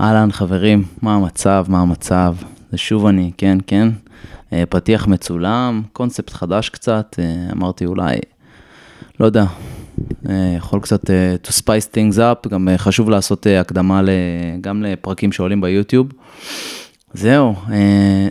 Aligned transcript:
אהלן 0.00 0.32
חברים, 0.32 0.84
מה 1.02 1.14
המצב, 1.14 1.64
מה 1.68 1.80
המצב? 1.80 2.34
זה 2.70 2.78
שוב 2.78 3.06
אני, 3.06 3.30
כן, 3.36 3.58
כן. 3.66 3.88
אה, 4.52 4.64
פתיח 4.68 5.06
מצולם, 5.06 5.82
קונספט 5.92 6.32
חדש 6.32 6.68
קצת, 6.68 7.16
אה, 7.18 7.52
אמרתי 7.52 7.86
אולי, 7.86 8.16
לא 9.20 9.26
יודע, 9.26 9.44
אה, 10.28 10.54
יכול 10.56 10.80
קצת 10.80 11.10
to 11.44 11.50
spice 11.50 11.94
things 11.94 12.16
up, 12.16 12.48
גם 12.48 12.68
חשוב 12.76 13.10
לעשות 13.10 13.46
הקדמה 13.60 14.02
גם 14.60 14.82
לפרקים 14.82 15.32
שעולים 15.32 15.60
ביוטיוב. 15.60 16.06
זהו, 17.14 17.54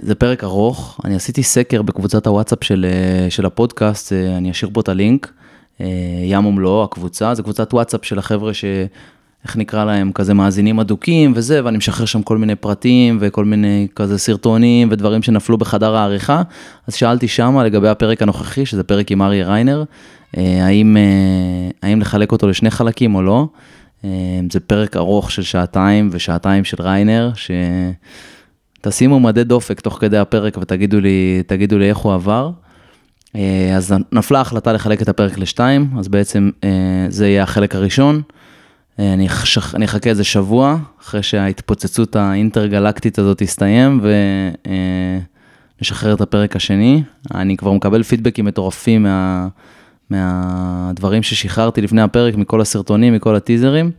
זה 0.02 0.16
פרק 0.16 0.44
ארוך, 0.44 1.00
אני 1.06 1.16
עשיתי 1.16 1.44
סקר 1.44 1.82
בקבוצת 1.82 2.28
הוואטסאפ 2.28 2.64
של, 2.64 2.86
של 3.30 3.46
הפודקאסט, 3.46 4.14
אני 4.14 4.52
אשאיר 4.52 4.72
פה 4.74 4.82
את 4.82 4.90
הלינק, 4.90 5.32
ים 6.26 6.46
ומלואו, 6.46 6.84
הקבוצה, 6.84 7.34
זה 7.36 7.44
קבוצת 7.44 7.74
וואטסאפ 7.74 8.06
של 8.06 8.20
החבר'ה 8.20 8.54
ש... 8.54 8.66
איך 9.46 9.58
נקרא 9.58 9.86
להם, 9.86 10.12
כזה 10.12 10.34
מאזינים 10.34 10.80
אדוקים 10.80 11.34
וזה, 11.36 11.66
ואני 11.66 11.78
משחרר 11.78 12.06
שם 12.06 12.22
כל 12.22 12.38
מיני 12.38 12.56
פרטים 12.56 13.18
וכל 13.22 13.46
מיני 13.46 13.88
כזה 13.96 14.18
סרטונים 14.18 14.88
ודברים 14.92 15.22
שנפלו 15.22 15.58
בחדר 15.58 15.96
העריכה. 15.96 16.42
אז 16.88 16.96
שאלתי 16.96 17.28
שמה 17.28 17.64
לגבי 17.64 17.88
הפרק 17.88 18.22
הנוכחי, 18.22 18.66
שזה 18.66 18.84
פרק 18.84 19.12
עם 19.12 19.22
אריה 19.22 19.48
ריינר, 19.48 19.84
אה, 20.38 20.66
האם, 20.66 20.98
אה, 20.98 21.88
האם 21.90 22.02
לחלק 22.02 22.32
אותו 22.32 22.48
לשני 22.48 22.72
חלקים 22.72 23.16
או 23.16 23.22
לא. 23.22 23.48
אה, 24.06 24.10
זה 24.52 24.60
פרק 24.60 24.98
ארוך 24.98 25.32
של 25.32 25.42
שעתיים 25.42 26.10
ושעתיים 26.12 26.64
של 26.64 26.78
ריינר, 26.80 27.32
שתשימו 28.82 29.20
מדי 29.20 29.44
דופק 29.44 29.80
תוך 29.80 29.98
כדי 30.02 30.18
הפרק 30.18 30.58
ותגידו 30.58 31.00
לי, 31.00 31.44
תגידו 31.48 31.78
לי 31.78 31.90
איך 31.90 31.98
הוא 31.98 32.14
עבר. 32.14 32.52
אז 33.76 33.94
נפלה 34.12 34.42
החלטה 34.42 34.74
לחלק 34.74 35.02
את 35.02 35.10
הפרק 35.10 35.38
לשתיים, 35.38 35.90
אז 36.00 36.08
בעצם 36.08 36.50
זה 37.10 37.28
יהיה 37.28 37.44
החלק 37.44 37.76
הראשון. 37.76 38.22
אני, 39.00 39.30
חשך, 39.30 39.76
אני 39.76 39.86
אחכה 39.86 40.10
איזה 40.10 40.24
שבוע, 40.24 40.78
אחרי 41.02 41.24
שההתפוצצות 41.24 42.16
האינטרגלקטית 42.16 43.20
הזאת 43.20 43.38
תסתיים, 43.38 44.02
ונשחרר 45.80 46.14
את 46.14 46.22
הפרק 46.22 46.56
השני. 46.56 47.04
אני 47.34 47.58
כבר 47.58 47.72
מקבל 47.72 48.04
פידבקים 48.04 48.46
מטורפים 48.46 49.04
מה, 49.04 49.48
מהדברים 50.10 51.24
ששחררתי 51.24 51.82
לפני 51.82 52.02
הפרק, 52.02 52.36
מכל 52.36 52.62
הסרטונים, 52.62 53.14
מכל 53.14 53.36
הטיזרים, 53.36 53.92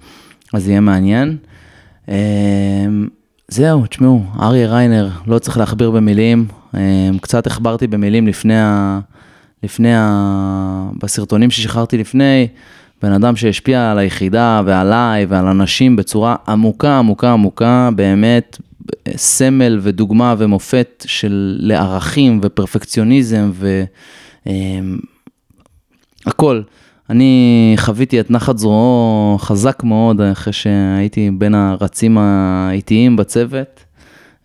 אז 0.55 0.69
יהיה 0.69 0.81
מעניין. 0.81 1.37
זהו, 3.49 3.87
תשמעו, 3.87 4.25
אריה 4.41 4.69
ריינר, 4.69 5.09
לא 5.27 5.39
צריך 5.39 5.59
להכביר 5.59 5.91
במילים, 5.91 6.47
קצת 7.21 7.47
הכברתי 7.47 7.87
במילים 7.87 8.27
לפני 8.27 8.59
ה... 8.59 9.01
לפני 9.63 9.95
ה... 9.95 10.91
בסרטונים 11.03 11.51
ששחררתי 11.51 11.99
לפני, 11.99 12.49
בן 13.03 13.13
אדם 13.13 13.37
שהשפיע 13.37 13.91
על 13.91 13.99
היחידה 13.99 14.63
ועליי 14.67 15.25
ועל 15.25 15.47
אנשים 15.47 15.97
בצורה 15.97 16.37
עמוקה, 16.49 16.99
עמוקה, 16.99 17.33
עמוקה, 17.33 17.91
באמת 17.97 18.59
סמל 19.17 19.79
ודוגמה 19.83 20.35
ומופת 20.39 21.05
של 21.07 21.57
לערכים 21.61 22.41
ופרפקציוניזם 22.43 23.51
והכל. 26.25 26.57
אמ, 26.57 26.63
אני 27.11 27.75
חוויתי 27.77 28.21
את 28.21 28.31
נחת 28.31 28.59
זרועו 28.59 29.37
חזק 29.41 29.83
מאוד 29.85 30.21
אחרי 30.21 30.53
שהייתי 30.53 31.31
בין 31.31 31.55
הרצים 31.55 32.19
האיטיים 32.19 33.17
בצוות. 33.17 33.85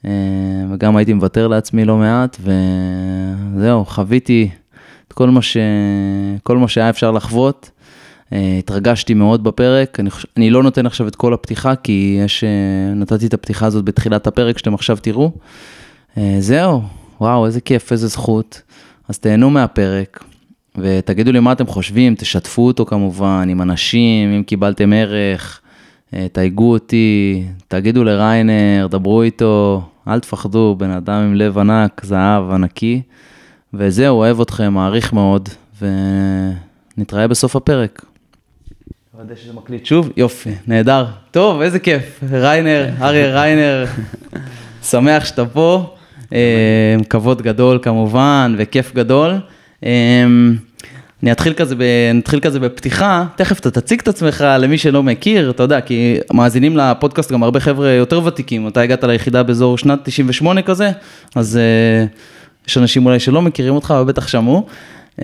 אמ, 0.06 0.12
וגם 0.74 0.96
הייתי 0.96 1.14
מוותר 1.14 1.48
לעצמי 1.48 1.86
לא 1.86 1.98
מעט, 1.98 2.38
וזהו, 2.42 3.86
חוויתי 3.86 4.50
את 5.08 5.14
כל 5.14 5.30
מה, 5.30 5.42
ש... 5.42 5.58
כל 6.44 6.58
מה 6.58 6.68
שהיה 6.68 6.90
אפשר 6.90 7.12
לחוות. 7.12 7.72
אה, 8.34 8.56
התרגשתי 8.60 9.14
מאוד 9.14 9.44
בפרק, 9.44 10.00
אני, 10.00 10.10
חוש... 10.10 10.26
אני 10.38 10.50
לא 10.50 10.64
נותן 10.64 10.86
עכשיו 10.86 11.08
את 11.08 11.16
כל 11.16 11.34
הפתיחה, 11.34 11.76
כי 11.76 12.20
יש, 12.26 12.44
אה, 12.44 12.94
נתתי 12.96 13.28
את 13.28 13.34
הפתיחה 13.34 13.66
הזאת 13.66 13.86
בתחילת 13.86 14.28
הפרק, 14.28 14.58
שאתם 14.58 14.74
עכשיו 14.74 14.98
תראו. 15.02 15.32
אה, 16.18 16.36
זהו, 16.40 16.82
וואו, 17.22 17.46
איזה 17.46 17.62
כיף, 17.62 17.92
איזה 17.92 18.08
זכות. 18.08 18.62
אז 19.10 19.20
תהנו 19.20 19.50
מהפרק, 19.50 20.24
ותגידו 20.78 21.32
לי 21.32 21.40
מה 21.40 21.52
אתם 21.52 21.68
חושבים, 21.68 22.16
תשתפו 22.16 22.68
אותו 22.68 22.86
כמובן, 22.86 23.48
עם 23.50 23.62
אנשים, 23.62 24.30
אם 24.32 24.44
קיבלתם 24.44 24.94
ערך, 24.94 25.62
תייגו 26.32 26.72
אותי, 26.72 27.44
תגידו 27.68 28.04
לריינר, 28.04 28.88
דברו 28.90 29.22
איתו, 29.22 29.82
אל 30.08 30.20
תפחדו, 30.20 30.76
בן 30.78 30.90
אדם 30.90 31.22
עם 31.22 31.36
לב 31.36 31.58
ענק, 31.58 32.02
זהב 32.06 32.52
ענקי. 32.52 33.02
וזהו, 33.74 34.18
אוהב 34.18 34.42
אתכם, 34.42 34.74
מעריך 34.74 35.14
מאוד, 35.14 35.50
ונתראה 36.98 37.28
בסוף 37.28 37.56
הפרק. 37.56 38.06
לוודא 39.18 39.36
שזה 39.36 39.54
מקליט 39.54 39.86
שוב, 39.86 40.10
יופי, 40.18 40.50
נהדר. 40.68 41.06
טוב, 41.32 41.62
איזה 41.62 41.80
כיף, 41.80 42.20
ריינר, 42.32 42.90
אריה 43.02 43.42
ריינר, 43.42 43.86
שמח 44.90 45.26
שאתה 45.26 45.46
פה, 45.46 45.96
אה, 46.34 46.96
כבוד 47.10 47.42
גדול 47.42 47.80
כמובן, 47.82 48.56
וכיף 48.58 48.96
גדול. 48.96 49.40
אה, 49.86 50.24
אני 51.24 51.32
אתחיל 51.32 51.54
כזה, 51.54 51.76
ב, 51.76 51.84
נתחיל 52.14 52.40
כזה 52.40 52.60
בפתיחה, 52.60 53.26
תכף 53.36 53.60
אתה 53.60 53.72
תציג 53.72 54.00
את 54.00 54.08
עצמך 54.08 54.46
למי 54.60 54.78
שלא 54.78 55.04
מכיר, 55.04 55.50
אתה 55.50 55.64
יודע, 55.64 55.82
כי 55.82 56.18
מאזינים 56.34 56.78
לפודקאסט 56.78 57.32
גם 57.32 57.44
הרבה 57.44 57.60
חבר'ה 57.60 57.90
יותר 57.90 58.26
ותיקים, 58.26 58.68
אתה 58.68 58.82
הגעת 58.82 59.04
ליחידה 59.04 59.44
באזור 59.44 59.78
שנת 59.78 60.00
98 60.04 60.62
כזה, 60.62 60.92
אז 61.36 61.60
uh, 61.60 62.68
יש 62.68 62.78
אנשים 62.78 63.06
אולי 63.06 63.20
שלא 63.20 63.42
מכירים 63.42 63.74
אותך, 63.74 63.94
אבל 63.98 64.04
בטח 64.04 64.28
שמעו. 64.28 64.66
Uh, 65.20 65.24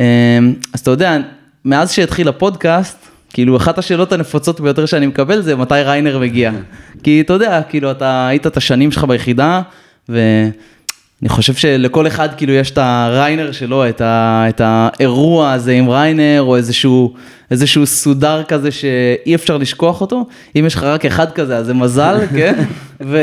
אז 0.74 0.80
אתה 0.80 0.92
יודע, 0.92 1.18
מאז 1.66 1.92
שהתחיל 1.92 2.28
הפודקאסט, 2.28 3.17
כאילו, 3.38 3.58
אחת 3.58 3.78
השאלות 3.78 4.12
הנפוצות 4.12 4.62
ביותר 4.62 4.86
שאני 4.86 5.08
מקבל 5.08 5.42
זה 5.42 5.56
מתי 5.56 5.82
ריינר 5.86 6.20
מגיע. 6.20 6.52
כי 7.04 7.22
אתה 7.22 7.34
יודע, 7.34 7.62
כאילו, 7.70 7.92
אתה 7.92 8.28
היית 8.28 8.48
את 8.48 8.58
השנים 8.58 8.92
שלך 8.92 9.04
ביחידה, 9.04 9.62
ואני 10.10 10.50
חושב 11.28 11.54
שלכל 11.54 12.08
אחד 12.08 12.30
כאילו 12.38 12.54
יש 12.54 12.72
את 12.72 12.78
הריינר 12.78 13.52
שלו, 13.52 13.90
את, 13.90 14.02
ה... 14.02 14.46
את 14.50 14.62
האירוע 14.64 15.52
הזה 15.52 15.72
עם 15.72 15.90
ריינר, 15.90 16.42
או 16.42 16.56
איזשהו, 16.56 17.14
איזשהו 17.52 17.86
סודר 17.86 18.44
כזה 18.44 18.72
שאי 18.72 19.36
אפשר 19.36 19.58
לשכוח 19.58 20.02
אותו. 20.02 20.28
אם 20.56 20.64
יש 20.66 20.76
לך 20.76 20.84
רק 20.84 21.06
אחד 21.06 21.32
כזה, 21.32 21.58
אז 21.58 21.66
זה 21.66 21.74
מזל, 21.74 22.20
כן? 22.38 22.64
ו... 23.02 23.20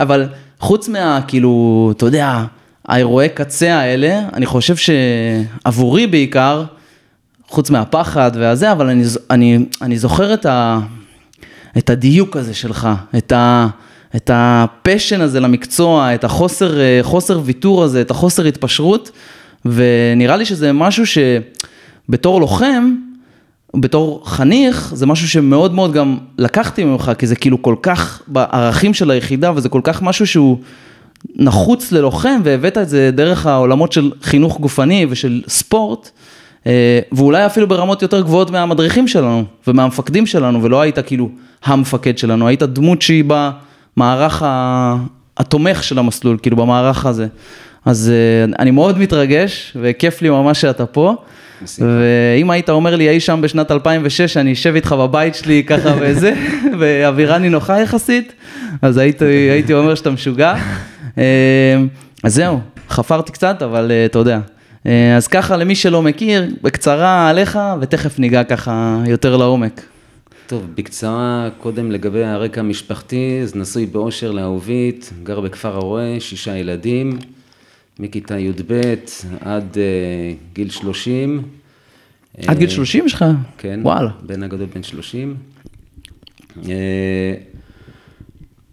אבל 0.00 0.26
חוץ 0.58 0.88
מה, 0.88 1.20
כאילו, 1.28 1.92
אתה 1.96 2.06
יודע, 2.06 2.44
האירועי 2.88 3.28
קצה 3.28 3.74
האלה, 3.74 4.20
אני 4.32 4.46
חושב 4.46 4.74
שעבורי 4.76 6.06
בעיקר, 6.06 6.64
חוץ 7.50 7.70
מהפחד 7.70 8.30
והזה, 8.34 8.72
אבל 8.72 8.88
אני, 8.88 9.04
אני, 9.30 9.58
אני 9.82 9.98
זוכר 9.98 10.34
את, 10.34 10.46
ה, 10.46 10.78
את 11.78 11.90
הדיוק 11.90 12.36
הזה 12.36 12.54
שלך, 12.54 12.88
את, 13.18 13.32
ה, 13.32 13.66
את 14.16 14.30
הפשן 14.34 15.20
הזה 15.20 15.40
למקצוע, 15.40 16.14
את 16.14 16.24
החוסר 16.24 16.74
חוסר 17.02 17.40
ויתור 17.44 17.84
הזה, 17.84 18.00
את 18.00 18.10
החוסר 18.10 18.44
התפשרות, 18.44 19.10
ונראה 19.64 20.36
לי 20.36 20.44
שזה 20.44 20.72
משהו 20.72 21.04
שבתור 21.06 22.40
לוחם, 22.40 22.94
בתור 23.76 24.22
חניך, 24.26 24.92
זה 24.94 25.06
משהו 25.06 25.28
שמאוד 25.28 25.74
מאוד 25.74 25.92
גם 25.92 26.18
לקחתי 26.38 26.84
ממך, 26.84 27.12
כי 27.18 27.26
זה 27.26 27.36
כאילו 27.36 27.62
כל 27.62 27.76
כך 27.82 28.22
בערכים 28.26 28.94
של 28.94 29.10
היחידה, 29.10 29.52
וזה 29.56 29.68
כל 29.68 29.80
כך 29.84 30.02
משהו 30.02 30.26
שהוא 30.26 30.58
נחוץ 31.36 31.92
ללוחם, 31.92 32.40
והבאת 32.44 32.78
את 32.78 32.88
זה 32.88 33.10
דרך 33.12 33.46
העולמות 33.46 33.92
של 33.92 34.10
חינוך 34.22 34.60
גופני 34.60 35.06
ושל 35.10 35.42
ספורט. 35.48 36.10
אה, 36.66 37.00
ואולי 37.12 37.46
אפילו 37.46 37.68
ברמות 37.68 38.02
יותר 38.02 38.20
גבוהות 38.20 38.50
מהמדריכים 38.50 39.08
שלנו 39.08 39.44
ומהמפקדים 39.66 40.26
שלנו, 40.26 40.62
ולא 40.62 40.80
היית 40.80 40.98
כאילו 40.98 41.30
המפקד 41.64 42.18
שלנו, 42.18 42.48
היית 42.48 42.62
דמות 42.62 43.02
שהיא 43.02 43.24
במערך 43.26 44.42
התומך 45.36 45.84
של 45.84 45.98
המסלול, 45.98 46.38
כאילו 46.42 46.56
במערך 46.56 47.06
הזה. 47.06 47.26
אז 47.84 48.12
אה, 48.12 48.54
אני 48.58 48.70
מאוד 48.70 48.98
מתרגש, 48.98 49.76
וכיף 49.80 50.22
לי 50.22 50.30
ממש 50.30 50.60
שאתה 50.60 50.86
פה. 50.86 51.16
ואם 51.78 52.50
היית 52.50 52.70
אומר 52.70 52.96
לי 52.96 53.08
אי 53.08 53.20
שם 53.20 53.40
בשנת 53.42 53.70
2006, 53.70 54.36
אני 54.36 54.52
אשב 54.52 54.74
איתך 54.74 54.92
בבית 54.92 55.34
שלי 55.34 55.62
ככה 55.68 55.94
וזה, 56.00 56.34
ואווירה 56.78 57.38
נינוחה 57.38 57.80
יחסית, 57.80 58.32
אז 58.82 58.96
הייתי, 58.96 59.24
הייתי 59.24 59.74
אומר 59.74 59.94
שאתה 59.94 60.10
משוגע. 60.10 60.54
אה, 61.18 61.22
אז 62.24 62.34
זהו, 62.34 62.60
חפרתי 62.88 63.32
קצת, 63.32 63.62
אבל 63.62 63.92
אתה 64.06 64.18
יודע, 64.18 64.38
אז 64.84 65.28
ככה, 65.30 65.56
למי 65.56 65.74
שלא 65.74 66.02
מכיר, 66.02 66.46
בקצרה 66.62 67.28
עליך, 67.28 67.58
ותכף 67.80 68.18
ניגע 68.18 68.44
ככה 68.44 69.02
יותר 69.06 69.36
לעומק. 69.36 69.82
טוב, 70.46 70.66
בקצרה, 70.74 71.48
קודם 71.58 71.90
לגבי 71.90 72.24
הרקע 72.24 72.60
המשפחתי, 72.60 73.40
אז 73.42 73.56
נשוי 73.56 73.86
באושר 73.86 74.30
לאהובית, 74.30 75.12
גר 75.22 75.40
בכפר 75.40 75.76
הרועה, 75.76 76.20
שישה 76.20 76.56
ילדים, 76.56 77.18
מכיתה 77.98 78.38
י"ב 78.38 78.94
עד 79.40 79.74
uh, 79.74 80.54
גיל 80.54 80.70
30. 80.70 81.42
עד 82.46 82.58
גיל 82.58 82.68
30 82.68 83.06
יש 83.06 83.14
לך? 83.14 83.24
כן, 83.58 83.80
וואלה. 83.82 84.10
בן 84.22 84.42
הגדול 84.42 84.66
בן 84.74 84.82
30. 84.82 85.36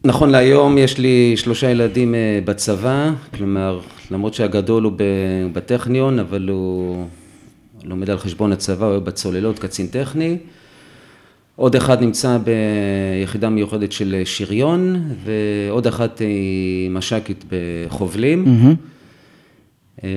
נכון 0.03 0.29
להיום 0.29 0.77
יש 0.77 0.97
לי 0.97 1.33
שלושה 1.37 1.69
ילדים 1.69 2.13
uh, 2.13 2.45
בצבא, 2.45 3.11
כלומר 3.37 3.79
למרות 4.11 4.33
שהגדול 4.33 4.83
הוא 4.83 4.93
בטכניון, 5.53 6.19
אבל 6.19 6.49
הוא 6.49 7.07
לומד 7.83 8.09
על 8.09 8.17
חשבון 8.17 8.51
הצבא, 8.51 8.85
הוא 8.85 8.99
בצוללות, 8.99 9.59
קצין 9.59 9.87
טכני. 9.87 10.37
עוד 11.55 11.75
אחד 11.75 12.01
נמצא 12.01 12.37
ביחידה 12.37 13.49
מיוחדת 13.49 13.91
של 13.91 14.21
שריון, 14.25 15.09
ועוד 15.23 15.87
אחת 15.87 16.19
היא 16.19 16.89
מש"קית 16.89 17.45
בחובלים. 17.51 18.45
אה, 20.03 20.09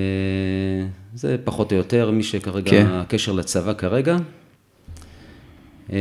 זה 1.15 1.35
פחות 1.43 1.71
או 1.71 1.77
יותר 1.77 2.11
מי 2.11 2.23
שכרגע, 2.23 2.71
כן. 2.71 2.85
הקשר 2.89 3.31
לצבא 3.31 3.73
כרגע. 3.73 4.17
אה, 5.91 5.97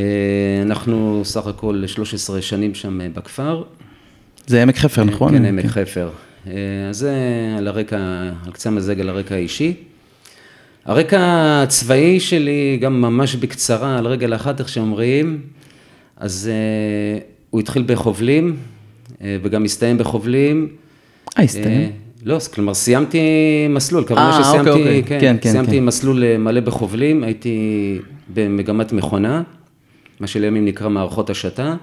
אנחנו 0.63 1.21
סך 1.25 1.47
הכל 1.47 1.83
13 1.87 2.43
שנים 2.43 2.75
שם 2.75 3.01
בכפר. 3.15 3.63
זה 4.47 4.63
עמק 4.63 4.77
חפר, 4.77 5.05
נכון? 5.05 5.33
כן, 5.33 5.45
עמק 5.45 5.67
חפר. 5.67 6.11
אה, 6.47 6.53
אז 6.89 6.97
זה 6.97 7.15
על 7.59 7.69
הרקע, 7.69 7.99
על 8.47 8.53
קצה 8.53 8.69
המזלג 8.69 9.01
על 9.01 9.09
הרקע 9.09 9.35
האישי. 9.35 9.75
הרקע 10.85 11.19
הצבאי 11.63 12.21
שלי, 12.21 12.79
גם 12.81 13.01
ממש 13.01 13.35
בקצרה, 13.35 13.99
על 13.99 14.07
רגל 14.07 14.35
אחת, 14.35 14.61
איך 14.61 14.69
שאומרים, 14.69 15.41
אז 16.17 16.51
uh, 16.51 17.23
הוא 17.51 17.61
התחיל 17.61 17.85
בחובלים, 17.87 18.57
uh, 19.13 19.23
וגם 19.43 19.65
הסתיים 19.65 19.99
בחובלים. 19.99 20.69
אה, 21.39 21.43
הסתיים? 21.43 21.89
Uh, 21.89 22.11
לא, 22.25 22.39
כלומר, 22.55 22.75
סיימתי 22.75 23.19
מסלול, 23.71 24.05
כמובן 24.07 24.23
אה, 24.23 24.45
שסיימתי, 24.45 24.71
אוקיי, 24.71 25.01
אוקיי. 25.01 25.03
כן, 25.03 25.21
כן, 25.21 25.37
כן, 25.41 25.51
סיימתי 25.51 25.77
כן. 25.77 25.85
מסלול 25.85 26.25
אה, 26.25 26.39
מלא 26.39 26.61
בחובלים, 26.61 27.25
הייתי 27.25 27.99
במגמת 28.35 28.93
מכונה, 28.93 29.43
מה 30.21 30.27
שלימים 30.27 30.65
נקרא 30.65 30.89
מערכות 30.89 31.31
השתה. 31.31 31.75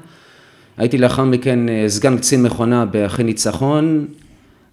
הייתי 0.78 0.98
לאחר 0.98 1.24
מכן 1.24 1.69
אה, 1.69 1.86
סגן 1.88 2.18
קצין 2.18 2.44
מכונה 2.44 2.86
באחי 2.86 3.24
ניצחון, 3.24 4.07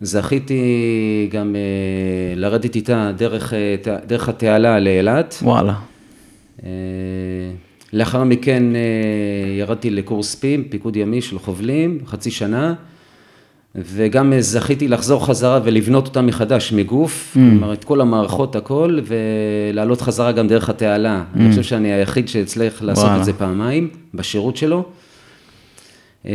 זכיתי 0.00 1.28
גם 1.32 1.56
אה, 1.56 2.34
לרדת 2.36 2.74
איתה 2.74 3.12
דרך, 3.16 3.54
אה, 3.54 3.76
דרך 4.06 4.28
התעלה 4.28 4.80
לאילת. 4.80 5.38
וואלה. 5.42 5.74
לאחר 7.92 8.24
מכן 8.24 8.62
ירדתי 9.58 9.90
לקורס 9.90 10.34
פים, 10.34 10.64
פיקוד 10.64 10.96
ימי 10.96 11.22
של 11.22 11.38
חובלים, 11.38 11.98
חצי 12.06 12.30
שנה, 12.30 12.74
וגם 13.76 14.32
אה, 14.32 14.40
זכיתי 14.42 14.88
לחזור 14.88 15.26
חזרה 15.26 15.60
ולבנות 15.64 16.06
אותה 16.06 16.22
מחדש 16.22 16.72
מגוף, 16.72 17.30
כלומר 17.34 17.72
את 17.72 17.84
כל 17.84 18.00
המערכות 18.00 18.56
הכל, 18.56 18.98
ולעלות 19.04 20.00
חזרה 20.00 20.32
גם 20.32 20.48
דרך 20.48 20.68
התעלה. 20.68 21.24
אני 21.36 21.50
חושב 21.50 21.62
שאני 21.62 21.92
היחיד 21.92 22.28
שהצליח 22.28 22.82
לעשות 22.82 23.04
וואלה. 23.04 23.20
את 23.20 23.24
זה 23.24 23.32
פעמיים 23.32 23.88
בשירות 24.14 24.56
שלו. 24.56 24.84
אה, 26.26 26.32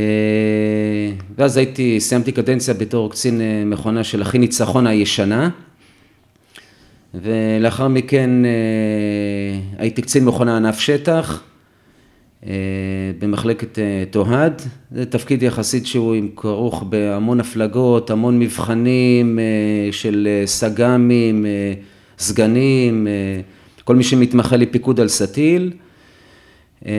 ואז 1.38 1.58
הייתי, 1.58 2.00
סיימתי 2.00 2.32
קדנציה 2.32 2.74
בתור 2.74 3.12
קצין 3.12 3.42
אה, 3.42 3.64
מכונה 3.66 4.04
של 4.04 4.22
אחי 4.22 4.38
ניצחון 4.38 4.88
הישנה. 4.88 5.50
ולאחר 7.14 7.88
מכן 7.88 8.30
הייתי 9.78 10.02
קצין 10.02 10.26
מכונה 10.26 10.58
ענף 10.58 10.80
שטח 10.80 11.44
במחלקת 13.20 13.80
אה, 13.80 13.84
תוהד, 14.12 14.62
זה 14.92 15.06
תפקיד 15.06 15.44
יחסית 15.44 15.86
שהוא 15.88 16.16
עם 16.16 16.30
כרוך 16.36 16.84
בהמון 16.90 17.40
הפלגות, 17.40 18.10
המון 18.10 18.40
מבחנים 18.40 19.40
אה, 19.40 19.44
של 19.92 20.28
אה, 20.32 20.48
סג"מים, 20.48 21.46
אה, 21.46 21.74
סגנים, 22.20 23.08
אה, 23.08 23.42
כל 23.84 23.96
מי 23.96 24.04
שמתמחה 24.04 24.56
לפיקוד 24.58 25.00
על 25.00 25.08
סטיל. 25.08 25.72
אה, 26.86 26.92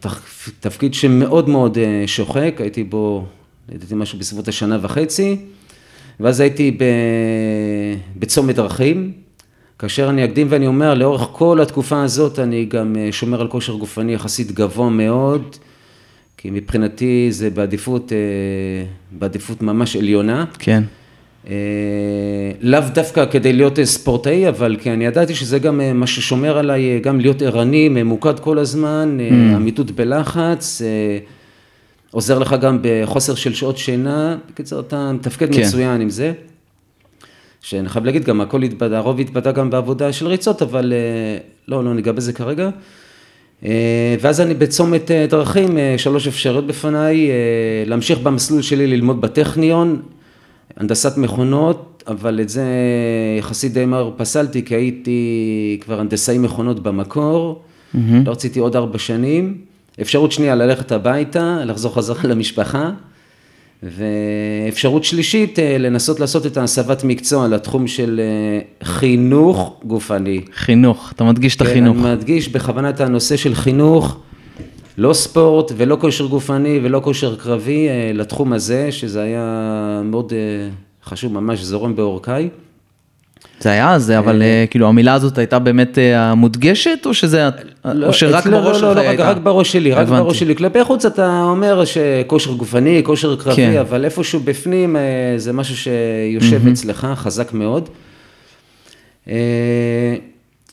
תפ- 0.00 0.50
תפקיד 0.60 0.94
שמאוד 0.94 1.48
מאוד 1.48 1.78
אה, 1.78 2.02
שוחק, 2.06 2.54
הייתי 2.58 2.84
בו, 2.84 3.24
לדעתי 3.72 3.94
משהו 3.94 4.18
בסביבות 4.18 4.48
השנה 4.48 4.78
וחצי, 4.82 5.36
ואז 6.20 6.40
הייתי. 6.40 6.76
בצומת 8.16 8.54
דרכים, 8.54 9.12
כאשר 9.78 10.10
אני 10.10 10.24
אקדים 10.24 10.46
ואני 10.50 10.66
אומר, 10.66 10.94
לאורך 10.94 11.28
כל 11.32 11.60
התקופה 11.60 12.02
הזאת 12.02 12.38
אני 12.38 12.64
גם 12.64 12.96
אה, 12.98 13.08
שומר 13.12 13.40
על 13.40 13.48
כושר 13.48 13.74
גופני 13.74 14.14
יחסית 14.14 14.52
גבוה 14.52 14.90
מאוד, 14.90 15.56
כי 16.36 16.50
מבחינתי 16.50 17.26
זה 17.30 17.50
בעדיפות, 17.50 18.12
אה, 18.12 18.18
בעדיפות 19.18 19.62
ממש 19.62 19.96
עליונה. 19.96 20.44
כן. 20.58 20.82
אה, 21.48 21.54
לאו 22.60 22.80
דווקא 22.94 23.24
כדי 23.30 23.52
להיות 23.52 23.78
ספורטאי, 23.84 24.48
אבל 24.48 24.76
כי 24.80 24.92
אני 24.92 25.06
ידעתי 25.06 25.34
שזה 25.34 25.58
גם 25.58 25.80
מה 25.94 26.06
ששומר 26.06 26.58
עליי, 26.58 27.00
גם 27.00 27.20
להיות 27.20 27.42
ערני, 27.42 27.88
ממוקד 27.88 28.38
כל 28.38 28.58
הזמן, 28.58 29.18
אה, 29.20 29.56
עמידות 29.56 29.90
בלחץ, 29.90 30.82
עוזר 32.10 32.38
לך 32.38 32.56
גם 32.60 32.78
בחוסר 32.82 33.34
של 33.34 33.54
שעות 33.54 33.78
שינה, 33.78 34.36
בקיצור 34.50 34.80
אתה 34.80 35.12
מתפקד 35.12 35.54
כן. 35.54 35.60
מצוין 35.60 36.00
עם 36.00 36.10
זה. 36.10 36.32
שאני 37.66 37.88
חייב 37.88 38.04
להגיד, 38.04 38.24
גם 38.24 38.40
הכל 38.40 38.62
התבטא, 38.62 38.94
הרוב 38.94 39.20
התבטא 39.20 39.52
גם 39.52 39.70
בעבודה 39.70 40.12
של 40.12 40.26
ריצות, 40.26 40.62
אבל 40.62 40.92
אה, 40.92 41.38
לא, 41.68 41.84
לא 41.84 41.94
ניגע 41.94 42.12
בזה 42.12 42.32
כרגע. 42.32 42.70
אה, 43.64 44.16
ואז 44.20 44.40
אני 44.40 44.54
בצומת 44.54 45.10
אה, 45.10 45.26
דרכים, 45.26 45.78
שלוש 45.96 46.26
אפשרויות 46.26 46.66
בפניי, 46.66 47.30
להמשיך 47.86 48.18
במסלול 48.18 48.62
שלי 48.62 48.86
ללמוד 48.86 49.20
בטכניון, 49.20 50.02
הנדסת 50.76 51.16
מכונות, 51.16 52.04
אבל 52.06 52.40
את 52.40 52.48
זה 52.48 52.64
יחסית 53.38 53.72
די 53.72 53.84
מהר 53.84 54.10
פסלתי, 54.16 54.64
כי 54.64 54.74
הייתי 54.74 55.78
כבר 55.80 56.00
הנדסאי 56.00 56.38
מכונות 56.38 56.82
במקור, 56.82 57.62
לא 57.94 58.30
רציתי 58.30 58.58
עוד 58.58 58.76
ארבע 58.76 58.98
שנים. 58.98 59.58
אפשרות 60.00 60.32
שנייה, 60.32 60.54
ללכת 60.54 60.92
הביתה, 60.92 61.58
לחזור 61.64 61.94
חזרה 61.94 62.22
למשפחה. 62.24 62.90
ואפשרות 63.82 65.04
שלישית, 65.04 65.58
אה, 65.58 65.78
לנסות 65.78 66.20
לעשות 66.20 66.46
את 66.46 66.56
ההסבת 66.56 67.04
מקצוע 67.04 67.48
לתחום 67.48 67.86
של 67.86 68.20
אה, 68.22 68.86
חינוך 68.86 69.80
גופני. 69.84 70.40
חינוך, 70.54 71.12
אתה 71.12 71.24
מדגיש 71.24 71.56
את 71.56 71.62
כן, 71.62 71.68
החינוך. 71.68 71.96
אני 71.96 72.14
מדגיש 72.14 72.48
בכוונה 72.48 72.90
את 72.90 73.00
הנושא 73.00 73.36
של 73.36 73.54
חינוך, 73.54 74.18
לא 74.98 75.12
ספורט 75.12 75.72
ולא 75.76 75.96
כושר 76.00 76.26
גופני 76.26 76.80
ולא 76.82 77.00
כושר 77.04 77.36
קרבי, 77.36 77.88
אה, 77.88 78.10
לתחום 78.14 78.52
הזה, 78.52 78.92
שזה 78.92 79.22
היה 79.22 80.00
מאוד 80.04 80.32
חשוב, 81.04 81.32
ממש 81.32 81.60
זורם 81.60 81.96
בעורקיי. 81.96 82.48
זה 83.60 83.70
היה 83.70 83.98
זה, 83.98 84.18
אבל 84.18 84.42
אה, 84.42 84.64
כאילו 84.70 84.88
המילה 84.88 85.14
הזאת 85.14 85.38
הייתה 85.38 85.58
באמת 85.58 85.98
אה, 85.98 86.30
המודגשת, 86.30 86.98
או 87.06 87.14
שזה, 87.14 87.48
או 87.84 88.12
שרק 88.12 88.46
לא, 88.46 88.60
בראש 88.60 88.66
לא, 88.66 88.74
שלך 88.74 88.82
לא, 88.82 88.94
לא, 88.94 89.00
היא 89.00 89.10
רק, 89.10 89.20
הייתה? 89.20 89.40
בראש 89.40 89.72
שלי, 89.72 89.92
רק. 89.92 90.08
בראש 90.08 90.38
שלי. 90.38 90.56
כלפי 90.56 90.84
חוץ 90.84 91.04
אתה 91.04 91.42
אומר 91.42 91.84
שכושר 91.84 92.52
גופני, 92.52 93.00
כושר 93.04 93.36
קרבי, 93.36 93.56
כן. 93.56 93.76
אבל 93.80 94.04
איפשהו 94.04 94.40
בפנים 94.40 94.96
אה, 94.96 95.02
זה 95.36 95.52
משהו 95.52 95.76
שיושב 95.76 96.68
אצלך 96.68 97.06
חזק 97.14 97.52
מאוד. 97.52 97.88
אה, 99.28 99.34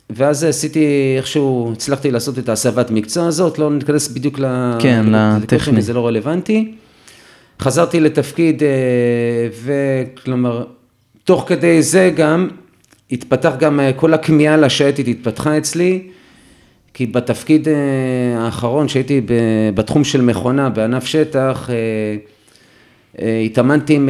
ואז 0.10 0.44
עשיתי 0.44 1.14
איכשהו, 1.18 1.72
הצלחתי 1.74 2.12
לעשות 2.12 2.40
את 2.40 2.50
ההסבת 2.50 2.92
מקצוע 2.92 3.28
הזאת, 3.28 3.60
לא 3.60 3.72
ניכנס 3.72 4.08
בדיוק. 4.08 4.40
כן, 4.80 5.06
לטכני. 5.42 5.82
זה 5.82 5.94
לא 5.94 6.08
רלוונטי. 6.08 6.74
חזרתי 7.60 8.00
לתפקיד, 8.00 8.64
אה, 8.64 8.68
וכלומר, 9.64 10.64
תוך 11.24 11.44
כדי 11.48 11.82
זה 11.82 12.12
גם, 12.16 12.50
התפתח 13.14 13.54
גם 13.60 13.80
אה, 13.80 13.92
כל 13.94 14.14
הכמיהה 14.14 14.58
לשייטת 14.58 15.08
התפתחה 15.08 15.58
אצלי, 15.58 16.02
כי 16.94 17.06
בתפקיד 17.06 17.68
אה, 17.68 17.74
האחרון 18.38 18.88
שהייתי 18.88 19.22
בתחום 19.76 20.04
של 20.04 20.22
מכונה 20.22 20.70
בענף 20.70 21.06
שטח, 21.06 21.70
אה, 23.20 23.42
התאמנתי 23.46 23.94
עם, 23.94 24.10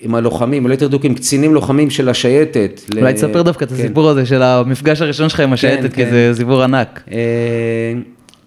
עם 0.00 0.14
הלוחמים, 0.14 0.64
או 0.64 0.68
ליתר 0.68 0.86
דיוק 0.86 1.04
עם 1.04 1.14
קצינים 1.14 1.54
לוחמים 1.54 1.90
של 1.90 2.08
השייטת. 2.08 2.80
ל- 2.94 2.98
אולי 2.98 3.12
תספר 3.12 3.42
דווקא 3.42 3.64
את 3.64 3.68
כן. 3.68 3.74
הסיפור 3.74 4.10
הזה 4.10 4.26
של 4.26 4.42
המפגש 4.42 5.00
הראשון 5.00 5.28
שלך 5.28 5.40
עם 5.40 5.52
השייטת, 5.52 5.94
כי 5.94 6.04
כן. 6.04 6.10
זה 6.10 6.32
סיפור 6.36 6.62
ענק. 6.62 7.02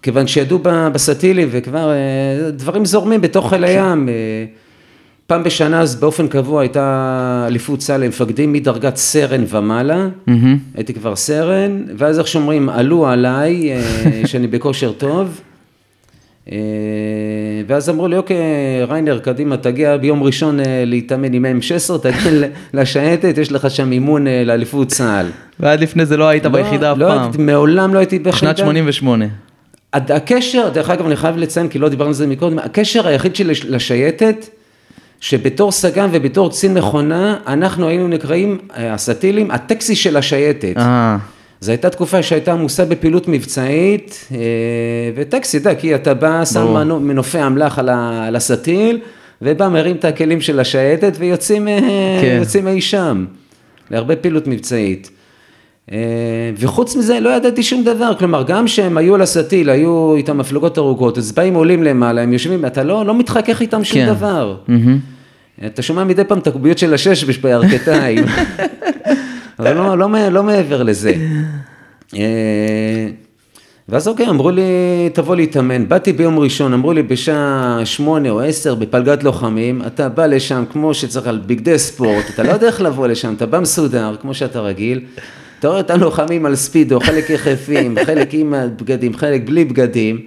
כיוון 0.02 0.26
שידעו 0.26 0.58
ב- 0.62 0.88
בסטילי 0.92 1.46
וכבר 1.50 1.92
דברים 2.52 2.84
זורמים 2.84 3.20
בתוך 3.20 3.48
חיל 3.50 3.64
הים. 3.64 4.08
פעם 5.30 5.42
בשנה 5.44 5.80
אז 5.80 5.96
באופן 5.96 6.28
קבוע 6.28 6.60
הייתה 6.60 7.44
אליפות 7.46 7.78
צה"ל 7.78 8.04
למפקדים 8.04 8.52
מדרגת 8.52 8.96
סרן 8.96 9.44
ומעלה, 9.48 10.08
מהמם. 10.26 10.58
הייתי 10.74 10.94
כבר 10.94 11.16
סרן, 11.16 11.82
ואז 11.98 12.18
איך 12.18 12.28
שאומרים, 12.28 12.68
עלו 12.68 13.06
עליי, 13.06 13.72
אה, 13.72 13.82
שאני 14.26 14.46
בכושר 14.46 14.92
טוב, 14.92 15.40
אה, 16.52 16.56
ואז 17.66 17.90
אמרו 17.90 18.08
לי, 18.08 18.16
אוקיי, 18.16 18.36
ריינר, 18.88 19.18
קדימה, 19.18 19.56
תגיע 19.56 19.96
ביום 19.96 20.22
ראשון 20.22 20.60
אה, 20.60 20.64
להתאמן 20.86 21.32
עם 21.32 21.44
M16, 21.60 21.98
תגיע 22.02 22.48
לשייטת, 22.74 23.38
יש 23.38 23.52
לך 23.52 23.70
שם 23.70 23.92
אימון 23.92 24.26
לאליפות 24.44 24.88
צה"ל. 24.88 25.26
ועד 25.60 25.80
לפני 25.80 26.06
זה 26.06 26.16
לא 26.16 26.28
היית 26.28 26.46
ביחידה 26.46 26.92
אף 26.92 26.98
לא 26.98 27.06
פעם. 27.08 27.30
מעולם 27.46 27.94
לא 27.94 27.98
הייתי 27.98 28.18
ביחידה. 28.18 28.46
שנת 28.54 28.58
88. 28.58 29.24
הד- 29.92 30.12
הקשר, 30.12 30.68
דרך 30.74 30.90
אגב, 30.90 31.06
אני 31.06 31.16
חייב 31.16 31.36
לציין, 31.36 31.68
כי 31.68 31.78
לא 31.78 31.88
דיברנו 31.88 32.08
על 32.08 32.14
זה 32.14 32.26
מקודם, 32.26 32.58
הקשר 32.58 33.06
היחיד 33.06 33.36
שלי 33.36 33.48
לש- 33.54 33.64
לשייטת, 33.64 34.46
שבתור 35.20 35.72
סגן 35.72 36.08
ובתור 36.12 36.50
קצין 36.50 36.74
מכונה, 36.74 37.36
אנחנו 37.46 37.88
היינו 37.88 38.08
נקראים, 38.08 38.58
אה, 38.76 38.94
הסטילים, 38.94 39.50
הטקסי 39.50 39.96
של 39.96 40.16
השייטת. 40.16 40.76
אה, 40.76 41.16
זו 41.60 41.72
הייתה 41.72 41.90
תקופה 41.90 42.22
שהייתה 42.22 42.52
עמוסה 42.52 42.84
בפעילות 42.84 43.28
מבצעית, 43.28 44.28
אה, 44.32 44.38
וטקסי, 45.16 45.56
אתה 45.56 45.70
יודע, 45.70 45.80
כי 45.80 45.94
אתה 45.94 46.14
בא, 46.14 46.44
שם 46.44 46.88
מנופי 47.02 47.42
אמל"ח 47.46 47.78
על 47.78 48.36
הסטיל, 48.36 49.00
ובא, 49.42 49.68
מרים 49.68 49.96
את 49.96 50.04
הכלים 50.04 50.40
של 50.40 50.60
השייטת, 50.60 51.12
ויוצאים 51.18 51.68
כן. 52.22 52.66
אי 52.66 52.80
שם, 52.80 53.24
להרבה 53.90 54.16
פעילות 54.16 54.46
מבצעית. 54.46 55.10
וחוץ 56.58 56.96
מזה 56.96 57.20
לא 57.20 57.30
ידעתי 57.30 57.62
שום 57.62 57.84
דבר, 57.84 58.12
כלומר 58.18 58.42
גם 58.42 58.66
כשהם 58.66 58.96
היו 58.96 59.14
על 59.14 59.22
הסטיל, 59.22 59.70
היו 59.70 60.14
איתם 60.16 60.38
מפלגות 60.38 60.78
ארוכות, 60.78 61.18
אז 61.18 61.32
באים 61.32 61.54
עולים 61.54 61.82
למעלה, 61.82 62.22
הם 62.22 62.32
יושבים, 62.32 62.66
אתה 62.66 62.82
לא, 62.82 63.06
לא 63.06 63.18
מתחכך 63.18 63.60
איתם 63.60 63.84
שום 63.84 63.98
כן. 63.98 64.06
דבר. 64.06 64.56
מהמם. 64.68 64.98
אתה 65.66 65.82
שומע 65.82 66.04
מדי 66.04 66.24
פעם 66.24 66.38
את 66.38 66.46
הקוביות 66.46 66.78
של 66.78 66.94
השש 66.94 67.38
בירכתיים, 67.38 68.24
אבל 69.58 69.72
לא, 69.74 69.98
לא, 69.98 70.08
מע- 70.08 70.30
לא 70.30 70.42
מעבר 70.42 70.82
לזה. 70.82 71.14
אה, 72.16 73.08
ואז 73.88 74.08
אוקיי, 74.08 74.28
אמרו 74.28 74.50
לי, 74.50 74.62
תבוא 75.12 75.36
להתאמן. 75.36 75.88
באתי 75.88 76.12
ביום 76.12 76.38
ראשון, 76.38 76.72
אמרו 76.72 76.92
לי 76.92 77.02
בשעה 77.02 77.80
שמונה 77.84 78.30
או 78.30 78.40
עשר 78.40 78.74
בפלגת 78.74 79.22
לוחמים, 79.22 79.82
אתה 79.86 80.08
בא 80.08 80.26
לשם 80.26 80.64
כמו 80.72 80.94
שצריך 80.94 81.26
על 81.26 81.40
בגדי 81.46 81.78
ספורט, 81.78 82.24
אתה 82.34 82.42
לא 82.42 82.52
יודע 82.52 82.66
איך 82.66 82.80
לבוא 82.80 83.06
לשם, 83.06 83.34
אתה 83.34 83.46
בא 83.46 83.60
מסודר, 83.60 84.16
כמו 84.20 84.34
שאתה 84.34 84.60
רגיל. 84.60 85.00
אתה 85.58 85.68
רואה 85.68 85.80
את 85.80 85.90
הלוחמים 85.90 86.46
על 86.46 86.54
ספידו, 86.56 87.00
חלק 87.00 87.30
יחפים, 87.30 87.96
חלק 88.06 88.28
עם 88.34 88.54
בגדים, 88.76 89.16
חלק 89.16 89.42
בלי 89.44 89.64
בגדים, 89.64 90.20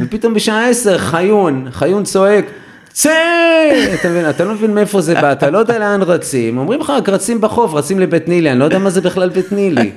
ופתאום 0.00 0.34
בשעה 0.34 0.68
עשר 0.68 0.98
חיון, 0.98 1.66
חיון 1.70 2.04
צועק, 2.04 2.44
צא! 2.92 3.10
אתה 3.94 4.08
מבין, 4.08 4.30
אתה 4.30 4.44
לא 4.44 4.52
מבין 4.52 4.74
מאיפה 4.74 5.00
זה 5.00 5.14
בא, 5.14 5.32
אתה 5.32 5.50
לא 5.50 5.58
יודע 5.58 5.78
לאן 5.78 6.02
רצים, 6.02 6.58
אומרים 6.58 6.80
לך 6.80 6.90
רק 6.90 7.08
רצים 7.08 7.40
בחוף, 7.40 7.74
רצים 7.74 8.00
לבית 8.00 8.28
נילי, 8.28 8.50
אני 8.50 8.58
לא 8.58 8.64
יודע 8.64 8.78
מה 8.78 8.90
זה 8.90 9.00
בכלל 9.00 9.28
בית 9.28 9.52
נילי. 9.52 9.90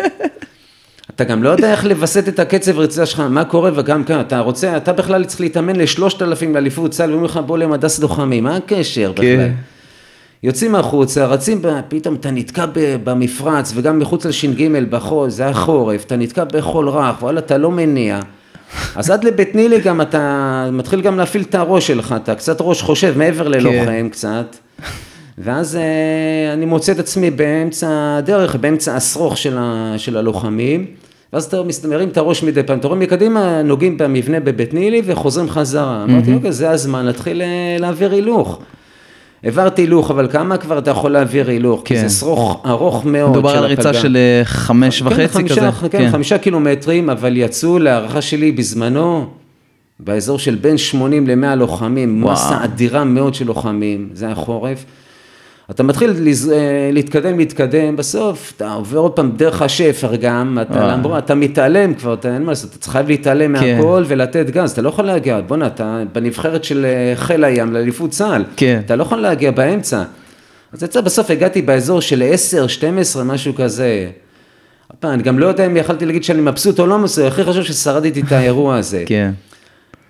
אתה 1.16 1.24
גם 1.24 1.44
לא 1.44 1.50
יודע 1.50 1.72
איך 1.72 1.86
לווסת 1.86 2.28
את 2.28 2.40
הקצב 2.40 2.80
ריצה 2.80 3.06
שלך, 3.06 3.20
מה 3.20 3.46
קורה, 3.46 3.72
וגם 3.76 4.04
כאן, 4.04 4.20
אתה 4.20 4.40
רוצה, 4.40 4.78
אתה 4.78 4.94
בכלל 4.94 5.24
צריך 5.24 5.42
להתאמן 5.42 5.76
לשלושת 5.76 6.22
אלפים 6.22 6.54
לאליפות 6.56 6.92
צה"ל, 6.92 7.10
ואומרים 7.10 7.30
לך 7.30 7.40
בוא 7.46 7.58
למדס 7.58 8.00
לוחמים, 8.00 8.44
מה 8.44 8.56
הקשר 8.56 9.12
בכלל? 9.12 9.26
כן. 9.26 9.52
יוצאים 10.44 10.76
החוצה, 10.76 11.26
רצים, 11.26 11.62
פתאום 11.88 12.16
אתה 12.16 12.32
נתקע 12.32 12.66
במפרץ, 13.04 13.72
וגם 13.76 14.00
מחוץ 14.00 14.26
לש"ג 14.26 14.68
בחול, 14.90 15.30
זה 15.30 15.44
היה 15.44 15.54
חורף, 15.54 16.06
אתה 16.06 16.16
נתקע 16.16 16.44
בחול 16.44 16.90
רך, 16.90 17.22
וואלה, 17.24 17.40
אתה 17.40 17.58
לא 17.58 17.72
מניע. 17.72 18.20
אז 18.96 19.10
עד 19.10 19.24
לבית 19.24 19.56
נילי 19.56 19.80
גם 19.80 20.02
אתה 20.02 20.70
מתחיל 20.72 21.02
גם 21.02 21.18
להפעיל 21.18 21.44
את 21.44 21.56
הראש 21.56 21.88
שלך, 21.88 22.16
אתה 22.24 22.36
קצת 22.36 22.58
ראש 22.60 22.82
חושב 22.82 23.14
מעבר 23.18 23.48
ללוחם 23.48 24.10
קצת. 24.12 24.56
ואז 25.38 25.76
אה, 25.76 26.54
אני 26.54 26.66
מוצא 26.66 26.92
את 26.92 27.00
עצמי 27.00 27.32
באמצע 27.32 27.88
הדרך, 28.18 28.56
באמצע 28.56 28.96
השרוך 28.96 29.38
של, 29.38 29.58
ה, 29.58 29.94
של 29.98 30.18
הלוחמים, 30.18 30.86
ואז 31.34 31.44
אתה 31.44 31.62
מרים 31.88 32.10
את 32.10 32.18
הראש 32.18 32.44
מדי 32.44 32.64
פעם, 32.64 32.80
אתה 32.80 32.88
רואה 32.88 33.00
מקדימה 33.00 33.62
נוגעים 33.62 33.98
במבנה 33.98 34.40
בבית 34.40 34.74
נילי 34.74 35.02
וחוזרים 35.06 35.50
חזרה. 35.50 36.04
אמרתי, 36.04 36.34
אוקיי, 36.34 36.52
זה 36.52 36.70
הזמן 36.70 37.06
להתחיל 37.06 37.42
אה, 37.42 37.48
להעביר 37.80 38.12
הילוך. 38.12 38.60
העברתי 39.44 39.82
הילוך, 39.82 40.12
אבל 40.12 40.28
כמה 40.32 40.58
כבר 40.58 40.78
אתה 40.78 40.92
יכול 40.92 41.12
להעביר 41.12 41.50
הילוך? 41.50 41.82
כי 41.86 41.96
כן. 41.96 42.08
זה 42.08 42.16
שרוך 42.16 42.62
ארוך 42.66 43.06
מאוד 43.06 43.32
מדובר 43.32 43.52
של 43.52 43.58
על 43.58 43.66
ריצה 43.66 43.82
הפלגה. 43.82 44.02
של 44.02 44.18
אה, 44.18 44.42
חמש 44.46 45.02
כן, 45.02 45.08
וחצי 45.08 45.28
חמישה, 45.28 45.72
כזה. 45.72 45.90
כן, 45.90 46.12
חמישה 46.12 46.38
קילומטרים, 46.38 47.10
אבל 47.10 47.38
יצאו 47.38 47.80
להערכה 47.80 48.22
שלי 48.22 48.52
בזמנו, 48.52 49.26
באזור 50.00 50.40
של 50.40 50.56
בין 50.56 50.78
80 50.78 51.28
ל-100 51.28 51.56
לוחמים, 51.56 52.24
וואו. 52.24 52.34
מסה 52.34 52.64
אדירה 52.64 53.04
מאוד 53.04 53.34
של 53.34 53.46
לוחמים, 53.46 54.10
זה 54.14 54.26
היה 54.26 54.36
חורף. 54.36 54.86
אתה 55.72 55.84
מתחיל 55.84 56.10
לז- 56.22 56.52
אה, 56.52 56.58
להתקדם, 56.94 57.38
להתקדם, 57.38 57.96
בסוף 57.96 58.54
אתה 58.58 58.74
עובר 58.74 58.98
עוד 59.00 59.12
פעם 59.12 59.32
דרך 59.36 59.62
השפר 59.62 60.16
גם, 60.16 60.58
אתה, 60.62 60.74
וואו. 60.74 60.88
למרות, 60.92 61.18
אתה 61.26 61.36
מתעלם 61.36 61.94
כבר, 61.94 62.14
אתה, 62.14 62.34
אין 62.34 62.44
מה 62.44 62.52
לעשות, 62.52 62.76
אתה 62.80 62.90
חייב 62.90 63.08
להתעלם 63.08 63.60
כן. 63.60 63.76
מהכל 63.78 64.04
ולתת 64.08 64.50
גז, 64.50 64.72
אתה 64.72 64.82
לא 64.82 64.90
יכול 64.90 65.06
להגיע, 65.06 65.42
בואנה, 65.48 65.68
אתה 65.68 66.04
בנבחרת 66.14 66.64
של 66.64 66.86
אה, 66.86 67.16
חיל 67.16 67.44
הים 67.44 67.74
לאליפות 67.74 68.10
צה"ל, 68.10 68.44
כן. 68.58 68.82
אתה 68.86 68.96
לא 68.96 69.04
יכול 69.04 69.18
להגיע 69.18 69.52
באמצע. 69.52 70.04
אז 70.74 70.84
יצא, 70.84 71.02
בסוף 71.02 71.32
הגעתי 71.32 71.62
באזור 71.62 72.00
של 72.02 72.24
10, 72.26 72.68
12, 72.68 73.24
משהו 73.24 73.56
כזה. 73.56 74.10
אני 75.04 75.24
גם 75.24 75.40
לא 75.40 75.46
יודע 75.46 75.66
אם 75.66 75.78
יכלתי 75.78 76.06
להגיד 76.06 76.24
שאני 76.24 76.42
מבסוט 76.42 76.80
או 76.80 76.88
לא 76.88 77.00
מבסוט, 77.00 77.26
הכי 77.26 77.44
חשוב 77.44 77.64
ששרדתי 77.64 78.22
את 78.22 78.32
האירוע 78.32 78.76
הזה. 78.78 79.04
כן. 79.06 79.32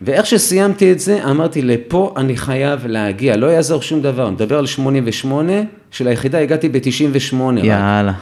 ואיך 0.02 0.26
שסיימתי 0.26 0.92
את 0.92 1.00
זה, 1.00 1.24
אמרתי, 1.32 1.62
לפה 1.62 2.14
אני 2.18 2.38
חייב 2.38 2.86
להגיע, 2.86 3.38
לא 3.38 3.48
יעזור 3.48 3.82
שום 3.82 4.02
דבר. 4.02 4.28
אני 4.28 4.32
מדבר 4.32 4.58
על 4.58 4.66
88, 4.66 5.54
של 5.92 6.08
היחידה 6.08 6.40
הגעתי 6.40 6.70
ב-98 6.70 7.36
רק. 7.36 7.64
יאללה. 7.64 8.14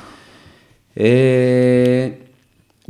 אה, 1.00 2.08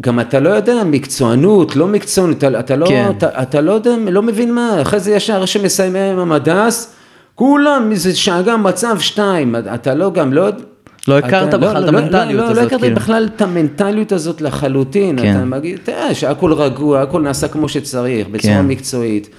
גם 0.02 0.20
אתה 0.20 0.40
לא 0.40 0.50
יודע, 0.50 0.84
מקצוענות, 0.84 1.76
לא 1.76 1.88
מקצוענות, 1.88 2.38
אתה, 2.38 2.60
אתה, 2.60 2.76
לא, 2.76 2.86
כן. 2.88 3.12
אתה, 3.18 3.42
אתה 3.42 3.62
לא 3.62 3.72
יודע, 3.72 3.92
לא 4.10 4.22
מבין 4.22 4.54
מה, 4.54 4.82
אחרי 4.82 5.00
זה 5.00 5.12
ישר 5.12 5.46
שמסיים 5.46 5.96
עם 5.96 6.20
המדס, 6.20 6.94
כולם, 7.36 7.96
זה 7.96 8.16
שאגה 8.16 8.58
מצב 8.58 9.00
שתיים, 9.00 9.56
אתה 9.74 9.94
לא 9.94 10.12
גם, 10.12 10.34
לא... 10.34 10.50
לא 11.08 11.18
הכרת 11.18 11.50
אתה, 11.50 11.58
בכלל 11.58 11.84
את 11.88 11.94
לא, 11.94 12.00
המנטליות 12.00 12.40
לא, 12.40 12.46
לא, 12.46 12.52
הזאת, 12.52 12.58
לא 12.58 12.68
הכרתי 12.68 12.82
כאילו. 12.82 12.96
בכלל 12.96 13.30
את 13.36 13.42
המנטליות 13.42 14.12
הזאת 14.12 14.42
לחלוטין, 14.42 15.22
כן. 15.22 15.36
אתה 15.36 15.46
מגיד, 15.46 15.80
תראה, 15.84 16.16
שהכל 16.16 16.54
רגוע, 16.54 17.02
הכל 17.02 17.22
נעשה 17.22 17.48
כמו 17.48 17.70
שצריך, 17.70 18.28
בצורה 18.28 18.54
כן. 18.54 18.68
מקצועית, 18.68 19.30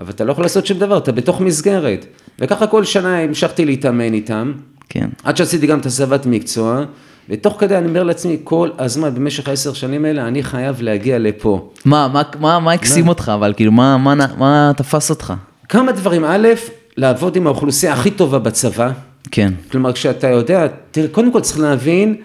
אבל 0.00 0.10
אתה 0.10 0.24
לא 0.24 0.32
יכול 0.32 0.44
לעשות 0.44 0.66
שום 0.66 0.78
דבר, 0.78 0.98
אתה 0.98 1.12
בתוך 1.12 1.40
מסגרת, 1.40 2.06
וככה 2.40 2.66
כל 2.66 2.84
שנה 2.84 3.18
המשכתי 3.18 3.64
להתאמן 3.64 4.14
איתם, 4.14 4.52
כן. 4.88 5.08
עד 5.24 5.36
שעשיתי 5.36 5.66
גם 5.66 5.78
את 5.78 5.86
הסבת 5.86 6.26
מקצוע, 6.26 6.84
ותוך 7.30 7.56
כדי 7.60 7.76
אני 7.76 7.88
אומר 7.88 8.02
לעצמי, 8.02 8.36
כל 8.44 8.70
הזמן, 8.78 9.14
במשך 9.14 9.48
העשר 9.48 9.72
שנים 9.72 10.04
האלה, 10.04 10.28
אני 10.28 10.42
חייב 10.42 10.82
להגיע 10.82 11.18
לפה. 11.18 11.70
מה, 11.84 12.08
מה, 12.12 12.22
מה, 12.40 12.58
מה 12.58 12.72
הקסים 12.72 13.08
אותך, 13.08 13.32
אבל 13.34 13.52
כאילו, 13.56 13.72
מה, 13.72 13.96
מה, 13.96 14.14
מה 14.38 14.72
תפס 14.76 15.10
אותך? 15.10 15.32
כמה 15.68 15.92
דברים, 15.92 16.24
א', 16.24 16.48
לעבוד 16.96 17.36
עם 17.36 17.46
האוכלוסייה 17.46 17.92
הכי 17.92 18.10
טובה 18.10 18.38
בצבא, 18.38 18.90
כן. 19.30 19.52
כלומר, 19.70 19.92
כשאתה 19.92 20.28
יודע, 20.28 20.66
תראה, 20.90 21.08
קודם 21.08 21.32
כל 21.32 21.40
צריך 21.40 21.58
להבין 21.58 22.16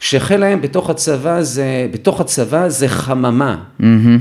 שחיל 0.00 0.42
הים 0.42 0.62
בתוך 0.62 0.90
הצבא 0.90 1.42
זה, 1.42 1.88
בתוך 1.92 2.20
הצבא 2.20 2.68
זה 2.68 2.88
חממה. 2.88 3.56
מהמם. 3.78 4.18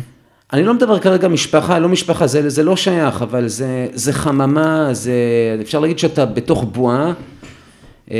אני 0.54 0.64
לא 0.64 0.74
מדבר 0.74 1.00
כרגע 1.00 1.28
משפחה, 1.28 1.80
לא 1.80 1.90
משפחה, 1.90 2.28
זה, 2.28 2.50
זה 2.50 2.64
לא 2.64 2.76
שייך, 2.76 3.22
אבל 3.22 3.48
זה, 3.48 3.88
זה 3.94 4.14
חממה, 4.14 4.90
זה, 4.92 5.14
אפשר 5.62 5.80
להגיד 5.80 6.00
שאתה 6.00 6.26
בתוך 6.26 6.64
בועה. 6.72 7.14
אה, 8.12 8.18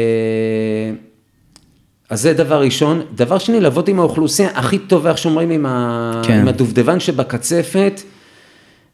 אז 2.10 2.22
זה 2.22 2.34
דבר 2.34 2.62
ראשון. 2.62 3.02
דבר 3.16 3.38
שני, 3.38 3.60
לעבוד 3.60 3.88
עם 3.88 4.00
האוכלוסייה 4.00 4.50
הכי 4.54 4.78
טובה, 4.78 5.10
איך 5.10 5.18
שאומרים, 5.18 5.50
עם, 5.50 5.66
כן. 6.24 6.40
עם 6.40 6.48
הדובדבן 6.48 7.00
שבקצפת, 7.00 8.02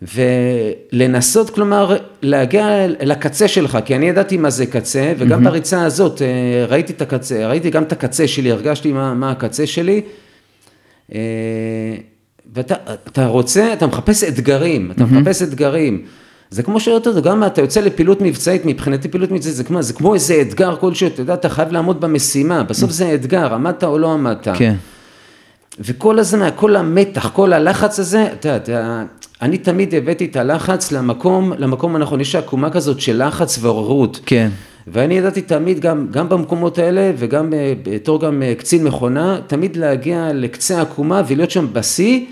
ולנסות, 0.02 1.50
כלומר, 1.50 1.98
להגיע 2.22 2.68
לקצה 2.88 3.48
שלך, 3.48 3.78
כי 3.86 3.96
אני 3.96 4.10
ידעתי 4.10 4.38
מה 4.38 4.50
זה 4.50 4.66
קצה, 4.66 5.14
וגם 5.18 5.44
בריצה 5.44 5.84
הזאת, 5.86 6.22
אה, 6.22 6.28
ראיתי 6.68 6.94
את 6.94 7.02
הקצה, 7.02 7.48
ראיתי 7.48 7.70
גם 7.70 7.84
את 7.84 7.92
הקצה 7.92 8.28
שלי, 8.28 8.52
הרגשתי 8.52 8.92
מה, 8.92 9.14
מה 9.14 9.32
הקצה 9.32 9.68
שלי. 9.68 10.02
אה, 11.16 11.20
ואתה 12.56 12.76
אתה 13.08 13.26
רוצה, 13.26 13.74
אתה 13.74 13.88
מחפש 13.88 14.24
אתגרים, 14.24 14.92
אתה 14.92 15.04
מחפש 15.06 15.42
אתגרים. 15.42 16.02
זה 16.52 16.64
כמו 16.64 16.80
שאתה 16.80 17.10
יודע, 17.10 17.22
גם 17.22 17.44
אתה 17.44 17.62
יוצא 17.62 17.82
לפעילות 17.82 18.22
מבצעית, 18.22 18.66
מבחינתי 18.66 19.08
פעילות 19.08 19.32
מבצעית 19.32 19.56
זה 19.56 19.64
כמו, 19.64 19.82
זה 19.82 19.94
כמו 19.94 20.14
איזה 20.14 20.42
אתגר 20.42 20.76
כלשהו, 20.76 21.08
אתה 21.08 21.22
יודע, 21.22 21.34
אתה 21.34 21.50
חייב 21.50 21.72
לעמוד 21.72 22.02
במשימה, 22.02 22.64
בסוף 22.64 22.92
זה 22.92 23.14
אתגר, 23.14 23.54
עמדת 23.54 23.84
או 23.84 23.98
לא 23.98 24.14
עמדת. 24.14 24.48
כן. 24.54 24.76
וכל 25.80 26.20
הזמן, 26.20 26.50
כל 26.56 26.76
המתח, 26.76 27.30
כל 27.34 27.54
הלחץ 27.54 28.00
הזה, 28.00 28.28
אתה 28.34 28.50
יודע, 28.50 28.60
אתה- 28.62 29.04
אני 29.42 29.58
תמיד 29.58 29.96
הבאתי 29.96 30.26
את 30.26 30.36
הלחץ 30.36 30.92
למקום, 30.92 31.54
למקום 31.58 31.96
הנכון, 31.96 32.22
יש 32.22 32.36
עקומה 32.36 32.70
כזאת 32.70 33.00
של 33.00 33.28
לחץ 33.28 33.60
ועוררות. 33.62 34.20
כן. 34.26 34.50
ואני 34.88 35.14
ידעתי 35.14 35.42
תמיד, 35.42 35.80
גם, 35.80 36.08
גם 36.12 36.30
במקומות 36.30 36.78
האלה 36.78 37.12
וגם 37.18 37.54
אה, 37.54 37.74
בתור 37.84 38.22
גם 38.22 38.44
אה, 38.44 38.54
קצין 38.58 38.84
מכונה, 38.84 39.40
תמיד 39.48 39.76
להגיע 39.76 40.32
לקצה 40.34 40.78
העקומה 40.78 41.22
ולהיות 41.28 41.52
שם 41.52 41.68
בשיא, 41.74 42.26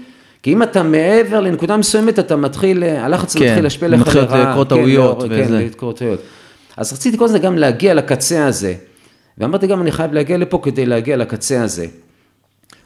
כי 0.44 0.54
אם 0.54 0.64
אתה 0.64 0.84
מעבר 0.84 1.40
לנקודה 1.40 1.78
מסוימת, 1.78 2.20
אתה 2.20 2.36
מתחיל, 2.36 2.84
אה, 2.84 3.06
הלחץ 3.06 3.36
כן, 3.36 3.46
מתחיל 3.46 3.64
להשפיע 3.64 3.88
לך 3.88 4.00
מתחיל 4.02 4.22
לרעה. 4.22 4.56
כן, 4.56 4.64
טעויות 4.64 5.24
כן, 5.24 5.28
וזה. 5.30 5.66
לקרות 5.66 5.98
טעויות. 5.98 6.20
אז 6.78 6.94
רציתי 6.94 7.18
כל 7.18 7.26
הזמן 7.26 7.40
גם 7.40 7.58
להגיע 7.58 7.94
לקצה 7.94 8.46
הזה. 8.46 8.74
ואמרתי 9.38 9.68
גם, 9.68 9.82
אני 9.82 9.92
חייב 9.92 10.14
להגיע 10.14 10.38
לפה 10.38 10.60
כדי 10.64 10.86
להגיע 10.86 11.18
לקצה 11.18 11.64
הזה. 11.64 11.86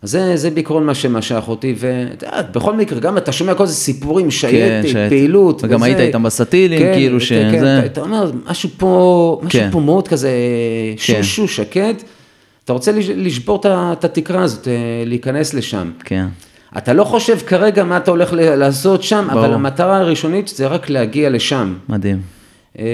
אז 0.04 0.12
זה, 0.12 0.38
זה 0.38 0.50
בעיקרון 0.50 0.86
מה 0.86 0.94
שמשך 0.94 1.44
אותי, 1.48 1.76
ואתה 1.78 2.26
יודע, 2.26 2.42
בכל 2.54 2.76
מקרה, 2.76 3.00
גם 3.00 3.18
אתה 3.18 3.32
שומע 3.32 3.54
כל 3.54 3.66
זה 3.66 3.74
סיפורים, 3.74 4.32
שייטת, 4.32 4.88
שייטת. 4.88 5.10
פעילות, 5.10 5.62
וגם 5.64 5.84
היית 5.84 6.00
איתם 6.00 6.24
בסטילים, 6.24 6.80
כן, 6.80 6.94
כאילו 6.94 7.18
אתה- 7.18 7.26
שזה- 7.26 7.48
כן, 7.52 7.58
אתה, 7.80 7.86
אתה 7.86 8.02
אומר, 8.02 8.32
משהו 8.50 8.70
פה, 8.78 9.40
משהו 9.44 9.60
כן. 9.60 9.70
פה 9.72 9.80
מאוד 9.80 10.08
כזה 10.08 10.30
כן. 11.06 11.24
שושו, 11.24 11.48
שקט, 11.48 12.04
אתה 12.66 12.74
רוצה 12.74 12.92
לש- 12.92 13.10
לשבור 13.16 13.62
את 13.68 14.06
התקרה 14.06 14.42
הזאת, 14.44 14.68
אה, 14.68 14.74
להיכנס 15.06 15.54
לשם. 15.54 15.92
כן. 16.06 16.26
אתה 16.78 16.94
לא 16.94 17.04
חושב 17.04 17.38
כרגע 17.38 17.84
מה 17.84 17.98
אתה 17.98 18.12
הולך 18.12 18.34
לעשות 18.38 19.04
שם, 19.04 19.28
ברור. 19.32 19.46
אבל 19.46 19.54
המטרה 19.54 19.98
הראשונית 19.98 20.48
זה 20.48 20.68
רק 20.68 20.90
להגיע 20.90 21.30
לשם. 21.30 21.74
מדהים. 21.90 22.22
אה, 22.80 22.86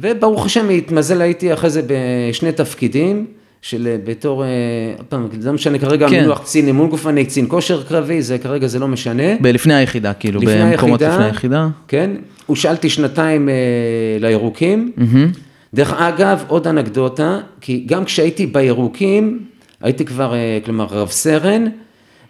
וברוך 0.00 0.46
השם, 0.46 0.68
התמזל 0.68 1.20
הייתי 1.20 1.52
אחרי 1.52 1.70
זה 1.70 1.82
בשני 1.86 2.52
תפקידים, 2.52 3.26
של 3.68 3.86
אה, 3.86 3.96
בתור, 4.04 4.44
אה, 4.44 4.48
פעם, 5.08 5.28
זה 5.40 5.48
לא 5.48 5.54
משנה 5.54 5.78
כרגע, 5.78 6.08
כן. 6.08 6.14
המינוח 6.14 6.38
קצין 6.38 6.66
אימון 6.66 6.88
גופני, 6.88 7.24
קצין 7.24 7.44
כושר 7.48 7.82
קרבי, 7.82 8.22
זה 8.22 8.38
כרגע 8.38 8.66
זה 8.66 8.78
לא 8.78 8.88
משנה. 8.88 9.22
בלפני 9.40 9.74
היחידה, 9.74 10.12
כאילו, 10.12 10.40
לפני 10.40 10.70
במקומות 10.72 11.02
היחידה, 11.02 11.14
לפני 11.14 11.26
היחידה. 11.26 11.68
כן, 11.88 12.10
הושאלתי 12.46 12.90
שנתיים 12.90 13.48
אה, 13.48 13.54
לירוקים. 14.20 14.92
מהמם. 14.96 15.30
דרך 15.74 15.92
אגב, 15.92 16.44
עוד 16.48 16.66
אנקדוטה, 16.66 17.38
כי 17.60 17.84
גם 17.86 18.04
כשהייתי 18.04 18.46
בירוקים, 18.46 19.38
הייתי 19.82 20.04
כבר, 20.04 20.34
אה, 20.34 20.58
כלומר, 20.64 20.86
רב 20.90 21.10
סרן, 21.10 21.64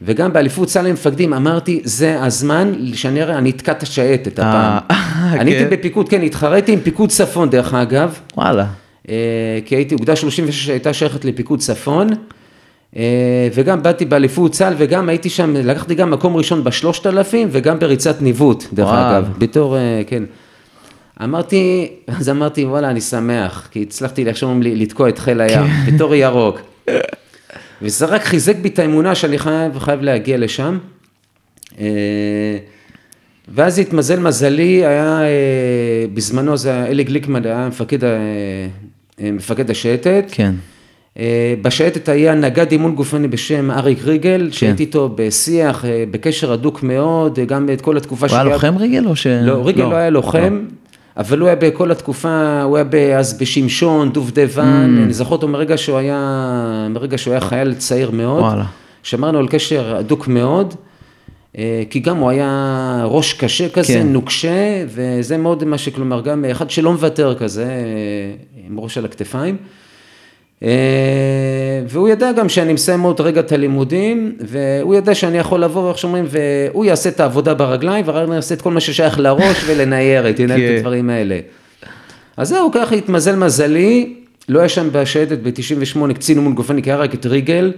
וגם 0.02 0.32
באליפות 0.32 0.68
צה"ל 0.68 0.86
למפקדים 0.86 1.34
אמרתי, 1.34 1.80
זה 1.84 2.22
הזמן 2.22 2.72
שאני 2.94 3.22
אראה, 3.22 3.38
אני 3.38 3.50
אתקע 3.50 3.72
את 3.72 3.82
השייטת 3.82 4.38
הפעם. 4.38 4.78
אה, 4.90 5.32
אני 5.40 5.52
כן. 5.52 5.56
הייתי 5.58 5.76
בפיקוד, 5.76 6.08
כן, 6.08 6.22
התחרתי 6.22 6.72
עם 6.72 6.80
פיקוד 6.80 7.08
צפון 7.08 7.50
דרך 7.50 7.74
אגב, 7.74 8.18
וואלה. 8.36 8.66
אה, 9.08 9.58
כי 9.64 9.76
הייתי, 9.76 9.94
אוגדה 9.94 10.16
36 10.16 10.68
הייתה 10.68 10.92
שייכת 10.92 11.24
לפיקוד 11.24 11.58
צפון, 11.58 12.08
אה, 12.96 13.48
וגם 13.54 13.82
באתי 13.82 14.04
באליפות 14.04 14.52
צה"ל, 14.52 14.74
וגם 14.78 15.08
הייתי 15.08 15.30
שם, 15.30 15.54
לקחתי 15.56 15.94
גם 15.94 16.10
מקום 16.10 16.36
ראשון 16.36 16.64
בשלושת 16.64 17.06
אלפים, 17.06 17.48
וגם 17.50 17.78
בריצת 17.78 18.22
ניווט, 18.22 18.64
דרך 18.72 18.88
וואו. 18.88 19.18
אגב, 19.18 19.28
בתור, 19.38 19.76
אה, 19.76 20.02
כן. 20.06 20.22
אמרתי, 21.24 21.88
אז 22.20 22.28
אמרתי, 22.28 22.64
וואלה, 22.64 22.90
אני 22.90 23.00
שמח, 23.00 23.68
כי 23.70 23.82
הצלחתי, 23.82 24.26
איך 24.26 24.36
שאומרים 24.36 24.62
לי, 24.62 24.76
לתקוע 24.76 25.08
את 25.08 25.18
חיל 25.18 25.40
הים, 25.40 25.66
בתור 25.86 26.14
ירוק. 26.14 26.60
וזה 27.82 28.06
רק 28.06 28.22
חיזק 28.24 28.56
בי 28.56 28.68
את 28.68 28.78
האמונה 28.78 29.14
שאני 29.14 29.38
חייב, 29.38 29.78
חייב 29.78 30.02
להגיע 30.02 30.36
לשם. 30.38 30.78
ואז 33.48 33.78
התמזל 33.78 34.20
מזלי, 34.20 34.86
היה, 34.86 35.20
בזמנו 36.14 36.56
זה 36.56 36.70
היה 36.70 36.86
אלי 36.86 37.04
גליקמן, 37.04 37.44
היה 37.44 37.68
מפקד, 37.68 37.98
מפקד 39.20 39.70
השייטת. 39.70 40.24
כן. 40.32 40.54
אה, 41.18 41.54
בשייטת 41.62 42.08
היה 42.08 42.34
נגד 42.34 42.72
אימון 42.72 42.94
גופני 42.94 43.28
בשם 43.28 43.70
אריק 43.70 44.04
ריגל, 44.04 44.46
כן. 44.46 44.52
שהייתי 44.52 44.82
איתו 44.82 45.10
בשיח, 45.14 45.84
אה, 45.84 46.04
בקשר 46.10 46.52
הדוק 46.52 46.82
מאוד, 46.82 47.38
אה, 47.38 47.44
גם 47.44 47.68
את 47.72 47.80
כל 47.80 47.96
התקופה 47.96 48.26
הוא 48.26 48.34
היה 48.34 48.44
לוחם 48.44 48.76
ריגל 48.76 49.06
או 49.06 49.16
ש... 49.16 49.26
לא, 49.26 49.66
ריגל 49.66 49.84
לא 49.84 49.94
היה 49.96 50.10
לוחם, 50.10 50.64
אבל 51.16 51.38
הוא 51.38 51.46
היה 51.46 51.56
בכל 51.56 51.90
התקופה, 51.90 52.62
הוא 52.62 52.78
היה 52.92 53.18
אז 53.18 53.38
בשמשון, 53.38 54.12
דובדבן, 54.12 54.96
Mm. 54.98 55.04
אני 55.04 55.12
זוכר 55.12 55.32
אותו 55.32 55.48
מרגע 55.48 55.76
שהוא 55.78 55.98
היה, 55.98 56.88
מרגע 56.90 57.18
שהוא 57.18 57.32
היה 57.32 57.40
חייל 57.40 57.74
צעיר 57.74 58.10
מאוד. 58.10 58.42
וואלה. 58.42 58.64
שמרנו 59.02 59.38
על 59.38 59.48
קשר 59.48 59.96
הדוק 59.96 60.28
מאוד, 60.28 60.74
אה, 61.58 61.82
כי 61.90 62.00
גם 62.00 62.16
הוא 62.16 62.30
היה 62.30 63.02
ראש 63.04 63.32
קשה 63.32 63.68
כזה, 63.68 63.92
כן. 63.92 64.06
נוקשה, 64.06 64.84
וזה 64.86 65.36
מאוד 65.36 65.64
מה 65.64 65.78
שכלומר, 65.78 66.20
גם 66.20 66.44
אחד 66.50 66.70
שלא 66.70 66.92
מוותר 66.92 67.34
כזה, 67.38 67.64
אה, 67.64 68.55
עם 68.70 68.80
ראש 68.80 68.98
על 68.98 69.04
הכתפיים. 69.04 69.56
אה, 70.62 70.68
והוא 71.88 72.08
ידע 72.08 72.32
גם 72.32 72.48
שאני 72.48 72.72
מסיים 72.72 73.00
עוד 73.00 73.20
רגע 73.20 73.40
את 73.40 73.52
הלימודים, 73.52 74.36
והוא 74.40 74.94
ידע 74.94 75.14
שאני 75.14 75.38
יכול 75.38 75.64
לבוא, 75.64 75.88
איך 75.88 75.98
שאומרים, 75.98 76.24
והוא 76.28 76.84
יעשה 76.84 77.08
את 77.08 77.20
העבודה 77.20 77.54
ברגליים, 77.54 78.04
ואני 78.08 78.34
יעשה 78.34 78.54
את 78.54 78.62
כל 78.62 78.70
מה 78.70 78.80
ששייך 78.80 79.18
לראש 79.18 79.64
ולניירת, 79.66 80.40
ינהל 80.40 80.60
את 80.60 80.68
כן. 80.68 80.76
הדברים 80.76 81.10
האלה. 81.10 81.38
אז 82.36 82.48
זהו, 82.48 82.70
ככה 82.72 82.94
התמזל 82.94 83.36
מזלי, 83.36 84.14
לא 84.48 84.58
היה 84.58 84.68
שם 84.68 84.88
בשייטת 84.92 85.38
ב-98 85.38 86.14
קצין 86.14 86.54
גופני, 86.54 86.82
כי 86.82 86.90
היה 86.90 86.98
רק 86.98 87.14
את 87.14 87.26
ריגל. 87.26 87.72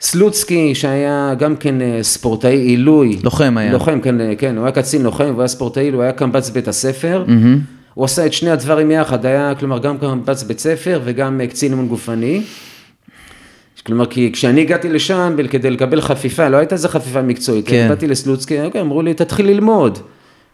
סלוצקי, 0.00 0.74
שהיה 0.74 1.34
גם 1.38 1.56
כן 1.56 1.82
אה, 1.82 1.98
ספורטאי 2.02 2.56
עילוי. 2.56 3.18
לוחם 3.24 3.58
היה. 3.58 3.72
לוחם, 3.72 4.00
כן, 4.00 4.20
אה, 4.20 4.32
כן, 4.38 4.56
הוא 4.56 4.64
היה 4.64 4.72
קצין 4.72 5.02
לוחם, 5.02 5.24
והוא 5.24 5.40
היה 5.40 5.48
ספורטאי, 5.48 5.90
הוא 5.90 6.02
היה 6.02 6.12
קמב"ץ 6.12 6.50
בית 6.50 6.68
הספר. 6.68 7.24
מהמם. 7.26 7.81
הוא 7.94 8.04
עשה 8.04 8.26
את 8.26 8.32
שני 8.32 8.50
הדברים 8.50 8.90
יחד, 8.90 9.26
היה 9.26 9.54
כלומר 9.54 9.78
גם 9.78 9.98
קמב"ץ 9.98 10.42
בית 10.42 10.58
ספר 10.58 11.00
וגם 11.04 11.40
אה, 11.40 11.46
קצין 11.46 11.72
אימון 11.72 11.88
גופני. 11.88 12.42
כלומר, 13.86 14.06
כי 14.06 14.30
כשאני 14.32 14.60
הגעתי 14.60 14.88
לשם 14.88 15.36
כדי 15.50 15.70
לקבל 15.70 16.00
חפיפה, 16.00 16.48
לא 16.48 16.56
הייתה 16.56 16.74
איזה 16.74 16.88
חפיפה 16.88 17.22
מקצועית, 17.22 17.68
כן. 17.68 17.86
באתי 17.88 18.06
לסלוצקי, 18.06 18.60
אוקיי, 18.62 18.80
אמרו 18.80 19.02
לי, 19.02 19.14
תתחיל 19.14 19.46
ללמוד. 19.46 19.98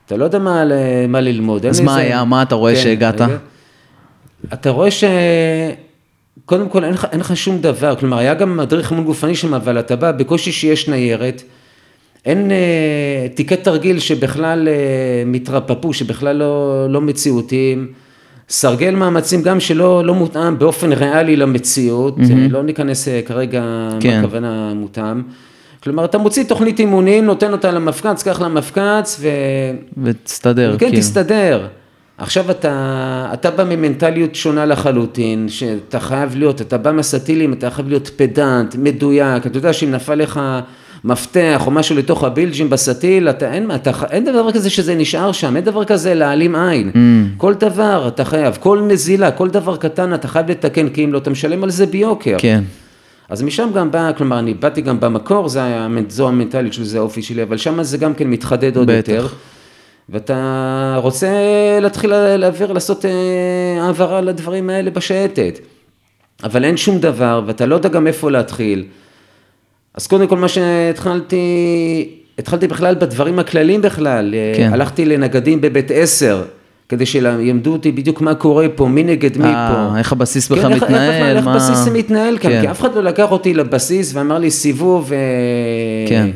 אתה 0.07 0.17
לא 0.17 0.25
יודע 0.25 0.39
מה, 0.39 0.65
מה 1.09 1.21
ללמוד. 1.21 1.67
אז 1.67 1.81
מה 1.81 1.97
היה? 1.97 2.25
מה 2.25 2.43
אתה 2.43 2.55
רואה 2.55 2.75
כן, 2.75 2.83
שהגעת? 2.83 3.21
רגע. 3.21 3.37
אתה 4.53 4.71
רואה 4.71 4.91
ש... 4.91 5.05
קודם 6.45 6.69
כל 6.69 6.85
אין 6.85 6.93
לך, 6.93 7.07
אין 7.13 7.21
לך 7.21 7.37
שום 7.37 7.59
דבר, 7.59 7.97
כלומר 7.97 8.19
היה 8.19 8.35
גם 8.35 8.57
מדריך 8.57 8.91
אימון 8.91 9.05
גופני 9.05 9.35
שם, 9.35 9.55
אבל 9.55 9.79
אתה 9.79 9.97
בא, 9.97 10.13
בקושי 10.13 10.53
שיש 10.53 10.89
ניירת, 10.89 11.43
אין 12.29 12.51
אה, 12.51 13.29
תיקי 13.35 13.57
תרגיל 13.57 13.99
שבכלל 13.99 14.69
אה, 14.69 14.75
מתרפפו, 15.27 15.93
שבכלל 15.93 16.37
לא, 16.37 16.87
לא 16.91 17.01
מציאותיים, 17.01 17.87
סרגל 18.49 18.95
מאמצים 18.95 19.43
גם 19.43 19.61
שלא 19.61 20.05
לא 20.05 20.15
מותאם 20.15 20.59
באופן 20.59 20.93
ריאלי 20.93 21.37
למציאות, 21.37 22.19
mm-hmm. 22.19 22.51
לא 22.51 22.63
ניכנס 22.63 23.09
אה, 23.09 23.21
כרגע 23.27 23.63
כן. 24.01 24.11
מה 24.11 24.19
הכוונה 24.19 24.73
מותאם. 24.75 25.23
כלומר, 25.83 26.05
אתה 26.05 26.19
מוציא 26.19 26.45
תוכנית 26.45 26.79
אימונים, 26.79 27.25
נותן 27.25 27.53
אותה 27.53 27.71
למפקץ, 27.71 28.23
קח 28.23 28.41
למפקץ, 28.41 29.17
ו... 29.21 29.29
ותסתדר. 30.03 30.77
כן, 30.79 30.87
כאילו. 30.87 31.01
תסתדר. 31.01 31.67
עכשיו 32.19 32.51
אתה, 32.51 33.31
אתה 33.33 33.51
בא 33.51 33.65
ממנטליות 33.65 34.35
שונה 34.35 34.67
לחלוטין, 34.67 35.49
שאתה 35.49 36.01
חייב 36.01 36.37
להיות, 36.37 36.61
אתה 36.61 36.79
בא 36.79 36.93
מהסטילים, 36.93 37.53
אתה 37.53 37.71
חייב 37.71 37.89
להיות 37.89 38.11
פדנט, 38.17 38.77
מדויק, 38.77 39.47
אתה 39.47 39.59
יודע 39.59 39.73
שאם 39.73 39.91
נפל 39.91 40.15
לך 40.15 40.41
מפתח 41.05 41.63
או 41.67 41.71
משהו 41.71 41.97
לתוך 41.97 42.25
הבילג'ים 42.25 42.71
בסטיל, 42.71 43.29
אתה, 43.29 43.53
אין, 43.53 43.71
אתה, 43.75 43.91
אין 44.11 44.25
דבר 44.25 44.53
כזה 44.53 44.71
שזה 44.71 44.95
נשאר 44.95 45.33
שם, 45.33 45.57
אין 45.57 45.65
דבר 45.65 45.85
כזה 45.85 46.15
להעלים 46.15 46.55
עין. 46.55 46.91
Mm. 46.95 46.99
כל 47.37 47.55
דבר 47.55 48.09
אתה 48.09 48.25
חייב, 48.25 48.59
כל 48.61 48.81
נזילה, 48.89 49.31
כל 49.31 49.49
דבר 49.49 49.77
קטן 49.77 50.15
אתה 50.15 50.29
חייב 50.29 50.51
לתקן, 50.51 50.89
כי 50.89 51.05
אם 51.05 51.13
לא, 51.13 51.19
אתה 51.19 51.31
משלם 51.31 51.65
על 51.65 51.71
זה 51.71 51.87
ביוקר. 51.87 52.37
כן. 52.39 52.65
אז 53.29 53.43
משם 53.43 53.69
גם 53.75 53.91
בא, 53.91 54.11
כלומר, 54.17 54.39
אני 54.39 54.55
באתי 54.55 54.81
גם 54.81 55.01
במקור, 55.01 55.49
זה 55.49 55.65
היה, 55.65 55.89
זו 56.09 56.29
המנטליות 56.29 56.73
שלי, 56.73 56.85
זה 56.85 56.99
האופי 56.99 57.23
שלי, 57.23 57.43
אבל 57.43 57.57
שם 57.57 57.83
זה 57.83 57.99
גם 57.99 58.15
כן 58.15 58.31
מתחדד 58.31 58.77
עוד 58.77 58.91
בטח. 58.91 59.13
יותר. 59.13 59.27
ואתה 60.09 60.99
רוצה 61.03 61.29
להתחיל 61.81 62.13
להעביר, 62.37 62.73
לעשות 62.73 63.05
אה, 63.05 63.83
העברה 63.83 64.21
לדברים 64.21 64.71
האלה 64.71 64.91
בשייטת. 64.91 65.59
אבל 66.45 66.65
אין 66.65 66.77
שום 66.77 66.99
דבר, 66.99 67.43
ואתה 67.47 67.67
לא 67.67 67.75
יודע 67.75 67.89
גם 67.89 68.07
איפה 68.07 68.31
להתחיל. 68.31 68.85
אז 69.99 70.07
קודם 70.07 70.27
כל 70.27 70.37
מה 70.37 70.49
שהתחלתי, 70.49 71.45
התחלתי 72.39 72.67
בכלל 72.67 72.95
בדברים 72.95 73.39
הכלליים 73.39 73.83
בכלל. 73.83 74.35
כן. 74.57 74.71
הלכתי 74.73 75.05
לנגדים 75.05 75.61
בבית 75.61 75.91
עשר, 75.95 76.43
כדי 76.89 77.07
שילמדו 77.07 77.73
אותי 77.73 77.93
בדיוק 77.93 78.21
מה 78.21 78.35
קורה 78.35 78.67
פה, 78.75 78.87
מי 78.87 79.03
נגד 79.03 79.37
מי 79.39 79.45
אה, 79.45 79.75
פה. 79.93 79.99
איך 79.99 80.13
הבסיס 80.13 80.49
כן, 80.49 80.55
בכלל 80.55 80.73
איך- 80.73 80.83
איך 80.83 80.91
מתנהל, 80.91 81.37
איך 81.37 81.45
מה- 81.45 81.53
הבסיס 81.53 81.79
זה 81.79 81.91
מתנהל 81.91 82.39
כאן, 82.39 82.51
כן. 82.51 82.61
כי 82.61 82.71
אף 82.71 82.81
אחד 82.81 82.95
לא 82.95 83.03
לקח 83.03 83.31
אותי 83.33 83.55
לבסיס 83.55 84.15
ואמר 84.15 84.39
לי 84.39 84.51
סיבוב, 84.51 85.13
אה, 85.13 85.19
כן. 86.09 86.29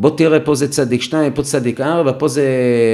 בוא 0.00 0.10
תראה 0.16 0.40
פה 0.40 0.54
זה 0.54 0.68
צדיק 0.68 1.02
שתיים, 1.02 1.32
פה 1.32 1.42
צדיק 1.42 1.80
ארבע, 1.80 2.12
פה 2.18 2.28
זה 2.28 2.44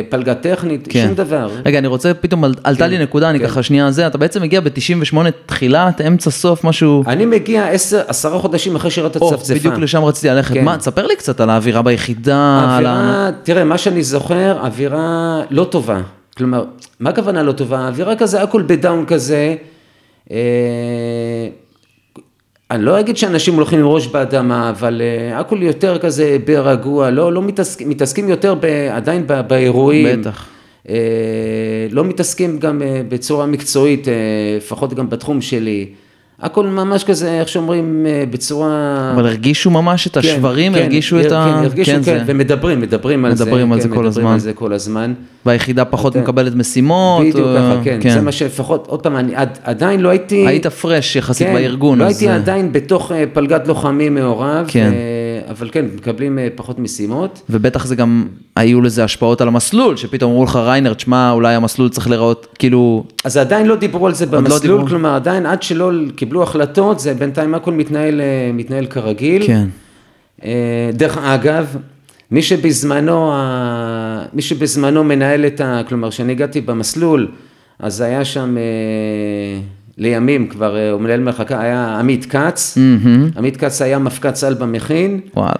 פלגה 0.08 0.34
טכנית, 0.34 0.88
כן. 0.90 1.04
שום 1.06 1.14
דבר. 1.14 1.48
רגע, 1.66 1.78
אני 1.78 1.86
רוצה, 1.86 2.14
פתאום 2.14 2.44
על- 2.44 2.54
עלתה 2.64 2.86
לי 2.86 2.98
נקודה, 2.98 3.30
אני 3.30 3.38
כן. 3.38 3.46
ככה 3.46 3.62
שנייה 3.62 3.90
זה, 3.90 4.06
אתה 4.06 4.18
בעצם 4.18 4.42
מגיע 4.42 4.60
ב-98 4.60 5.16
תחילת, 5.46 6.00
אמצע, 6.00 6.30
סוף, 6.30 6.64
משהו... 6.64 7.04
אני 7.06 7.26
מגיע 7.26 7.68
עשר, 7.68 8.00
עשרה 8.06 8.38
חודשים 8.38 8.76
אחרי 8.76 8.90
שירת 8.90 9.16
או, 9.16 9.34
הצפצפה. 9.34 9.54
בדיוק 9.54 9.74
לשם 9.78 10.04
רציתי 10.04 10.28
ללכת. 10.28 10.54
כן. 10.54 10.64
מה, 10.64 10.76
תספר 10.78 11.06
לי 11.06 11.16
קצת 11.16 11.40
על 11.40 11.50
האווירה 11.50 11.82
ביחידה, 11.82 12.66
על 12.78 12.86
ה... 12.86 13.30
תראה, 13.42 13.64
מה 13.64 13.78
שאני 13.78 14.02
זוכר, 14.02 14.58
אווירה 14.60 15.40
לא 15.50 15.64
טובה. 15.64 16.00
כלומר, 16.36 16.64
מה 17.00 17.10
הכוונה 17.10 17.42
לא 17.42 17.52
טובה? 17.52 17.88
אווירה 17.88 18.16
כזה, 18.16 18.42
הכל 18.42 18.62
בדאון 18.66 19.04
כזה. 19.06 19.54
אה, 20.30 20.36
אני 22.70 22.84
לא 22.84 23.00
אגיד 23.00 23.16
שאנשים 23.16 23.54
הולכים 23.54 23.78
עם 23.78 23.86
ראש 23.86 24.06
באדמה, 24.06 24.70
אבל 24.70 25.02
אה, 25.04 25.38
הכל 25.38 25.62
יותר 25.62 25.98
כזה 25.98 26.36
ברגוע, 26.44 27.10
לא, 27.10 27.32
לא 27.32 27.42
מתעסקים, 27.42 27.88
מתעסקים 27.88 28.28
יותר 28.28 28.54
ב, 28.54 28.64
עדיין 28.90 29.26
ב, 29.26 29.40
באירועים. 29.40 30.20
בטח. 30.20 30.46
אה, 30.88 30.94
לא 31.90 32.04
מתעסקים 32.04 32.58
גם 32.58 32.82
אה, 32.82 33.02
בצורה 33.08 33.46
מקצועית, 33.46 34.06
לפחות 34.56 34.94
גם 34.94 35.10
בתחום 35.10 35.40
שלי. 35.40 35.86
הכל 36.42 36.66
ממש 36.66 37.04
כזה, 37.04 37.40
איך 37.40 37.48
שאומרים, 37.48 38.06
אה, 38.08 38.24
בצורה... 38.30 39.10
אבל 39.14 39.26
הרגישו 39.26 39.70
ממש 39.70 40.06
את 40.06 40.12
כן, 40.12 40.18
השברים, 40.18 40.74
כן, 40.74 40.78
הרגישו 40.82 41.16
כן, 41.20 41.26
את 41.26 41.32
ה... 41.32 41.44
כן, 41.58 41.64
הרגישו, 41.64 41.90
כן, 41.92 42.02
זה. 42.02 42.22
ומדברים, 42.26 42.80
מדברים 42.80 43.24
על 43.24 43.34
זה. 43.34 43.44
מדברים 43.44 43.72
על 43.72 43.78
כן, 43.78 43.82
זה 43.82 43.88
כל 43.88 43.94
מדברים 43.94 44.08
הזמן. 44.26 44.32
על 44.32 44.38
זה 44.38 44.52
כל 44.52 44.72
הזמן. 44.72 45.12
והיחידה 45.46 45.84
פחות 45.84 46.12
אתה- 46.12 46.22
מקבלת 46.22 46.54
משימות. 46.54 47.20
בדיוק 47.20 47.36
או- 47.46 47.54
ככה, 47.56 47.80
כן. 48.00 48.10
זה 48.10 48.20
מה 48.20 48.32
שלפחות, 48.32 48.86
עוד 48.88 49.00
פעם, 49.02 49.16
אני 49.16 49.36
עד- 49.36 49.58
עדיין 49.64 50.00
לא 50.00 50.08
הייתי... 50.08 50.46
היית 50.46 50.66
פרש 50.66 51.16
יחסית 51.16 51.46
כן, 51.46 51.54
בארגון. 51.54 51.98
לא 51.98 52.04
אז, 52.04 52.10
הייתי 52.10 52.28
אה, 52.28 52.34
עדיין 52.34 52.72
בתוך 52.72 53.12
אה, 53.12 53.24
פלגת 53.32 53.68
לוחמים 53.68 54.14
מעורב, 54.14 54.64
כן. 54.68 54.92
אה, 54.92 54.96
אבל 55.48 55.68
כן, 55.72 55.84
מקבלים 55.94 56.38
אה, 56.38 56.48
פחות 56.54 56.78
משימות. 56.78 57.42
ובטח 57.50 57.86
זה 57.86 57.96
גם, 57.96 58.26
היו 58.56 58.82
לזה 58.82 59.04
השפעות 59.04 59.40
על 59.40 59.48
המסלול, 59.48 59.96
שפתאום 59.96 60.30
אמרו 60.30 60.44
לך 60.44 60.56
ריינר, 60.56 60.94
תשמע, 60.94 61.30
אולי 61.30 61.54
המסלול 61.54 61.88
צריך 61.88 62.08
להיראות, 62.08 62.46
כאילו, 62.58 63.04
אז 63.24 63.36
עדיין 63.36 63.66
לא 63.66 63.76
דיברו 63.76 64.06
על 64.06 64.14
זה 64.14 64.26
לא 64.26 64.32
במסלול, 64.32 64.60
דיברו. 64.60 64.86
כלומר 64.86 65.14
עדיין 65.14 65.46
עד 65.46 65.62
שלא 65.62 65.90
קיבלו 66.16 66.42
החלטות, 66.42 67.00
זה 67.00 67.14
בינתיים 67.14 67.54
הכל 67.54 67.72
מתנהל, 67.72 68.20
אה, 68.20 68.50
מתנהל 68.54 68.86
כרגיל. 68.86 69.46
כן. 69.46 69.68
אה, 70.44 70.90
דרך 70.92 71.18
אגב, 71.18 71.76
מי 72.30 72.42
שבזמנו, 72.42 73.32
מי 74.32 74.42
שבזמנו 74.42 75.04
מנהל 75.04 75.46
את 75.46 75.60
ה... 75.60 75.80
כלומר, 75.88 76.10
כשאני 76.10 76.32
הגעתי 76.32 76.60
במסלול, 76.60 77.28
אז 77.78 78.00
היה 78.00 78.24
שם, 78.24 78.56
לימים 79.98 80.46
כבר, 80.46 80.76
אה, 80.76 80.90
הוא 80.90 81.00
מנהל 81.00 81.20
מחלקה, 81.20 81.60
היה 81.60 81.98
עמית 81.98 82.26
כץ. 82.26 82.76
מהמם. 82.76 83.30
עמית 83.36 83.56
כץ 83.56 83.82
היה 83.82 83.98
מפקד 83.98 84.30
צה"ל 84.30 84.54
במכין, 84.54 85.20
וואלה. 85.36 85.52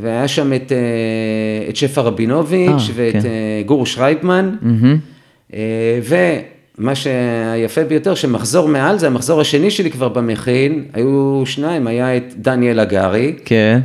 והיה 0.00 0.28
שם 0.28 0.52
את, 0.52 0.72
אה, 0.72 1.68
את 1.68 1.76
שפע 1.76 2.00
רבינוביץ' 2.00 2.70
אה, 2.70 2.94
ואת 2.94 3.12
כן. 3.12 3.28
גור 3.66 3.86
שרייפמן. 3.86 4.54
מהמם. 4.62 4.98
אה, 5.54 6.40
מה 6.78 6.94
שהיפה 6.94 7.84
ביותר, 7.84 8.14
שמחזור 8.14 8.68
מעל 8.68 8.98
זה 8.98 9.06
המחזור 9.06 9.40
השני 9.40 9.70
שלי 9.70 9.90
כבר 9.90 10.08
במכין, 10.08 10.84
היו 10.92 11.42
שניים, 11.46 11.86
היה 11.86 12.16
את 12.16 12.34
דניאל 12.36 12.80
הגרי, 12.80 13.34
כן. 13.44 13.80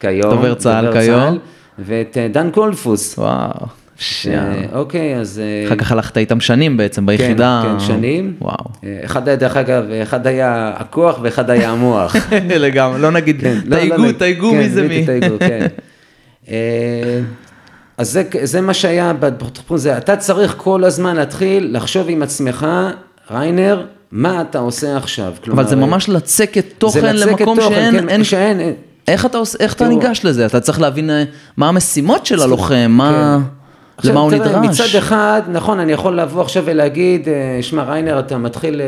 כיום, 0.00 0.30
דובר 0.30 0.54
צה"ל 0.54 0.92
כיום. 0.92 1.38
ואת 1.78 2.16
דן 2.32 2.50
קולפוס. 2.50 3.18
וואו. 3.18 3.66
ש- 3.98 4.26
אוקיי, 4.72 5.16
אז... 5.16 5.40
אה, 5.44 5.66
אחר 5.68 5.76
כך 5.76 5.92
הלכת 5.92 6.18
איתם 6.18 6.40
שנים 6.40 6.76
בעצם 6.76 7.06
ביחידה. 7.06 7.62
כן, 7.64 7.72
כן, 7.72 7.80
שנים. 7.80 8.34
וואו. 8.40 8.56
אה, 8.84 9.00
אחד 9.04 9.28
היה, 9.28 9.36
דרך 9.36 9.56
אגב, 9.56 9.84
אחד 10.02 10.26
היה 10.26 10.72
הכוח 10.76 11.18
ואחד 11.22 11.50
היה 11.50 11.70
המוח. 11.70 12.16
לגמרי, 12.64 13.00
לא 13.00 13.10
נגיד, 13.10 13.40
כן, 13.40 13.58
לא, 13.64 13.76
לא, 13.76 13.80
תייגו, 13.80 13.96
לא, 14.04 14.12
תייגו 14.12 14.50
כן, 14.50 14.58
מי 14.58 14.68
זה 14.68 14.88
מי. 14.88 15.06
תייגו, 15.06 15.36
כן. 15.38 15.66
אה, 16.48 17.20
אז 17.98 18.12
זה, 18.12 18.22
זה 18.42 18.60
מה 18.60 18.74
שהיה 18.74 19.12
בתחום 19.12 19.76
הזה, 19.76 19.98
אתה 19.98 20.16
צריך 20.16 20.54
כל 20.56 20.84
הזמן 20.84 21.16
להתחיל 21.16 21.68
לחשוב 21.72 22.06
עם 22.08 22.22
עצמך, 22.22 22.66
ריינר, 23.30 23.84
מה 24.12 24.40
אתה 24.40 24.58
עושה 24.58 24.96
עכשיו? 24.96 25.32
כלומר, 25.44 25.62
אבל 25.62 25.70
זה 25.70 25.76
ממש 25.76 26.08
לצקת 26.08 26.64
תוכן 26.78 27.00
זה 27.00 27.12
לצקת 27.12 27.26
למקום 27.40 27.60
תוכן, 27.60 27.74
שאין, 27.74 28.00
כן, 28.00 28.08
אין, 28.08 28.24
שאין, 28.24 28.60
אין. 28.60 28.74
איך 29.08 29.26
אתה 29.26 29.38
עושה, 29.38 29.58
איך 29.60 29.74
אתה 29.74 29.88
ניגש 29.88 30.20
לזה? 30.24 30.46
אתה 30.46 30.60
צריך 30.60 30.80
להבין 30.80 31.10
מה 31.56 31.68
המשימות 31.68 32.26
של 32.26 32.42
הלוחם, 32.42 32.86
מה, 32.88 33.38
עכשיו, 33.96 34.12
למה 34.12 34.20
הוא 34.20 34.30
תראה, 34.30 34.60
נדרש. 34.60 34.80
מצד 34.80 34.98
אחד, 34.98 35.42
נכון, 35.48 35.80
אני 35.80 35.92
יכול 35.92 36.20
לבוא 36.20 36.42
עכשיו 36.42 36.62
ולהגיד, 36.66 37.28
אה, 37.28 37.58
שמע, 37.62 37.82
ריינר, 37.84 38.18
אתה 38.18 38.38
מתחיל... 38.38 38.80
אה, 38.80 38.86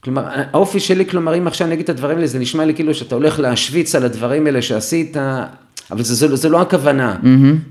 כלומר, 0.00 0.22
האופי 0.52 0.80
שלי, 0.80 1.06
כלומר, 1.06 1.38
אם 1.38 1.46
עכשיו 1.46 1.66
אני 1.66 1.74
אגיד 1.74 1.84
את 1.84 1.90
הדברים 1.90 2.16
האלה, 2.16 2.26
זה 2.26 2.38
נשמע 2.38 2.64
לי 2.64 2.74
כאילו 2.74 2.94
שאתה 2.94 3.14
הולך 3.14 3.40
להשוויץ 3.40 3.94
על 3.94 4.04
הדברים 4.04 4.46
האלה 4.46 4.62
שעשית, 4.62 5.16
אבל 5.90 6.02
זה, 6.02 6.14
זה, 6.14 6.36
זה 6.36 6.48
לא 6.48 6.60
הכוונה. 6.60 7.16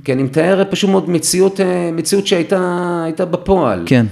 כי 0.03 0.13
אני 0.13 0.23
מתאר 0.23 0.63
פשוט 0.69 0.89
מאוד 0.89 1.09
מציאות, 1.09 1.59
אה, 1.59 1.89
מציאות 1.93 2.27
שהייתה 2.27 2.59
הייתה 3.05 3.25
בפועל. 3.25 3.83
כן, 3.85 4.05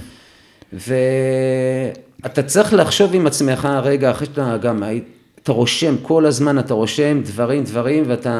ואתה 0.72 2.42
צריך 2.42 2.74
לחשוב 2.74 3.14
עם 3.14 3.26
עצמך, 3.26 3.68
רגע, 3.82 4.10
אחרי 4.10 4.26
שאתה 4.26 4.56
גם, 4.62 4.82
היית- 4.82 5.04
אתה 5.42 5.52
רושם, 5.52 5.94
כל 6.02 6.26
הזמן 6.26 6.58
אתה 6.58 6.74
רושם 6.74 7.20
דברים, 7.24 7.64
דברים, 7.64 8.04
ואתה 8.06 8.34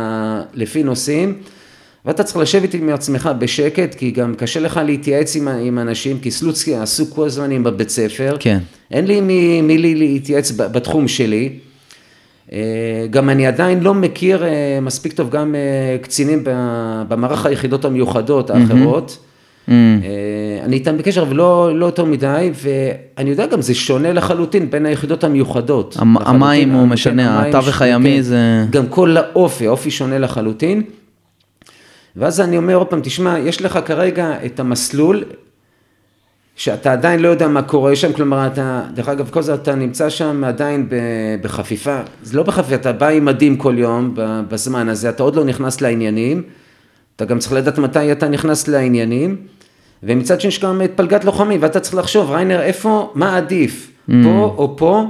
לפי 0.54 0.82
נושאים, 0.82 1.34
ואתה 2.06 2.22
צריך 2.24 2.36
לשבת 2.36 2.74
עם 2.74 2.88
עצמך 2.88 3.30
בשקט, 3.38 3.94
כי 3.94 4.10
גם 4.10 4.34
קשה 4.34 4.60
לך 4.60 4.80
להתייעץ 4.86 5.36
עם, 5.36 5.48
עם 5.48 5.78
אנשים, 5.78 6.18
כי 6.18 6.30
סלוצקי 6.30 6.74
עסוק 6.74 7.08
כל 7.14 7.26
הזמן 7.26 7.50
עם 7.50 7.66
הבית 7.66 7.88
ספר. 7.90 8.36
כן. 8.40 8.58
אין 8.90 9.04
לי 9.06 9.20
מי, 9.20 9.62
מי 9.62 9.78
לי 9.78 9.94
להתייעץ 9.94 10.52
בתחום 10.56 11.08
שלי. 11.08 11.48
אה, 12.52 12.58
גם 13.10 13.30
אני 13.30 13.46
עדיין 13.46 13.80
לא 13.80 13.94
מכיר 13.94 14.44
אה, 14.44 14.50
מספיק 14.82 15.12
טוב 15.12 15.30
גם 15.30 15.54
אה, 15.54 15.98
קצינים 16.02 16.44
במערך 17.08 17.46
היחידות 17.46 17.84
המיוחדות 17.84 18.50
האחרות. 18.50 19.18
Mm. 19.68 19.70
אה, 19.70 19.74
אני 20.64 20.76
איתם 20.76 20.98
בקשר, 20.98 21.22
אבל 21.22 21.36
לא, 21.36 21.78
לא 21.78 21.86
יותר 21.86 22.04
מדי, 22.04 22.50
ואני 22.54 23.30
יודע 23.30 23.46
גם, 23.46 23.62
זה 23.62 23.74
שונה 23.74 24.12
לחלוטין 24.12 24.70
בין 24.70 24.86
היחידות 24.86 25.24
המיוחדות. 25.24 25.96
המ- 25.98 26.18
המים 26.18 26.70
הוא 26.70 26.82
כן, 26.86 26.88
משנה, 26.92 27.38
המים 27.38 27.54
התווך 27.56 27.82
הימי 27.82 28.14
כן. 28.16 28.22
זה- 28.22 28.64
גם 28.70 28.86
כל 28.86 29.16
האופי, 29.16 29.66
האופי 29.66 29.90
שונה 29.90 30.18
לחלוטין. 30.18 30.82
ואז 32.16 32.40
אני 32.40 32.56
אומר 32.56 32.74
עוד 32.74 32.86
פעם, 32.86 33.00
תשמע, 33.02 33.38
יש 33.38 33.62
לך 33.62 33.78
כרגע 33.84 34.34
את 34.46 34.60
המסלול, 34.60 35.24
שאתה 36.56 36.92
עדיין 36.92 37.20
לא 37.20 37.28
יודע 37.28 37.48
מה 37.48 37.62
קורה 37.62 37.96
שם, 37.96 38.12
כלומר 38.12 38.46
אתה, 38.46 38.82
דרך 38.94 39.08
אגב, 39.08 39.30
כל 39.30 39.42
זה 39.42 39.54
אתה 39.54 39.74
נמצא 39.74 40.10
שם 40.10 40.44
עדיין 40.44 40.88
בחפיפה, 41.42 42.00
זה 42.22 42.36
לא 42.36 42.42
בחפיפה, 42.42 42.74
אתה 42.74 42.92
בא 42.92 43.08
עם 43.08 43.24
מדים 43.24 43.56
כל 43.56 43.74
יום 43.78 44.14
בזמן 44.48 44.88
הזה, 44.88 45.08
אתה 45.08 45.22
עוד 45.22 45.36
לא 45.36 45.44
נכנס 45.44 45.80
לעניינים, 45.80 46.42
אתה 47.16 47.24
גם 47.24 47.38
צריך 47.38 47.52
לדעת 47.52 47.78
מתי 47.78 48.12
אתה 48.12 48.28
נכנס 48.28 48.68
לעניינים, 48.68 49.36
ומצד 50.02 50.40
שני 50.40 50.48
יש 50.48 50.60
גם 50.60 50.82
את 50.82 50.90
פלגת 50.96 51.24
לוחמים, 51.24 51.62
ואתה 51.62 51.80
צריך 51.80 51.94
לחשוב, 51.94 52.30
ריינר, 52.30 52.62
איפה, 52.62 53.12
מה 53.14 53.36
עדיף, 53.36 53.90
פה 54.06 54.54
או 54.56 54.74
פה, 54.76 55.04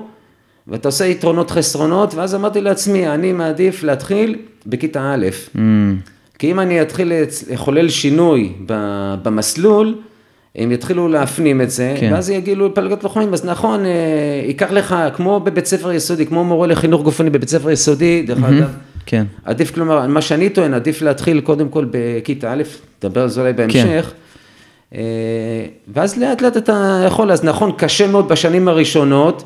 ואתה 0.68 0.88
עושה 0.88 1.06
יתרונות 1.06 1.50
חסרונות, 1.50 2.14
ואז 2.14 2.34
אמרתי 2.34 2.60
לעצמי, 2.60 3.08
אני 3.08 3.32
מעדיף 3.32 3.82
להתחיל 3.82 4.38
בכיתה 4.66 5.14
א', 5.14 5.26
Mm. 5.56 5.58
כי 6.38 6.50
אם 6.50 6.60
אני 6.60 6.82
אתחיל 6.82 7.12
לחולל 7.50 7.88
שינוי 7.88 8.52
במסלול, 9.22 9.94
הם 10.56 10.72
יתחילו 10.72 11.08
להפנים 11.08 11.60
את 11.60 11.70
זה, 11.70 11.94
כן. 11.96 12.08
כן. 12.08 12.12
ואז 12.12 12.30
יגידו 12.30 12.74
פלגת 12.74 13.04
לוחמים, 13.04 13.32
אז 13.32 13.44
נכון, 13.44 13.84
אה, 13.86 13.90
ייקח 14.46 14.70
לך, 14.70 14.96
כמו 15.16 15.40
בבית 15.40 15.66
ספר 15.66 15.92
יסודי, 15.92 16.26
כמו 16.26 16.44
מורה 16.44 16.66
לחינוך 16.66 17.02
גופני 17.02 17.30
בבית 17.30 17.48
ספר 17.48 17.70
יסודי, 17.70 18.22
דרך 18.22 18.44
אגב, 18.44 18.70
כן, 19.06 19.24
עדיף, 19.44 19.74
כלומר, 19.74 20.06
מה 20.06 20.22
שאני 20.22 20.48
טוען, 20.48 20.74
עדיף 20.74 21.02
להתחיל 21.02 21.40
קודם 21.40 21.68
כל 21.68 21.86
בכיתה 21.90 22.52
א', 22.52 22.62
נדבר 23.04 23.22
על 23.22 23.28
זה 23.28 23.40
אולי 23.40 23.52
בהמשך, 23.52 24.12
אה, 24.94 25.00
ואז 25.94 26.18
לאט 26.18 26.42
לאט 26.42 26.56
אתה 26.56 27.02
יכול, 27.06 27.32
אז 27.32 27.44
נכון, 27.44 27.72
קשה 27.76 28.06
מאוד 28.06 28.28
בשנים 28.28 28.68
הראשונות, 28.68 29.44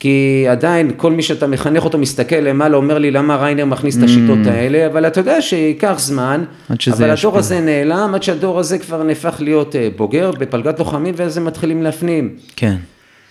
כי 0.00 0.46
עדיין 0.50 0.90
כל 0.96 1.12
מי 1.12 1.22
שאתה 1.22 1.46
מחנך 1.46 1.84
אותו 1.84 1.98
מסתכל 1.98 2.36
למעלה, 2.36 2.76
אומר 2.76 2.98
לי 2.98 3.10
למה 3.10 3.36
ריינר 3.36 3.64
מכניס 3.64 3.98
את 3.98 4.02
השיטות 4.02 4.38
האלה, 4.46 4.86
אבל 4.86 5.06
אתה 5.06 5.20
יודע 5.20 5.42
שייקח 5.42 5.94
זמן, 5.98 6.44
Mm. 6.70 6.74
אבל. 6.92 7.10
הדור 7.10 7.38
הזה 7.38 7.60
נעלם, 7.60 8.14
עד 8.14 8.22
שהדור 8.22 8.58
הזה 8.58 8.78
כבר 8.78 9.02
נהפך 9.02 9.36
להיות 9.40 9.76
אה, 9.76 9.88
בוגר 9.96 10.30
בפלגת 10.30 10.78
לוחמים, 10.78 11.14
ואז 11.16 11.36
הם 11.36 11.44
מתחילים 11.44 11.82
להפנים. 11.82 12.34
כן. 12.56 12.76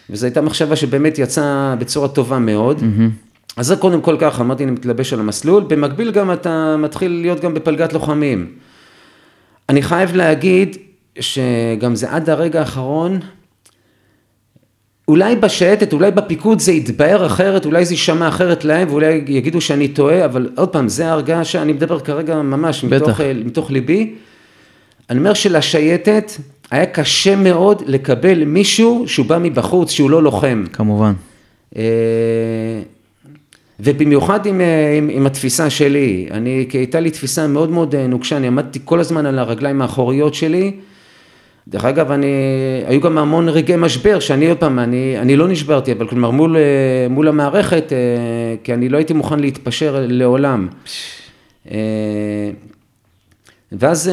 וזו 0.09 0.25
הייתה 0.25 0.41
מחשבה 0.41 0.75
שבאמת 0.75 1.19
יצאה 1.19 1.75
בצורה 1.79 2.07
טובה 2.07 2.39
מאוד. 2.39 2.83
אז 3.57 3.67
זה 3.67 3.75
קודם 3.75 4.01
כל 4.01 4.15
ככה, 4.19 4.41
אמרתי, 4.43 4.63
אני 4.63 4.71
מתלבש 4.71 5.13
על 5.13 5.19
המסלול, 5.19 5.63
במקביל 5.67 6.11
גם 6.11 6.31
אתה 6.31 6.75
מתחיל 6.79 7.11
להיות 7.11 7.39
גם 7.39 7.53
בפלגת 7.53 7.93
לוחמים. 7.93 8.47
אני 9.69 9.81
חייב 9.81 10.15
להגיד 10.15 10.77
שגם 11.19 11.95
זה 11.95 12.11
עד 12.11 12.29
הרגע 12.29 12.59
האחרון, 12.59 13.19
אולי 15.07 15.35
בשייטת, 15.35 15.93
אולי 15.93 16.11
בפיקוד 16.11 16.59
זה 16.59 16.71
יתבהר 16.71 17.25
אחרת, 17.25 17.65
אולי 17.65 17.85
זה 17.85 17.93
יישמע 17.93 18.27
אחרת 18.27 18.65
להם, 18.65 18.87
ואולי 18.89 19.23
יגידו 19.27 19.61
שאני 19.61 19.87
טועה, 19.87 20.25
אבל 20.25 20.49
עוד 20.55 20.69
פעם, 20.69 20.87
זה 20.87 21.07
ההרגשה, 21.07 21.61
אני 21.61 21.73
מדבר 21.73 21.99
כרגע 21.99 22.41
ממש. 22.41 22.83
מתוך, 22.83 23.21
אה, 23.21 23.33
מתוך 23.45 23.71
ליבי. 23.71 24.13
אני 25.09 25.19
אומר 25.19 25.33
שלשייטת 25.33 26.31
היה 26.71 26.85
קשה 26.85 27.35
מאוד 27.35 27.83
לקבל 27.85 28.43
מישהו 28.43 29.03
שהוא 29.07 29.25
בא 29.25 29.37
מבחוץ, 29.37 29.91
שהוא 29.91 30.09
לא 30.09 30.23
לוחם. 30.23 30.63
כמובן. 30.73 31.13
אה, 31.77 31.83
ובמיוחד 33.79 34.45
עם, 34.45 34.61
אה, 34.61 34.97
עם, 34.97 35.09
עם 35.11 35.25
התפיסה 35.25 35.69
שלי, 35.69 36.27
אני, 36.31 36.65
כי 36.69 36.77
הייתה 36.77 36.99
לי 36.99 37.11
תפיסה 37.11 37.47
מאוד 37.47 37.69
מאוד 37.69 37.95
נוקשה, 37.95 38.37
אני 38.37 38.47
עמדתי 38.47 38.79
כל 38.85 38.99
הזמן 38.99 39.25
על 39.25 39.39
הרגליים 39.39 39.81
האחוריות 39.81 40.33
שלי. 40.33 40.71
דרך 41.69 41.85
אגב, 41.85 42.11
אני, 42.11 42.27
היו 42.85 43.01
גם 43.01 43.17
המון 43.17 43.49
רגעי 43.49 43.77
משבר, 43.77 44.19
שאני 44.19 44.49
עוד 44.49 44.57
פעם, 44.57 44.79
אני, 44.79 45.19
אני 45.19 45.35
לא 45.35 45.47
נשברתי, 45.47 45.91
אבל 45.91 46.07
כלומר 46.07 46.31
מול, 46.31 46.57
אה, 46.57 46.61
מול 47.09 47.27
המערכת, 47.27 47.93
אה, 47.93 48.55
כי 48.63 48.73
אני 48.73 48.89
לא 48.89 48.97
הייתי 48.97 49.13
מוכן 49.13 49.39
להתפשר 49.39 50.05
לעולם. 50.07 50.67
אה, 51.71 51.77
ואז, 53.71 54.11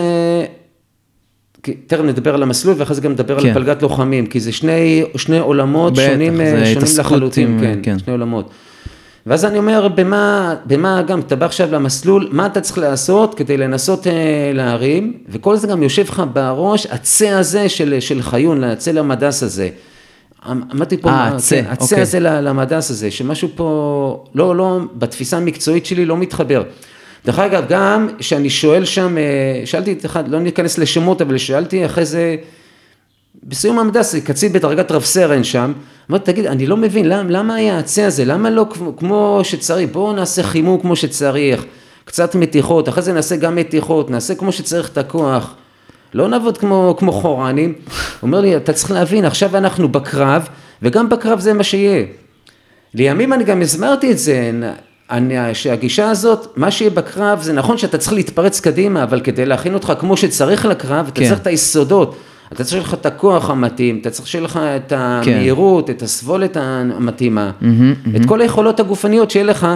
תכף 1.87 2.03
נדבר 2.05 2.35
על 2.35 2.43
המסלול 2.43 2.75
ואחרי 2.79 2.95
זה 2.95 3.01
גם 3.01 3.13
נדבר 3.13 3.41
כן. 3.41 3.49
על 3.49 3.55
פלגת 3.55 3.83
לוחמים, 3.83 4.27
כי 4.27 4.41
זה 4.41 4.53
שני, 4.53 5.05
שני 5.17 5.39
עולמות 5.39 5.93
בטח, 5.93 6.03
שונים, 6.07 6.41
שונים 6.75 6.99
לחלוטין, 6.99 7.49
עם, 7.49 7.61
כן, 7.61 7.79
כן. 7.83 7.99
שני 7.99 8.13
עולמות. 8.13 8.51
ואז 9.27 9.45
אני 9.45 9.59
אומר, 9.59 9.89
במה, 9.89 10.55
במה 10.67 11.03
גם, 11.03 11.21
אתה 11.21 11.37
בא 11.37 11.47
עכשיו 11.47 11.69
למסלול, 11.73 12.29
מה 12.33 12.47
אתה 12.47 12.61
צריך 12.61 12.79
לעשות 12.79 13.35
כדי 13.35 13.57
לנסות 13.57 14.07
אה, 14.07 14.13
להרים, 14.55 15.13
וכל 15.29 15.57
זה 15.57 15.67
גם 15.67 15.83
יושב 15.83 16.03
לך 16.09 16.23
בראש, 16.33 16.87
הצא 16.87 17.29
הזה 17.29 17.69
של, 17.69 18.01
של 18.01 18.23
חיון, 18.23 18.65
הצא 18.65 18.91
למדס 18.91 19.43
הזה. 19.43 19.69
אמ- 20.51 20.63
אמרתי 20.75 20.97
פה, 20.97 21.09
אה, 21.09 21.15
מה- 21.15 21.29
הצא, 21.29 21.57
כן, 21.63 21.71
הצא 21.71 21.85
אוקיי. 21.85 22.01
הזה 22.03 22.21
למדס 22.21 22.91
הזה, 22.91 23.11
שמשהו 23.11 23.49
פה, 23.55 24.25
לא, 24.35 24.57
לא, 24.57 24.79
בתפיסה 24.95 25.37
המקצועית 25.37 25.87
שלי 25.87 26.05
לא 26.05 26.17
מתחבר. 26.17 26.63
דרך 27.27 27.39
אגב, 27.39 27.65
גם 27.69 28.09
כשאני 28.19 28.51
שואל 28.51 28.85
שם, 28.85 29.19
אה, 29.19 29.23
שאלתי 29.67 29.93
את 29.93 30.05
אחד, 30.05 30.29
לא 30.29 30.41
ניכנס 30.41 30.79
לשמות, 30.79 31.23
אבל 31.23 31.39
שאלתי 31.39 31.87
אחרי 31.87 32.05
זה, 32.05 32.37
בסיום 33.49 33.79
המדס, 33.79 34.15
קצין 34.15 34.53
בדרגת 34.53 34.93
רב 34.93 35.05
סרן 35.05 35.45
שם, 35.45 35.73
אמרתי, 36.11 36.33
תגיד, 36.33 36.47
אני 36.47 36.67
לא 36.67 36.77
מבין, 36.77 37.09
למה, 37.09 37.31
למה 37.31 37.55
היה 37.55 37.79
הצא 37.79 38.03
הזה, 38.03 38.25
למה 38.25 38.51
לא 38.51 38.67
כמו, 38.97 39.41
שצריך, 39.43 39.91
בואו 39.93 40.13
נעשה 40.13 40.43
חימום 40.43 40.81
כמו 40.81 40.97
שצריך, 40.97 41.65
קצת 42.05 42.35
מתיחות, 42.35 42.89
אחרי 42.89 43.03
זה 43.03 43.13
נעשה 43.13 43.37
גם 43.37 43.57
מתיחות, 43.57 44.11
נעשה 44.11 44.35
כמו 44.35 44.53
שצריך 44.53 44.89
את 44.89 44.99
הכוח, 44.99 45.55
לא 46.15 46.29
נעבוד 46.29 46.59
כמו, 46.59 46.95
כמו 46.99 47.13
חורנים. 47.13 47.73
הוא 48.21 48.29
אומר 48.29 48.41
לי, 48.41 48.57
אתה 48.57 48.73
צריך 48.73 48.91
להבין, 48.91 49.25
עכשיו 49.25 49.57
אנחנו 49.57 49.89
בקרב, 49.89 50.49
וגם 50.83 51.09
בקרב 51.09 51.41
זה 51.41 51.53
מה 51.53 51.63
שיהיה. 51.63 52.05
לימים 52.95 53.33
אני 53.33 53.45
גם 53.45 53.63
הסברתי 53.63 54.13
את 54.13 54.19
זה, 54.19 54.51
אני, 55.11 55.55
שהגישה 55.55 56.11
הזאת, 56.11 56.47
מה 56.57 56.71
שיהיה 56.71 56.91
בקרב, 56.91 57.43
זה 57.43 57.53
נכון 57.53 57.79
שאתה 57.79 57.99
צריך 57.99 58.13
להתפרץ 58.13 58.61
קדימה, 58.61 59.03
אבל 59.03 59.21
כדי 59.21 59.47
להכין 59.47 59.75
אותך 59.75 59.93
כמו 60.01 60.17
שצריך 60.17 60.67
לקרב, 60.67 61.07
אתה 61.09 61.21
כן. 61.21 61.29
צריך 61.29 61.41
את 61.41 61.47
היסודות. 61.47 62.17
אתה 62.55 62.65
צריך 62.65 62.85
לך 62.85 62.95
את 62.95 63.07
הכוח 63.07 63.51
המתאים, 63.51 63.99
אתה 64.01 64.11
צריך 64.11 64.29
שיהיה 64.29 64.45
לך 64.45 64.57
את 64.57 64.93
המהירות, 64.93 65.91
את 65.91 66.03
הסבולת 66.03 66.57
המתאימה, 66.61 67.51
את 68.17 68.27
כל 68.27 68.41
היכולות 68.41 68.81
הגופניות 68.81 69.31
שיהיה 69.31 69.45
לך, 69.45 69.67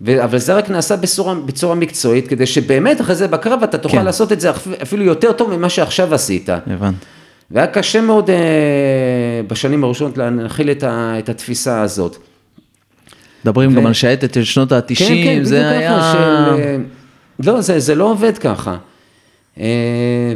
ו- 0.00 0.24
אבל 0.24 0.38
זה 0.38 0.54
רק 0.54 0.70
נעשה 0.70 0.96
בצורה, 0.96 1.34
בצורה 1.34 1.74
מקצועית, 1.74 2.28
כדי 2.28 2.46
שבאמת 2.46 3.00
אחרי 3.00 3.14
זה 3.14 3.28
בקרב 3.28 3.62
אתה 3.62 3.78
תוכל 3.78 3.98
כן. 3.98 4.04
לעשות 4.04 4.32
את 4.32 4.40
זה 4.40 4.50
אפילו 4.82 5.04
יותר 5.04 5.32
טוב 5.32 5.56
ממה 5.56 5.68
שעכשיו 5.68 6.14
עשית. 6.14 6.48
הבנתי. 6.48 7.04
והיה 7.50 7.66
קשה 7.66 8.00
מאוד 8.00 8.30
אה, 8.30 8.36
בשנים 9.46 9.84
הראשונות 9.84 10.18
להנחיל 10.18 10.70
את, 10.70 10.82
ה, 10.82 11.14
את 11.18 11.28
התפיסה 11.28 11.80
הזאת. 11.80 12.16
מדברים 13.44 13.74
גם 13.74 13.86
על 13.86 13.92
שייטת 13.92 14.34
של 14.34 14.44
שנות 14.44 14.72
ה-90, 14.72 14.98
כן, 14.98 15.06
כן, 15.24 15.44
זה 15.44 15.56
בדיוק 15.56 15.72
היה... 15.72 15.98
ככה, 15.98 16.12
של, 16.12 16.62
אה, 16.62 16.76
לא, 17.44 17.60
זה, 17.60 17.80
זה 17.80 17.94
לא 17.94 18.04
עובד 18.04 18.38
ככה. 18.38 18.76
אה, 19.60 19.64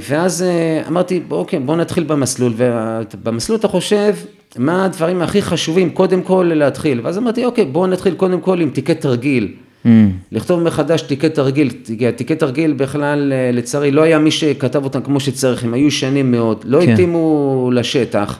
ואז 0.08 0.42
אה, 0.42 0.82
אמרתי, 0.88 1.20
אוקיי, 1.30 1.58
בוא 1.58 1.76
נתחיל 1.76 2.04
במסלול, 2.04 2.52
ובמסלול 2.56 3.58
אתה 3.58 3.68
חושב 3.68 4.14
מה 4.58 4.84
הדברים 4.84 5.22
הכי 5.22 5.42
חשובים, 5.42 5.90
קודם 5.90 6.22
כל 6.22 6.50
להתחיל. 6.54 7.00
ואז 7.04 7.18
אמרתי, 7.18 7.44
אוקיי, 7.44 7.64
בוא 7.64 7.86
נתחיל 7.86 8.14
קודם 8.14 8.40
כל 8.40 8.60
עם 8.60 8.70
תיקי 8.70 8.94
תרגיל. 8.94 9.48
Mm, 9.84 9.88
לכתוב 10.32 10.62
מחדש 10.62 11.02
תיקי 11.02 11.28
תרגיל, 11.28 11.70
תיקי- 12.16 12.34
תרגיל 12.34 12.72
בכלל 12.72 13.32
אה, 13.32 13.50
לצערי 13.52 13.90
לא 13.90 14.02
היה 14.02 14.18
מי 14.18 14.30
שכתב 14.30 14.84
אותם 14.84 15.00
כמו 15.02 15.20
שצריך, 15.20 15.64
הם 15.64 15.74
היו 15.74 15.86
ישנים 15.86 16.30
מאוד, 16.30 16.64
לא 16.66 16.80
כן. 16.80 16.92
התאימו 16.92 17.70
לשטח. 17.74 18.38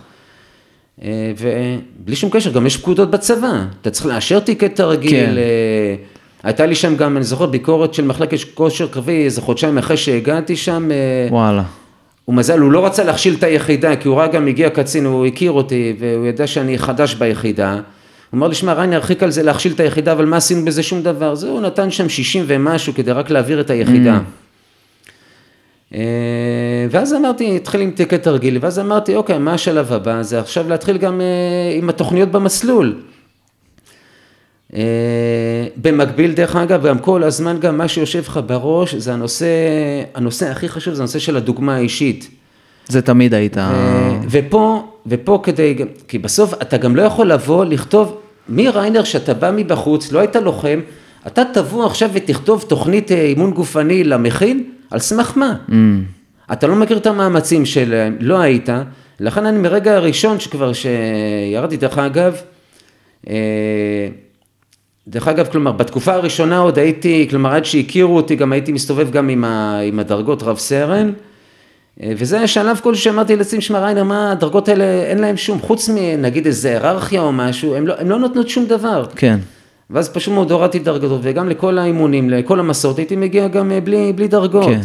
ובלי 1.39 2.17
שום 2.17 2.31
קשר, 2.31 2.53
גם 2.53 2.67
יש 2.67 2.77
פקודות 2.77 3.11
בצבא, 3.11 3.53
אתה 3.81 3.91
צריך 3.91 4.07
לאשר 4.07 4.41
תיקי 4.41 4.69
תרגיל. 4.69 5.11
כן. 5.27 5.35
הייתה 6.43 6.67
לי 6.67 6.75
שם 6.75 6.97
גם, 6.97 7.17
אני 7.17 7.25
זוכר, 7.25 7.47
ביקורת 7.47 7.95
של 7.95 8.05
מחלקת 8.05 8.39
כושר 8.55 8.87
קרבי, 8.87 9.25
איזה 9.25 9.41
חודשיים 9.41 9.79
אחרי 9.79 9.97
שהגעתי 9.97 10.57
שם. 10.57 10.89
אה, 10.93 11.27
וואלה. 11.31 11.63
ומזל, 12.29 12.59
הוא 12.59 12.73
לא 12.73 12.87
רצה 12.87 13.05
להכשיל 13.05 13.35
את 13.35 13.43
היחידה, 13.43 13.97
כי 13.97 14.09
הוא 14.09 14.17
ראה 14.17 14.27
גם 14.27 14.47
הגיע 14.47 14.71
קצין, 14.71 15.05
הוא 15.05 15.27
הכיר 15.27 15.53
אותי, 15.53 15.97
והוא 15.99 16.27
ידע 16.27 16.47
שאני 16.47 16.79
חדש 16.79 17.15
ביחידה. 17.15 17.73
הוא 17.73 18.39
אמר 18.39 18.49
לי, 18.49 18.55
שמע, 18.55 18.73
ריין 18.73 18.93
ירחיק 18.93 19.23
על 19.23 19.31
זה 19.31 19.43
להכשיל 19.43 19.73
את 19.73 19.81
היחידה, 19.81 20.13
אבל 20.13 20.25
מה 20.25 20.37
עשינו 20.37 20.65
בזה 20.65 20.83
שום 20.83 21.03
דבר? 21.03 21.35
זהו, 21.35 21.51
הוא 21.51 21.61
נתן 21.61 21.91
שם 21.91 22.09
60 22.09 22.45
ומשהו 22.47 22.95
כדי 22.95 23.13
רק 23.13 23.31
להעביר 23.31 23.61
את 23.61 23.71
היחידה. 23.71 24.19
אה, 25.95 26.87
ואז 26.91 27.15
אמרתי, 27.15 27.57
התחיל 27.57 27.81
עם 27.81 27.91
תיקי 27.91 28.19
תרגיל, 28.19 28.59
ואז 28.61 28.79
אמרתי, 28.79 29.17
אוקיי, 29.17 29.39
מה 29.39 29.55
השלב 29.55 29.93
הבא? 29.93 30.23
זה 30.23 30.41
עכשיו 30.41 30.69
להתחיל 30.69 30.99
גם 30.99 31.21
אה, 31.21 31.27
עם 31.79 31.89
התוכניות 31.89 32.29
במסלול. 32.29 32.95
אה, 34.75 34.81
במקביל, 35.77 36.33
דרך 36.33 36.57
אגב, 36.57 36.87
גם 36.87 36.99
כל 36.99 37.23
הזמן, 37.23 37.57
גם 37.61 37.79
מה 37.79 37.89
שיושב 37.89 38.23
לך 38.27 38.41
בראש, 38.47 38.95
זה 38.95 39.13
הנושא, 39.13 39.47
הנושא 40.15 40.51
הכי 40.51 40.69
חשוב, 40.69 40.95
זה 40.95 41.03
הנושא 41.03 41.19
של 41.19 41.37
הדוגמה 41.37 41.77
האישית. 41.77 42.31
זה 42.89 43.03
תמיד 43.03 43.35
היית... 43.35 43.57
ופה, 44.31 44.89
ופה 45.07 45.41
כדי, 45.43 45.77
כי 46.09 46.19
בסוף 46.19 46.55
אתה 46.55 46.77
גם 46.77 46.97
לא 46.97 47.03
יכול 47.03 47.33
לבוא, 47.33 47.65
לכתוב, 47.65 48.19
מי 48.49 48.69
ריינר 48.69 49.05
שאתה 49.05 49.35
בא 49.35 49.51
מבחוץ, 49.51 50.13
לא 50.13 50.19
היית 50.19 50.37
לוחם, 50.37 50.81
אתה 51.27 51.43
תבוא 51.53 51.87
עכשיו 51.87 52.11
ותכתוב 52.13 52.65
תוכנית 52.69 53.13
אה, 53.13 53.23
אימון 53.23 53.51
גופני 53.51 54.05
למכין, 54.05 54.65
על 54.91 54.99
סמך 54.99 55.33
מה? 55.37 55.55
Mm, 55.69 55.73
אתה 56.53 56.67
לא 56.67 56.77
מכיר 56.77 56.97
את 56.97 57.07
המאמצים 57.07 57.67
שלהם, 57.67 58.17
לא 58.21 58.39
היית, 58.39 58.69
לכן 59.21 59.47
אני 59.47 59.59
מרגע 59.59 59.97
הראשון 59.97 60.41
שכבר 60.41 60.73
שירדתי, 60.73 61.77
דרך 61.77 61.99
אגב, 61.99 62.37
אה, 63.29 63.35
דרך 65.09 65.29
אגב, 65.29 65.47
כלומר, 65.47 65.73
בתקופה 65.73 66.13
הראשונה 66.13 66.59
עוד 66.59 66.79
הייתי, 66.79 67.27
כלומר, 67.31 67.53
עד 67.53 67.65
שהכירו 67.65 68.17
אותי, 68.17 68.37
גם 68.37 68.53
הייתי 68.53 68.73
מסתובב 68.73 69.11
גם 69.11 69.29
עם, 69.29 69.45
ה, 69.45 69.81
עם 69.81 69.99
הדרגות 69.99 70.43
רב 70.43 70.59
סרן, 70.59 71.13
אה, 72.03 72.13
וזה 72.17 72.39
היה 72.39 72.47
שלב 72.47 72.81
כלשהו 72.83 73.05
שאמרתי 73.05 73.37
לעצמי, 73.37 73.61
שמע 73.61 73.85
ריינר, 73.85 74.05
מה 74.05 74.33
הדרגות 74.33 74.69
האלה, 74.69 74.85
אין 74.85 75.19
להם 75.19 75.37
שום, 75.37 75.61
חוץ 75.61 75.91
מנגיד 75.95 76.47
איזה 76.47 76.69
היררכיה 76.69 77.21
או 77.21 77.33
משהו, 77.33 77.75
הם 77.75 77.87
לא, 77.87 77.95
הם 77.99 78.11
לא 78.11 78.19
נותנות 78.19 78.49
שום 78.49 78.67
דבר. 78.67 79.05
כן. 79.17 79.39
ואז 79.91 80.09
פשוט 80.09 80.35
מאוד 80.35 80.51
הורדתי 80.51 80.79
דרגות, 80.79 81.21
וגם 81.23 81.49
לכל 81.49 81.79
האימונים, 81.79 82.31
לכל 82.31 82.61
המסעות, 82.61 82.99
הייתי 82.99 83.17
מגיע 83.17 83.49
גם 83.49 83.73
אה, 83.73 83.81
בלי, 83.81 84.13
בלי 84.13 84.29
דרגות. 84.29 84.65
כן. 84.65 84.81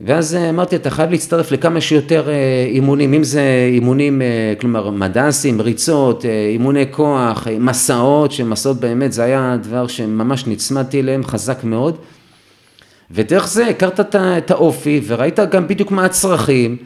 ואז 0.00 0.34
אה, 0.34 0.48
אמרתי, 0.48 0.76
אתה 0.76 0.90
חייב 0.90 1.10
להצטרף 1.10 1.52
לכמה 1.52 1.80
שיותר 1.80 2.28
אה, 2.28 2.66
אימונים, 2.70 3.14
אם 3.14 3.24
זה 3.24 3.42
אימונים, 3.72 4.22
אה, 4.22 4.54
כלומר 4.60 4.90
מדסים, 4.90 5.60
ריצות, 5.60 6.24
אימוני 6.24 6.84
כוח, 6.90 7.46
מסעות, 7.58 8.32
שמסעות 8.32 8.80
באמת 8.80 9.12
זה 9.12 9.24
היה 9.24 9.56
דבר 9.62 9.86
שממש 9.86 10.46
נצמדתי 10.46 11.00
אליהם 11.00 11.24
חזק 11.24 11.64
מאוד. 11.64 11.96
ודרך 13.10 13.48
זה 13.48 13.66
הכרת 13.66 14.14
את 14.14 14.50
האופי 14.50 15.00
וראית 15.06 15.38
גם 15.38 15.68
בדיוק 15.68 15.90
מה 15.90 16.04
הצרכים. 16.04 16.76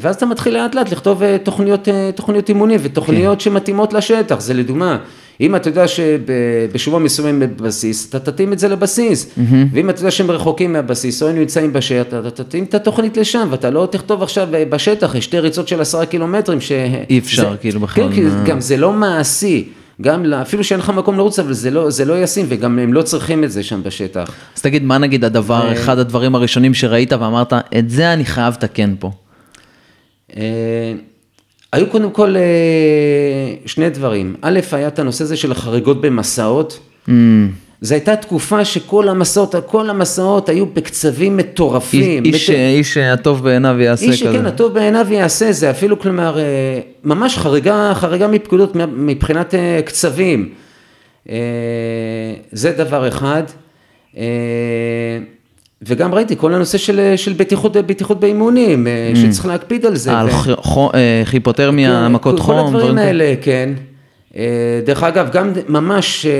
ואז 0.00 0.16
אתה 0.16 0.26
מתחיל 0.26 0.54
לאט 0.54 0.74
לאט 0.74 0.92
לכתוב 0.92 1.22
תוכניות, 1.36 1.88
תוכניות 2.14 2.48
אימונים 2.48 2.80
ותוכניות 2.82 3.40
שמתאימות 3.40 3.92
לשטח, 3.92 4.40
זה 4.40 4.54
לדוגמה, 4.54 4.98
אם 5.40 5.56
אתה 5.56 5.68
יודע 5.68 5.84
שבשבוע 5.88 6.98
מסוים 6.98 7.40
בבסיס, 7.40 8.08
אתה 8.08 8.18
תתאים 8.18 8.52
את 8.52 8.58
זה 8.58 8.68
לבסיס, 8.68 9.30
ואם 9.72 9.90
אתה 9.90 10.00
יודע 10.00 10.10
שהם 10.10 10.30
רחוקים 10.30 10.72
מהבסיס 10.72 11.22
או 11.22 11.28
הם 11.28 11.36
נמצאים 11.38 11.72
בשטח, 11.72 12.16
אתה 12.26 12.44
תתאים 12.44 12.64
את 12.64 12.74
התוכנית 12.74 13.16
לשם, 13.16 13.48
ואתה 13.50 13.70
לא 13.70 13.88
תכתוב 13.90 14.22
עכשיו 14.22 14.54
אה, 14.54 14.64
בשטח, 14.64 15.14
יש 15.14 15.24
שתי 15.24 15.38
ריצות 15.38 15.68
של 15.68 15.80
עשרה 15.80 16.06
קילומטרים, 16.06 16.60
ש... 16.60 16.72
אי 17.10 17.18
אפשר, 17.18 17.50
זה- 17.50 17.56
כאילו, 17.56 17.80
בכלל, 17.80 18.08
כן, 18.08 18.14
כי 18.14 18.24
אה. 18.26 18.44
גם 18.46 18.60
זה 18.60 18.76
לא 18.76 18.92
מעשי. 18.92 19.68
גם 20.02 20.24
לה- 20.24 20.42
אפילו 20.42 20.64
שאין 20.64 20.80
לך 20.80 20.90
מקום 20.90 21.16
לרוץ, 21.16 21.38
אבל 21.38 21.52
זה 21.52 21.70
לא, 21.70 21.90
זה 21.90 22.04
לא 22.04 22.22
ישים, 22.22 22.46
וגם 22.48 22.78
הם 22.78 22.92
לא 22.92 23.02
צריכים 23.02 23.44
את 23.44 23.50
זה 23.52 23.62
שם 23.62 23.82
בשטח. 23.82 24.30
אז 24.56 24.62
תגיד, 24.62 24.82
מה 24.84 24.98
נגיד 24.98 25.24
הדבר, 25.24 25.72
אחד 25.72 25.98
הדברים 25.98 26.34
הראשונים 26.34 26.74
שראית 26.74 27.12
ואמרת, 27.12 27.52
את 27.78 27.90
זה 27.90 28.12
אני 28.12 28.24
חייב 28.24 28.54
לתקן 28.54 28.94
פה. 28.98 29.10
אה, 31.74 31.78
היו 31.78 31.86
קודם 31.90 32.10
כל 32.10 32.36
אה, 32.36 32.42
שני 33.66 33.90
דברים. 33.90 34.34
א', 34.42 34.60
היה 34.72 34.88
את 34.88 34.98
הנושא 34.98 35.24
הזה 35.24 35.36
של 35.36 35.52
החריגות 35.52 36.00
במסעות. 36.00 36.78
Mm, 37.08 37.10
זו 37.80 37.94
הייתה 37.94 38.16
תקופה 38.16 38.64
שכל 38.64 39.08
המסעות, 39.08 39.54
כל 39.66 39.90
המסעות 39.90 40.48
היו 40.48 40.66
בקצבים 40.66 41.36
מטורפים. 41.36 42.24
איש, 42.24 42.50
מט- 42.50 42.56
איש 42.56 42.96
הטוב 42.96 43.44
בעיניו 43.44 43.80
יעשה 43.80 44.04
איש 44.06 44.22
כזה. 44.22 44.32
שכן, 44.32 44.46
הטוב 44.46 44.74
בעיניו 44.74 45.06
יעשה 45.10 45.52
זה, 45.52 45.70
אפילו 45.70 45.98
כלומר, 45.98 46.38
אה, 46.38 46.44
ממש 47.04 47.38
חריגה, 47.38 47.92
חריגה 47.94 48.28
מפקודות 48.28 48.76
מבחינת 48.96 49.54
אה, 49.54 49.80
קצבים. 49.84 50.48
אה, 51.30 51.34
זה 52.52 52.72
דבר 52.72 53.08
אחד. 53.08 53.42
אה, 55.82 55.86
וגם 55.88 56.14
ראיתי 56.14 56.34
כל 56.36 56.54
הנושא 56.54 56.78
של, 56.78 57.12
של 57.16 57.32
בטיחות, 57.32 57.72
בטיחות 57.76 58.20
באימונים, 58.20 58.86
אה, 58.86 59.12
שצריך 59.14 59.46
להקפיד 59.46 59.86
על 59.86 59.96
זה. 59.96 60.12
על 60.18 60.26
ו- 60.26 60.56
חו- 60.56 60.90
אה, 60.94 61.22
חיפותרמיה, 61.24 62.02
כן, 62.06 62.12
מכות 62.12 62.36
כל 62.36 62.42
חום, 62.42 62.58
הדברים 62.58 62.70
דברים 62.78 62.96
כאלה. 62.96 63.24
האלה, 63.24 63.34
כן. 63.42 63.70
אה, 64.36 64.42
דרך 64.86 65.02
אגב, 65.02 65.28
גם 65.32 65.52
ממש, 65.68 66.26
אה, 66.26 66.32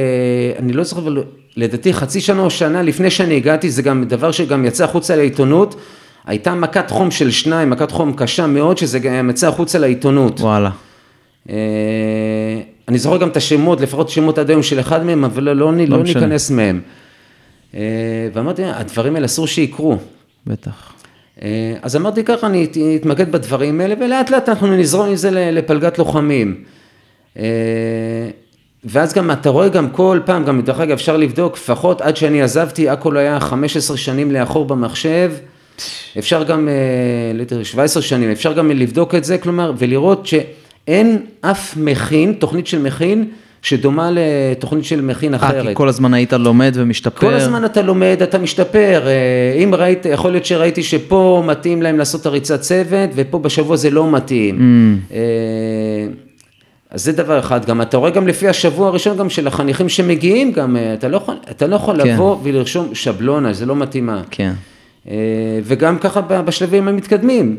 אני 0.58 0.72
לא 0.72 0.84
זוכר, 0.84 1.00
אבל 1.02 1.22
לדעתי 1.56 1.92
חצי 1.92 2.20
שנה 2.20 2.42
או 2.42 2.50
שנה 2.50 2.82
לפני 2.82 3.10
שאני 3.10 3.36
הגעתי, 3.36 3.70
זה 3.70 3.82
גם 3.82 4.04
דבר 4.04 4.30
שגם 4.32 4.64
יצא 4.64 4.84
החוצה 4.84 5.16
לעיתונות, 5.16 5.74
הייתה 6.26 6.54
מכת 6.54 6.90
חום 6.90 7.10
של 7.10 7.30
שניים, 7.30 7.70
מכת 7.70 7.90
חום 7.90 8.12
קשה 8.16 8.46
מאוד, 8.46 8.78
שזה 8.78 8.98
גם 8.98 9.30
יצא 9.30 9.48
החוצה 9.48 9.78
לעיתונות. 9.78 10.40
וואלה. 10.40 10.70
אה, 11.50 11.54
אני 12.88 12.98
זוכר 12.98 13.16
גם 13.16 13.28
את 13.28 13.36
השמות, 13.36 13.80
לפחות 13.80 14.08
שמות 14.08 14.38
עד 14.38 14.50
היום 14.50 14.62
של 14.62 14.80
אחד 14.80 15.06
מהם, 15.06 15.24
אבל 15.24 15.42
לא, 15.42 15.52
לא, 15.56 15.72
לא 15.88 15.98
משנה. 15.98 16.20
ניכנס 16.20 16.50
מהם. 16.50 16.80
אה, 17.74 17.80
ואמרתי, 18.32 18.62
הדברים 18.64 19.14
האלה 19.14 19.26
אסור 19.26 19.46
שיקרו. 19.46 19.96
בטח. 20.46 20.92
אה, 21.42 21.74
אז 21.82 21.96
אמרתי 21.96 22.24
ככה, 22.24 22.46
אני 22.46 22.64
את- 22.64 22.76
אתמקד 23.00 23.32
בדברים 23.32 23.80
האלה, 23.80 23.94
ולאט 24.00 24.30
לאט 24.30 24.48
אנחנו 24.48 24.76
נזרום 24.76 25.08
עם 25.08 25.16
זה 25.16 25.30
לפלגת 25.30 25.98
לוחמים. 25.98 26.64
אה, 27.38 27.44
ואז 28.84 29.12
גם 29.14 29.30
אתה 29.30 29.48
רואה 29.50 29.68
גם 29.68 29.90
כל 29.90 30.20
פעם, 30.24 30.44
גם 30.44 30.60
דרך 30.62 30.80
אגב 30.80 30.92
אפשר 30.92 31.16
לבדוק, 31.16 31.56
לפחות 31.56 32.00
עד 32.00 32.16
שאני 32.16 32.42
עזבתי, 32.42 32.88
הכל 32.88 33.16
היה 33.16 33.40
15 33.40 33.96
שנים 33.96 34.30
לאחור 34.32 34.64
במחשב, 34.64 35.32
אפשר 36.18 36.42
גם, 36.42 36.68
אה, 36.68 36.74
ליתר 37.34 37.62
17 37.62 38.02
שנים, 38.02 38.30
אפשר 38.30 38.52
גם 38.52 38.70
לבדוק 38.70 39.14
את 39.14 39.24
זה, 39.24 39.38
כלומר, 39.38 39.72
ולראות 39.78 40.26
שאין 40.26 41.18
אף 41.40 41.76
מכין, 41.76 42.32
תוכנית 42.32 42.66
של 42.66 42.78
מכין, 42.82 43.28
שדומה 43.62 44.10
לתוכנית 44.12 44.84
של 44.84 45.00
מכין 45.00 45.34
אה, 45.34 45.38
אחרת. 45.38 45.66
כי 45.66 45.74
כל 45.74 45.88
הזמן 45.88 46.14
היית 46.14 46.32
לומד 46.32 46.72
ומשתפר. 46.74 47.20
כל 47.20 47.34
הזמן 47.34 47.64
אתה 47.64 47.82
לומד, 47.82 48.18
אתה 48.22 48.38
משתפר, 48.38 49.06
אה, 49.06 49.62
אם 49.64 49.74
ראית, 49.74 50.06
יכול 50.06 50.30
להיות 50.30 50.44
שראיתי 50.44 50.82
שפה 50.82 51.42
מתאים 51.46 51.82
להם 51.82 51.98
לעשות 51.98 52.26
הריצת 52.26 52.60
צוות, 52.60 53.10
ופה 53.14 53.38
בשבוע 53.38 53.76
זה 53.76 53.90
לא 53.90 54.10
מתאים. 54.10 54.58
Mm. 54.58 55.14
אה, 55.14 55.18
אז 56.90 57.04
זה 57.04 57.12
דבר 57.12 57.38
אחד, 57.38 57.64
גם 57.64 57.82
אתה 57.82 57.96
רואה 57.96 58.10
גם 58.10 58.28
לפי 58.28 58.48
השבוע 58.48 58.88
הראשון 58.88 59.16
גם 59.16 59.30
של 59.30 59.46
החניכים 59.46 59.88
שמגיעים, 59.88 60.52
גם 60.52 60.76
אה, 60.76 60.94
אתה 60.94 61.08
לא 61.08 61.16
יכול, 61.16 61.36
אתה 61.50 61.66
לא 61.66 61.76
יכול 61.76 62.02
כן. 62.02 62.08
לבוא 62.08 62.36
ולרשום 62.42 62.94
שבלונה, 62.94 63.52
זה 63.52 63.66
לא 63.66 63.76
מתאימה. 63.76 64.22
כן. 64.30 64.52
אה, 65.10 65.14
וגם 65.64 65.98
ככה 65.98 66.20
בשלבים 66.20 66.88
המתקדמים. 66.88 67.58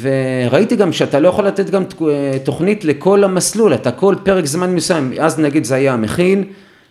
וראיתי 0.00 0.76
גם 0.76 0.92
שאתה 0.92 1.20
לא 1.20 1.28
יכול 1.28 1.46
לתת 1.46 1.70
גם 1.70 1.84
אה, 2.02 2.38
תוכנית 2.44 2.84
לכל 2.84 3.24
המסלול, 3.24 3.74
אתה 3.74 3.90
כל 3.92 4.14
פרק 4.24 4.46
זמן 4.46 4.74
מסוים, 4.74 5.12
אז 5.20 5.38
נגיד 5.38 5.64
זה 5.64 5.74
היה 5.74 5.92
המכין, 5.92 6.44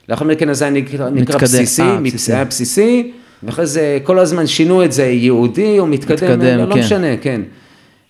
לאחר 0.09 0.25
מכן 0.25 0.53
זה 0.53 0.65
היה 0.65 0.73
נקרא, 0.73 1.09
נקרא 1.09 1.35
מתקדם, 1.35 1.41
בסיסי, 1.41 1.81
אה, 1.81 1.97
בסיסי. 2.01 2.33
היה 2.33 2.45
בסיסי, 2.45 3.11
ואחרי 3.43 3.65
זה 3.65 3.99
כל 4.03 4.19
הזמן 4.19 4.47
שינו 4.47 4.83
את 4.83 4.91
זה 4.91 5.05
יהודי 5.05 5.79
או 5.79 5.87
מתקדם, 5.87 6.13
מתקדם, 6.13 6.57
לא, 6.57 6.65
לא 6.65 6.73
כן. 6.73 6.79
משנה, 6.79 7.17
כן. 7.17 7.41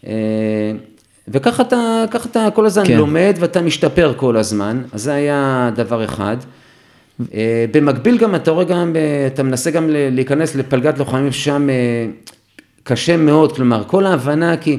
אה, 0.08 0.12
וככה 1.28 1.64
אתה, 1.64 2.04
אתה 2.26 2.48
כל 2.54 2.66
הזמן 2.66 2.86
כן. 2.86 2.98
לומד 2.98 3.36
ואתה 3.40 3.62
משתפר 3.62 4.14
כל 4.16 4.38
הזמן, 4.38 4.82
אז 4.94 5.04
זה 5.04 5.14
היה 5.14 5.70
דבר 5.76 6.04
אחד. 6.04 6.38
אה, 7.34 7.66
במקביל 7.72 8.18
גם 8.18 8.36
אתה 8.36 8.52
רואה 8.52 8.64
גם, 8.64 8.96
אתה 9.34 9.44
מנסה 9.44 9.72
גם 9.72 9.90
להיכנס 9.90 10.56
לפלגת 10.56 11.00
לוחמים 11.00 11.32
ששם 11.32 11.70
אה, 11.70 11.76
קשה 12.90 13.18
מאוד, 13.18 13.56
כלומר 13.56 13.84
כל 13.88 14.06
ההבנה 14.06 14.58
כי 14.58 14.78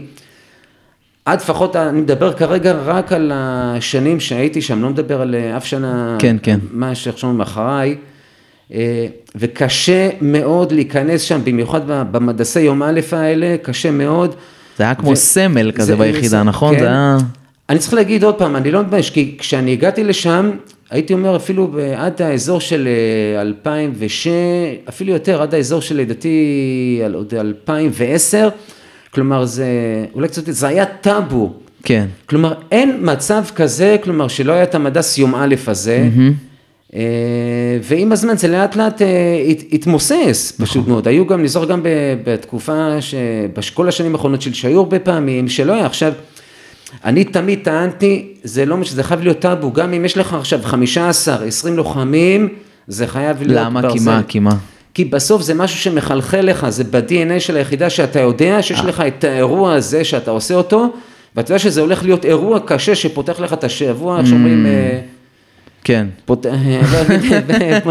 עד 1.25 1.41
לפחות, 1.41 1.77
אני 1.77 2.01
מדבר 2.01 2.33
כרגע 2.33 2.73
רק 2.85 3.13
על 3.13 3.33
השנים 3.35 4.21
שהייתי 4.21 4.63
שם, 4.63 4.83
לא 4.83 4.91
מדבר 4.91 5.21
על 5.21 5.35
אה, 5.35 5.57
אף 5.57 5.67
שנה, 5.67 6.17
כן, 6.19 6.37
כן. 6.43 6.59
מה 6.73 6.95
שעכשיו 6.95 7.43
אחריי, 7.43 7.97
אה, 8.75 9.07
וקשה 9.37 10.09
מאוד 10.21 10.73
להיכנס 10.73 11.23
שם, 11.23 11.41
במיוחד 11.45 11.81
במדסי 11.87 12.61
יום 12.61 12.83
א' 12.83 13.01
האלה, 13.13 13.57
קשה 13.63 13.91
מאוד. 13.91 14.35
זה 14.79 14.85
היה 14.85 14.95
כמו 14.95 15.11
ו- 15.11 15.17
סמל 15.17 15.73
כזה 15.73 15.85
זה- 15.85 15.97
ביחידה, 15.97 16.43
נכון? 16.43 16.75
כן. 16.75 16.81
זה 16.81 16.87
היה... 16.87 17.17
אני 17.69 17.79
צריך 17.79 17.95
להגיד 17.95 18.25
עוד 18.25 18.35
פעם, 18.35 18.57
אני 18.57 18.71
לא 18.71 18.81
מתבייש, 18.81 19.11
כי 19.11 19.37
כשאני 19.39 19.73
הגעתי 19.73 20.05
לשם, 20.05 20.51
הייתי 20.91 21.13
אומר 21.13 21.37
אפילו 21.37 21.69
עד 21.97 22.23
האזור 22.23 22.61
של 22.61 22.89
אה, 23.37 23.41
2006, 23.43 24.29
אפילו 24.89 25.13
יותר, 25.13 25.43
עד 25.43 25.55
האזור 25.55 25.81
של 25.81 25.97
לדעתי, 25.97 26.39
עוד 27.15 27.35
2010, 27.35 28.49
כלומר 29.15 29.45
זה, 29.45 29.67
אולי 30.15 30.29
קצת, 30.29 30.43
זה 30.47 30.69
היה 30.69 30.85
טאבו. 30.87 31.53
כן. 31.85 32.07
כלומר, 32.27 32.53
אין 32.73 32.97
מצב 33.01 33.45
כזה, 33.55 33.97
כלומר, 34.03 34.29
שלא 34.29 34.53
היה 34.53 34.63
את 34.63 34.75
המדס 34.75 35.19
יום 35.19 35.35
א' 35.35 35.55
הזה, 35.67 36.09
אה, 36.95 37.01
ועם 37.83 38.13
הזמן 38.13 38.37
זה 38.37 38.49
לאט 38.49 38.77
לאט 38.77 39.03
אה, 39.03 39.07
הת- 39.49 39.65
התמוסס, 39.73 40.53
פשוט 40.61 40.89
מאוד. 40.89 41.09
היו 41.09 41.27
גם, 41.27 41.43
נזכור 41.43 41.65
גם 41.65 41.81
בתקופה, 42.25 42.97
שבכל 43.01 43.89
השנים 43.89 44.15
האחרונות 44.15 44.43
של 44.43 44.53
שהיו 44.55 44.79
הרבה 44.79 44.99
פעמים, 44.99 45.49
שלא 45.49 45.73
היה 45.73 45.87
עכשיו, 45.87 46.13
אני 47.05 47.25
תמיד 47.25 47.59
טענתי, 47.63 48.29
זה 48.45 48.65
לא 48.67 48.77
משנה, 48.77 48.97
זה 48.97 49.03
חייב 49.03 49.21
להיות 49.23 49.39
טאבו, 49.39 49.73
גם 49.73 49.93
אם 49.93 50.05
יש 50.05 50.19
לך 50.19 50.35
עכשיו 50.35 50.61
15, 50.63 51.45
20 51.47 51.77
לוחמים, 51.77 52.49
זה 52.87 53.07
חייב 53.07 53.43
להיות 53.43 53.65
למה? 53.65 53.83
ברזל. 53.83 53.99
כי 53.99 54.05
מה? 54.05 54.21
כי 54.29 54.39
מה? 54.39 54.57
כי 54.95 55.05
בסוף 55.05 55.43
זה 55.43 55.55
משהו 55.55 55.79
שמחלחל 55.79 56.41
לך, 56.41 56.67
זה 56.69 56.85
ב-DNA 56.85 57.41
של 57.41 57.57
היחידה 57.57 57.91
שאתה 57.91 58.21
יודע 58.21 58.63
שיש 58.63 58.81
לך 58.81 59.01
את 59.07 59.25
האירוע 59.25 59.75
הזה 59.75 60.05
שאתה 60.05 60.31
עושה 60.31 60.55
אותו, 60.55 60.93
ואתה 61.37 61.51
יודע 61.51 61.59
שזה 61.59 61.81
הולך 61.81 62.03
להיות 62.05 62.25
אירוע 62.25 62.59
קשה 62.67 62.95
שפותח 62.95 63.41
לך 63.41 63.53
את 63.53 63.65
השבוע, 63.65 64.19
איך 64.19 64.27
שאומרים, 64.27 64.67
אה, 64.67 65.01
כן. 65.85 66.07
פות- 66.25 66.47
לא 66.47 66.51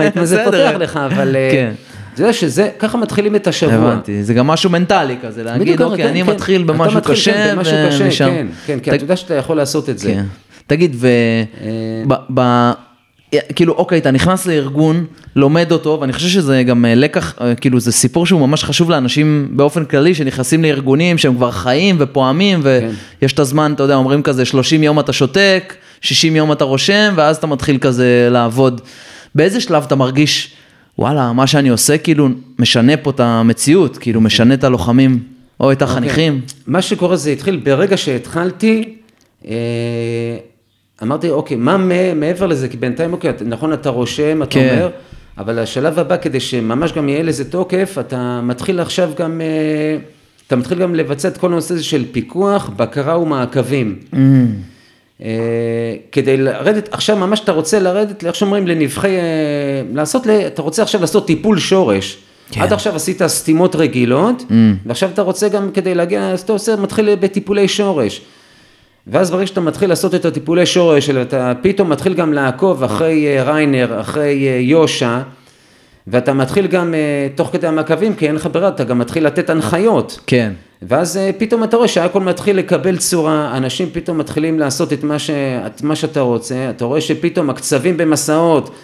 יודע 0.01 0.15
מה 0.15 0.25
זה. 0.25 0.43
פותח 0.45 0.71
לך, 0.79 0.99
אבל 1.05 1.35
אה, 1.35 1.49
כן. 1.51 1.71
אתה 2.19 2.27
יודע 2.27 2.33
שזה, 2.33 2.69
ככה 2.79 2.97
מתחילים 2.97 3.35
את 3.35 3.47
השבוע. 3.47 3.73
הבנתי, 3.73 4.23
זה 4.23 4.33
גם 4.33 4.47
משהו 4.47 4.69
מנטלי 4.69 5.15
כזה, 5.21 5.43
להגיד, 5.43 5.81
אוקיי, 5.81 6.03
כן, 6.03 6.09
אני 6.09 6.23
כן. 6.23 6.31
מתחיל 6.31 6.63
במשהו 6.63 7.01
קשה, 7.01 7.33
כן, 7.33 7.55
ומשם. 7.57 8.25
כן, 8.29 8.47
כן, 8.65 8.79
כי 8.79 8.91
אתה 8.91 9.03
יודע 9.03 9.15
שאתה 9.15 9.33
יכול 9.33 9.57
לעשות 9.57 9.89
את 9.89 9.99
זה. 9.99 10.21
תגיד, 10.67 10.95
ו... 10.99 11.07
אה. 11.67 12.71
כאילו, 13.55 13.73
אוקיי, 13.73 13.97
אתה 13.97 14.11
נכנס 14.11 14.45
לארגון, 14.45 15.05
לומד 15.35 15.71
אותו, 15.71 15.97
ואני 16.01 16.13
חושב 16.13 16.27
שזה 16.27 16.63
גם 16.63 16.85
אה, 16.85 16.95
לקח, 16.95 17.35
אה, 17.41 17.55
כאילו, 17.55 17.79
זה 17.79 17.91
סיפור 17.91 18.25
שהוא 18.25 18.47
ממש 18.47 18.63
חשוב 18.63 18.89
לאנשים 18.89 19.49
באופן 19.51 19.85
כללי, 19.85 20.15
שנכנסים 20.15 20.63
לארגונים 20.63 21.17
שהם 21.17 21.35
כבר 21.35 21.51
חיים 21.51 21.95
ופועמים. 21.99 22.61
ויש 23.21 23.33
את 23.33 23.39
הזמן, 23.39 23.73
אתה 23.75 23.83
יודע, 23.83 23.95
אומרים 23.95 24.23
כזה, 24.23 24.45
30 24.45 24.83
יום 24.83 24.99
אתה 24.99 25.13
שותק, 25.13 25.75
60 26.01 26.35
יום 26.35 26.51
אתה 26.51 26.63
רושם, 26.63 27.13
ואז 27.15 27.37
אתה 27.37 27.47
מתחיל 27.47 27.77
כזה 27.77 28.27
לעבוד. 28.31 28.81
באיזה 29.35 29.61
שלב 29.61 29.83
אתה 29.83 29.95
מרגיש, 29.95 30.51
וואלה, 30.99 31.33
מה 31.33 31.47
שאני 31.47 31.69
עושה, 31.69 31.97
כאילו, 31.97 32.29
משנה 32.59 32.97
פה 32.97 33.09
את 33.09 33.19
המציאות, 33.19 33.97
כאילו, 33.97 34.21
משנה 34.21 34.53
את 34.53 34.63
הלוחמים, 34.63 35.19
או 35.59 35.71
את 35.71 35.81
החניכים? 35.81 36.41
מה 36.67 36.81
שקורה 36.81 37.15
זה 37.15 37.29
התחיל 37.29 37.61
ברגע 37.63 37.97
שהתחלתי, 37.97 38.95
אה, 39.47 39.51
אמרתי, 41.03 41.29
אוקיי, 41.29 41.57
מה 41.57 41.77
מעבר 42.15 42.47
לזה? 42.47 42.67
כי 42.67 42.77
בינתיים, 42.77 43.13
אוקיי, 43.13 43.33
נכון, 43.45 43.73
אתה 43.73 43.89
רושם, 43.89 44.43
אתה 44.43 44.51
כן. 44.51 44.69
אומר, 44.71 44.89
אבל 45.37 45.59
השלב 45.59 45.99
הבא, 45.99 46.17
כדי 46.17 46.39
שממש 46.39 46.93
גם 46.93 47.09
יהיה 47.09 47.23
לזה 47.23 47.51
תוקף, 47.51 47.97
אתה 47.99 48.41
מתחיל 48.43 48.79
עכשיו 48.79 49.11
גם, 49.17 49.41
אה, 49.41 49.97
אתה 50.47 50.55
מתחיל 50.55 50.79
גם 50.79 50.95
לבצע 50.95 51.27
את 51.27 51.37
כל 51.37 51.47
הנושא 51.47 51.73
הזה 51.73 51.83
של 51.83 52.05
פיקוח, 52.11 52.69
בקרה 52.75 53.19
ומעקבים. 53.19 53.95
Mm. 54.13 54.17
אה, 55.23 55.27
כדי 56.11 56.37
לרדת, 56.37 56.93
עכשיו 56.93 57.17
ממש 57.17 57.39
אתה 57.39 57.51
רוצה 57.51 57.79
לרדת, 57.79 58.25
איך 58.25 58.35
שאומרים, 58.35 58.67
לנבחי, 58.67 59.07
אה, 59.07 59.21
לעשות, 59.93 60.27
אתה 60.27 60.61
רוצה 60.61 60.81
עכשיו 60.81 61.01
לעשות 61.01 61.27
טיפול 61.27 61.59
שורש. 61.59 62.17
כן. 62.51 62.61
עד 62.61 62.73
עכשיו 62.73 62.95
עשית 62.95 63.21
סתימות 63.27 63.75
רגילות, 63.75 64.43
Mm. 64.49 64.53
ועכשיו 64.85 65.09
אתה 65.13 65.21
רוצה 65.21 65.49
גם 65.49 65.71
כדי 65.73 65.95
להגיע, 65.95 66.29
אז 66.29 66.41
אתה 66.41 66.53
עושה, 66.53 66.75
מתחיל 66.75 67.15
בטיפולי 67.15 67.67
שורש. 67.67 68.21
ואז 69.07 69.31
ברגע 69.31 69.47
שאתה 69.47 69.61
מתחיל 69.61 69.89
לעשות 69.89 70.15
את 70.15 70.25
הטיפולי 70.25 70.65
שורש, 70.65 71.09
אתה 71.09 71.53
פתאום 71.61 71.89
מתחיל 71.89 72.13
גם 72.13 72.33
לעקוב 72.33 72.83
אחרי 72.83 73.27
אה, 73.27 73.43
ריינר, 73.43 74.01
אחרי 74.01 74.59
יושע, 74.61 75.19
ואתה 76.07 76.33
מתחיל 76.33 76.67
גם, 76.67 76.93
תוך 77.35 77.49
כדי 77.51 77.67
המעקבים, 77.67 78.15
כי 78.15 78.27
אין 78.27 78.35
לך 78.35 78.49
ברירה, 78.51 78.69
אתה 78.69 78.83
גם 78.83 78.99
מתחיל 78.99 79.25
לתת 79.25 79.49
הנחיות. 79.49 80.19
כן. 80.27 80.51
ואז 80.81 81.17
אה, 81.17 81.31
פתאום 81.37 81.63
אתה 81.63 81.77
רואה 81.77 81.87
שהכל 81.87 82.21
מתחיל 82.21 82.57
לקבל 82.57 82.97
צורה, 82.97 83.57
אנשים 83.57 83.89
פתאום 83.93 84.17
מתחילים 84.17 84.59
לעשות 84.59 84.93
את 84.93 85.03
מה, 85.03 85.19
ש... 85.19 85.29
את 85.65 85.81
מה 85.81 85.95
שאתה 85.95 86.19
רוצה, 86.19 86.69
אתה 86.69 86.85
רואה 86.85 87.01
שפתאום 87.01 87.49
הקצבים 87.49 87.97
במסעות 87.97 88.75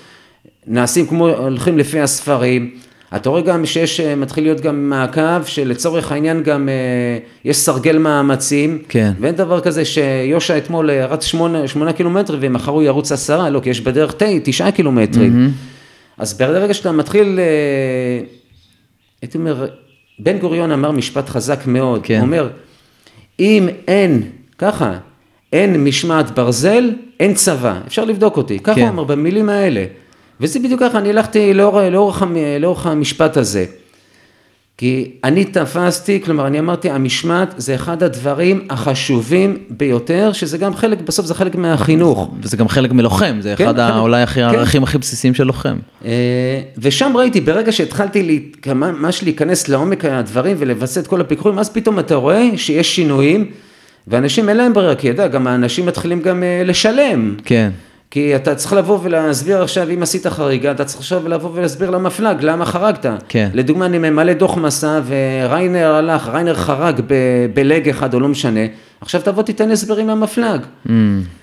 נעשים 0.67 1.07
כמו, 1.07 1.27
הולכים 1.27 1.77
לפי 1.77 1.99
הספרים, 1.99 2.71
אתה 3.15 3.29
רואה 3.29 3.41
גם 3.41 3.65
שיש, 3.65 3.99
אה, 3.99 4.15
מתחיל 4.15 4.43
להיות 4.43 4.61
גם 4.61 4.89
מעקב, 4.89 5.43
שלצורך 5.45 6.11
העניין 6.11 6.43
גם 6.43 6.69
אה, 6.69 7.17
יש 7.45 7.57
סרגל 7.57 7.97
מאמצים, 7.97 8.83
כן. 8.89 9.13
ואין 9.19 9.35
דבר 9.35 9.61
כזה 9.61 9.85
שיושע 9.85 10.57
אתמול 10.57 10.91
רץ 10.91 11.23
שמונה, 11.23 11.67
שמונה 11.67 11.93
קילומטרים 11.93 12.39
ומחר 12.43 12.71
הוא 12.71 12.83
ירוץ 12.83 13.11
עשרה, 13.11 13.49
לא, 13.49 13.59
כי 13.59 13.69
יש 13.69 13.81
בדרך 13.81 14.13
תה, 14.13 14.25
תשעה 14.43 14.71
קילומטרים. 14.71 15.51
אז 16.17 16.33
ברגע 16.33 16.73
שאתה 16.73 16.91
מתחיל, 16.91 17.39
הייתי 19.21 19.37
אומר, 19.37 19.67
בן 20.19 20.37
גוריון 20.37 20.71
אמר 20.71 20.91
משפט 20.91 21.29
חזק 21.29 21.67
מאוד, 21.67 22.01
כן. 22.03 22.15
הוא 22.15 22.25
אומר, 22.25 22.49
אם 23.39 23.67
אין, 23.87 24.21
ככה, 24.57 24.97
אין 25.53 25.83
משמעת 25.83 26.31
ברזל, 26.31 26.91
אין 27.19 27.33
צבא, 27.33 27.79
אפשר 27.87 28.05
לבדוק 28.05 28.37
אותי, 28.37 28.59
ככה 28.59 28.75
כן. 28.75 28.81
הוא 28.81 28.89
אמר 28.89 29.03
במילים 29.03 29.49
האלה. 29.49 29.85
וזה 30.41 30.59
בדיוק 30.59 30.79
ככה, 30.79 30.97
אני 30.97 31.09
הלכתי 31.09 31.53
לאור, 31.53 31.81
לאורך, 31.89 32.23
לאורך 32.59 32.85
המשפט 32.85 33.37
הזה. 33.37 33.65
כי 34.77 35.11
אני 35.23 35.45
תפסתי, 35.45 36.21
כלומר 36.25 36.47
אני 36.47 36.59
אמרתי, 36.59 36.89
המשמעת 36.89 37.53
זה 37.57 37.75
אחד 37.75 38.03
הדברים 38.03 38.67
החשובים 38.69 39.57
ביותר, 39.69 40.31
שזה 40.33 40.57
גם 40.57 40.75
חלק, 40.75 41.01
בסוף 41.01 41.25
זה 41.25 41.33
חלק 41.33 41.55
מהחינוך. 41.55 42.33
וזה 42.41 42.57
גם 42.57 42.67
חלק 42.67 42.91
מלוחם, 42.91 43.37
זה 43.41 43.53
כן, 43.57 43.63
אחד 43.65 43.77
חלק- 43.79 43.93
אולי 43.97 44.21
הכי- 44.21 44.33
כן. 44.39 44.43
הערכים 44.45 44.83
הכי 44.83 44.97
בסיסיים 44.97 45.33
של 45.33 45.43
לוחם. 45.43 45.77
אה, 46.05 46.11
ושם 46.77 47.11
ראיתי, 47.15 47.41
ברגע 47.41 47.71
שהתחלתי 47.71 48.49
ממש 48.75 49.23
להיכנס 49.23 49.67
לעומק 49.67 50.05
הדברים 50.05 50.55
ולבצע 50.59 50.99
את 51.01 51.07
כל 51.07 51.21
הפיקוחים, 51.21 51.59
אז 51.59 51.69
פתאום 51.69 51.99
אתה 51.99 52.15
רואה 52.15 52.43
שיש 52.55 52.95
שינויים, 52.95 53.45
ואנשים 54.07 54.49
אין 54.49 54.57
להם 54.57 54.73
ברירה, 54.73 54.95
כי 54.95 55.11
אתה 55.11 55.23
יודע, 55.23 55.33
גם 55.33 55.47
האנשים 55.47 55.85
מתחילים 55.85 56.21
גם 56.21 56.43
אה, 56.43 56.61
לשלם. 56.65 57.35
כן. 57.45 57.69
כי 58.15 58.35
אתה 58.35 58.55
צריך 58.55 58.73
לבוא 58.73 58.99
ולהסביר 59.03 59.61
עכשיו, 59.63 59.89
אם 59.93 60.03
עשית 60.03 60.27
חריגה, 60.27 60.71
אתה 60.71 60.85
צריך 60.85 60.99
עכשיו 60.99 61.27
לבוא 61.27 61.49
ולהסביר 61.53 61.89
למפלג, 61.89 62.37
למה 62.41 62.65
חרגת. 62.65 63.05
כן. 63.29 63.49
לדוגמה, 63.53 63.85
אני 63.85 63.97
ממלא 63.97 64.33
דוח 64.33 64.57
מסע, 64.57 64.99
וריינר 65.07 65.91
הלך, 65.95 66.29
ריינר 66.33 66.53
חרג 66.53 67.01
ב- 67.07 67.13
בלג 67.53 67.89
אחד 67.89 68.13
או 68.13 68.19
לא 68.19 68.27
משנה, 68.27 68.59
עכשיו 69.01 69.21
תבוא 69.21 69.43
תיתן 69.43 69.71
הסברים 69.71 70.07
למפלג. 70.07 70.59
Mm. 70.87 70.89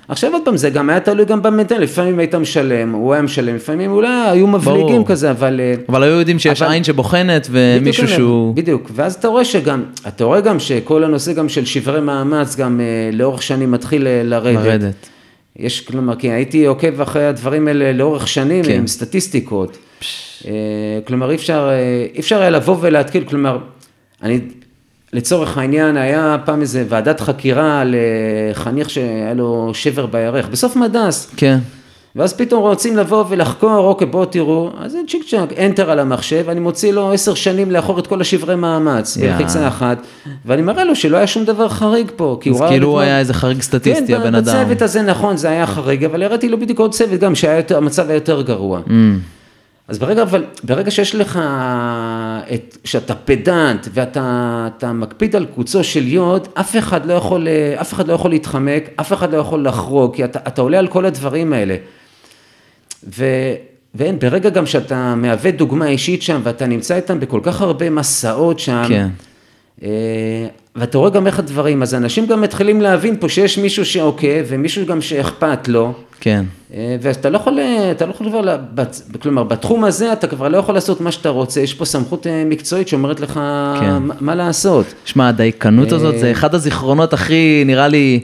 עכשיו 0.08 0.32
עוד 0.32 0.42
פעם, 0.44 0.56
זה 0.56 0.70
גם 0.70 0.90
היה 0.90 1.00
תלוי 1.00 1.24
גם 1.24 1.42
במנטל, 1.42 1.78
לפעמים 1.78 2.18
היית 2.18 2.35
משלם, 2.35 2.92
הוא 2.92 3.12
היה 3.12 3.22
משלם, 3.22 3.54
לפעמים 3.56 3.90
אולי 3.90 4.08
היו 4.08 4.46
מבליגים 4.46 4.87
ברור. 4.87 5.06
כזה, 5.06 5.30
אבל... 5.30 5.61
אה, 5.61 5.74
אבל 5.88 6.02
היו 6.02 6.12
יודעים 6.18 6.38
שיש 6.38 6.62
אבל- 6.62 6.70
עין 6.72 6.85
שבוחנת 6.85 7.48
בדיוק 7.50 7.82
ומישהו 7.82 8.04
אלה, 8.06 8.12
שהוא... 8.16 8.54
בדיוק, 8.56 8.90
ואז 8.94 9.14
אתה 9.14 9.28
רואה 9.28 9.44
שגם, 9.44 9.82
אתה 10.08 10.24
רואה 10.24 10.40
גם 10.40 10.58
שכל 10.61 11.04
הנושא 11.04 11.32
גם 11.32 11.48
של 11.48 11.64
שברי 11.64 12.00
מאמץ, 12.00 12.56
גם 12.56 12.80
אה, 12.80 12.85
לאורך 13.12 13.42
שנים 13.42 13.70
מתחיל 13.70 14.06
אה, 14.06 14.22
לרדת. 14.24 14.64
לרדת. 14.66 15.12
יש, 15.57 15.81
כלומר, 15.81 16.17
כי 16.17 16.31
הייתי 16.31 16.67
עוקב 16.67 17.01
אחרי 17.01 17.27
הדברים 17.27 17.69
האלה 17.69 17.93
לאורך 17.93 18.29
שנים 18.29 18.65
כן. 18.65 18.73
עם 18.73 18.87
סטטיסטיקות. 18.87 19.79
אה, 20.47 20.53
כלומר, 21.07 21.31
אי 21.31 21.35
אפשר, 21.35 21.69
אה, 21.73 22.07
אי 22.15 22.21
אפשר 22.21 22.41
היה 22.41 22.51
לבוא 22.51 22.77
ולהתקיל, 22.81 23.25
כלומר, 23.25 23.59
אני, 24.23 24.41
לצורך 25.12 25.59
העניין, 25.59 25.97
היה 25.97 26.37
פעם 26.45 26.61
איזה 26.61 26.85
ועדת 26.88 27.21
חקירה 27.21 27.83
לחניך 27.87 28.91
שהיה 28.91 29.35
לו 29.35 29.71
שבר 29.75 30.07
בירך, 30.07 30.49
בסוף 30.49 30.77
מדס. 30.77 31.31
כן. 31.37 31.59
ואז 32.16 32.33
פתאום 32.33 32.62
רוצים 32.62 32.96
לבוא 32.96 33.25
ולחקור, 33.29 33.77
אוקיי, 33.77 34.07
בואו 34.07 34.25
תראו, 34.25 34.70
אז 34.79 34.92
זה 34.92 34.98
צ'יק 35.09 35.23
צ'אק, 35.31 35.52
אנטר 35.58 35.90
על 35.90 35.98
המחשב, 35.98 36.44
אני 36.48 36.60
מוציא 36.60 36.92
לו 36.92 37.13
עשר 37.13 37.35
שנים 37.35 37.71
לאחור 37.71 37.98
את 37.98 38.06
כל 38.06 38.21
השברי 38.21 38.56
מאמץ, 38.56 39.17
יאה. 39.17 39.33
בלחיצה 39.33 39.69
אחת, 39.69 39.98
ואני 40.46 40.63
מראה 40.63 40.85
לו 40.85 40.96
שלא 40.96 41.17
היה 41.17 41.27
שום 41.27 41.44
דבר 41.44 41.69
חריג 41.69 42.10
פה, 42.17 42.38
כי 42.40 42.48
הוא 42.48 42.56
אז 42.56 42.63
ראה... 42.63 42.71
כאילו 42.71 42.88
הוא 42.88 43.00
היה 43.00 43.19
איזה 43.19 43.35
חריג 43.35 43.63
סטטיסטי, 43.63 44.06
כן, 44.06 44.21
הבן 44.21 44.35
אדם. 44.35 44.65
בצוות 44.65 44.83
הזה 44.83 45.02
נכון, 45.02 45.37
זה 45.37 45.48
היה 45.48 45.67
חריג, 45.67 46.04
אבל 46.04 46.23
הראיתי 46.23 46.48
לו 46.48 46.60
בדיוק 46.60 46.79
עוד 46.79 46.92
צוות 46.92 47.21
גם, 47.21 47.35
שהמצב 47.35 48.08
היה 48.08 48.17
יותר 48.17 48.42
גרוע. 48.42 48.81
Mm. 48.87 48.90
אז 49.88 49.98
ברגע, 49.98 50.23
אבל, 50.23 50.44
ברגע 50.65 50.90
שיש 50.90 51.15
לך, 51.15 51.40
את, 52.54 52.77
שאתה 52.85 53.15
פדנט 53.15 53.88
ואתה 53.94 54.69
אתה 54.79 54.92
מקפיד 54.92 55.37
על 55.37 55.46
קוצו 55.54 55.85
של 55.85 56.08
יוד, 56.08 56.48
אף 56.54 56.77
אחד 56.77 57.06
לא 57.06 57.13
יכול, 57.13 57.48
אף 57.81 57.92
אחד 57.92 58.08
לא 58.08 58.13
יכול 58.13 58.31
להתחמק, 58.31 58.90
אף 59.00 59.13
אחד 59.13 59.33
לא 59.33 59.37
יכול 59.37 59.67
לחרוג, 59.67 60.15
כי 60.15 60.25
אתה, 60.25 60.38
אתה 60.46 60.63
עולה 60.63 60.79
על 60.79 60.87
כל 60.87 61.06
הדברים 61.06 61.52
האלה. 61.52 61.77
ו, 63.19 63.25
ואין, 63.94 64.19
ברגע 64.19 64.50
גם 64.50 64.67
שאתה 64.67 65.15
מהווה 65.15 65.50
דוגמה 65.50 65.88
אישית 65.88 66.23
שם, 66.23 66.40
ואתה 66.44 66.67
נמצא 66.67 66.96
איתם 66.96 67.21
בכל 67.21 67.40
כך 67.42 67.61
הרבה 67.61 67.90
מסעות 67.90 68.59
שם, 68.59 68.85
כן. 68.88 69.09
אה, 69.83 70.46
ואתה 70.77 70.98
רואה 70.98 71.11
גם 71.11 71.27
איך 71.27 71.38
הדברים, 71.38 71.83
אז 71.83 71.94
אנשים 71.94 72.27
גם 72.27 72.40
מתחילים 72.40 72.81
להבין 72.81 73.17
פה 73.21 73.29
שיש 73.29 73.59
מישהו 73.59 73.85
שעוקב 73.85 74.44
ומישהו 74.48 74.87
גם 74.87 75.00
שאכפת 75.00 75.69
לו. 75.69 75.92
כן. 76.21 76.44
אה, 76.75 76.96
ואתה 77.00 77.31
לא 77.31 77.37
יכול, 77.37 77.59
אתה 77.90 78.07
לא 78.07 78.11
יכול 78.11 78.29
כבר, 78.29 78.57
כלומר, 79.23 79.44
בתחום 79.44 79.85
הזה 79.85 80.13
אתה 80.13 80.27
כבר 80.27 80.48
לא 80.48 80.59
יכול 80.59 80.75
לעשות 80.75 81.00
מה 81.00 81.13
שאתה 81.13 81.29
רוצה, 81.29 81.61
יש 81.61 81.75
פה 81.75 81.85
סמכות 81.85 82.27
אה, 82.27 82.44
מקצועית 82.46 82.88
שאומרת 82.88 83.21
לך 83.21 83.40
כן. 83.81 84.03
מה, 84.21 84.35
לעשות. 84.35 84.87
שמע, 85.05 85.29
הדייקנות 85.29 85.92
אה, 85.92 85.96
הזאת 85.96 86.19
זה 86.19 86.33
אחד 86.33 86.55
הזיכרונות 86.55 87.13
הכי, 87.13 87.63
נראה 87.67 87.88
לי. 87.88 88.21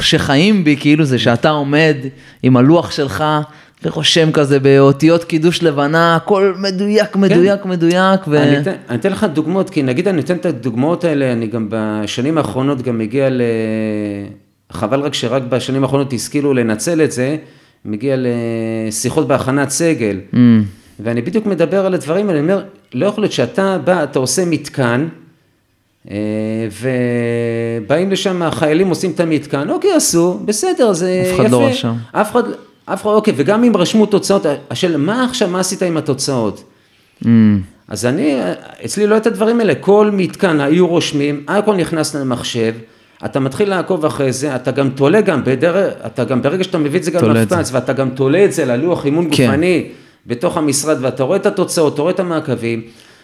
שחיים 0.00 0.64
בי, 0.64 0.76
כאילו 0.80 1.04
זה 1.04 1.18
שאתה 1.18 1.50
עומד 1.50 1.96
עם 2.42 2.56
הלוח 2.56 2.90
שלך 2.90 3.24
ורושם 3.84 4.32
כזה 4.32 4.60
באותיות 4.60 5.24
קידוש 5.24 5.62
לבנה, 5.62 6.16
הכל 6.16 6.54
מדויק, 6.58 7.16
מדויק, 7.16 7.64
מדויק, 7.64 8.20
ו... 8.28 8.42
אני 8.42 8.58
אתן, 8.58 8.72
אני 8.88 8.98
אתן 8.98 9.12
לך 9.12 9.24
דוגמאות, 9.24 9.70
כי 9.70 9.82
נגיד 9.82 10.08
אני 10.08 10.20
אתן 10.20 10.36
את 10.36 10.46
הדוגמאות 10.46 11.04
האלה, 11.04 11.32
אני 11.32 11.46
גם 11.46 11.66
בשנים 11.70 12.38
האחרונות 12.38 12.82
גם 12.82 12.98
מגיע 12.98 13.30
ל... 13.30 13.42
חבל 14.72 15.00
רק 15.00 15.14
שרק 15.14 15.42
בשנים 15.48 15.82
האחרונות 15.82 16.12
השכילו 16.12 16.54
לנצל 16.54 17.02
את 17.02 17.12
זה, 17.12 17.36
מגיע 17.84 18.16
לשיחות 18.18 19.28
בהכנת 19.28 19.70
סגל. 19.70 20.20
Mm, 20.32 20.36
ואני 21.00 21.22
בדיוק 21.22 21.46
מדבר 21.46 21.86
על 21.86 21.94
הדברים 21.94 22.28
האלה, 22.28 22.40
אני 22.40 22.52
אומר, 22.52 22.64
לא 22.94 23.06
יכול 23.06 23.24
להיות 23.24 23.32
שאתה 23.32 23.78
בא, 23.84 24.04
אתה 24.04 24.18
עושה 24.18 24.44
מתקן, 24.44 25.08
ובאים 26.06 28.10
לשם, 28.10 28.42
החיילים 28.42 28.88
עושים 28.88 29.10
את 29.10 29.20
המתקן, 29.20 29.70
אוקיי, 29.70 29.92
עשו, 29.92 30.38
בסדר, 30.44 30.92
זה 30.92 31.22
אף 31.22 31.32
יפה. 31.32 31.42
אחד 31.42 31.50
לא 31.50 31.66
רשם. 31.66 31.94
אף 32.12 32.30
אחד, 32.30 32.42
אף 32.84 33.02
אחד, 33.02 33.10
אוקיי, 33.10 33.34
וגם 33.36 33.64
אם 33.64 33.76
רשמו 33.76 34.06
תוצאות, 34.06 34.46
השאלה, 34.70 34.96
מה 34.96 35.24
עכשיו, 35.24 35.48
מה 35.48 35.60
עשית 35.60 35.82
עם 35.82 35.96
התוצאות? 35.96 36.64
mm, 37.22 37.26
אז 37.88 38.06
אני, 38.06 38.40
אצלי 38.84 39.06
לא 39.06 39.16
את 39.16 39.26
הדברים 39.26 39.60
האלה, 39.60 39.74
כל 39.74 40.10
מתקן 40.12 40.60
היו 40.60 40.86
רושמים, 40.86 41.44
הכל 41.48 41.76
נכנס 41.76 42.14
למחשב, 42.14 42.74
אתה 43.24 43.40
מתחיל 43.40 43.68
לעקוב 43.68 44.04
אחרי 44.04 44.32
זה, 44.32 44.56
אתה 44.56 44.70
גם 44.70 44.90
תולה 44.90 45.20
גם 45.20 45.44
בדרך, 45.44 45.94
אתה 46.06 46.24
גם 46.24 46.42
ברגע 46.42 46.64
שאתה 46.64 46.78
מביא 46.78 46.98
את 46.98 47.04
זה 47.04 47.10
גם. 47.10 47.24
למפץ, 47.24 47.70
ואתה 47.72 47.92
גם 47.92 48.10
תולה 48.10 48.44
את 48.44 48.52
זה 48.52 48.64
ללוח 48.64 49.04
אימון 49.04 49.28
כן. 49.32 49.46
גופני 49.46 49.88
בתוך 50.26 50.56
המשרד, 50.56 50.96
ואתה 51.00 51.22
רואה 51.22 51.36
את 51.36 51.46
התוצאות, 51.46 51.94
אתה 51.94 52.02
רואה 52.02 52.14
את 52.14 52.20
המעקבים, 52.20 52.82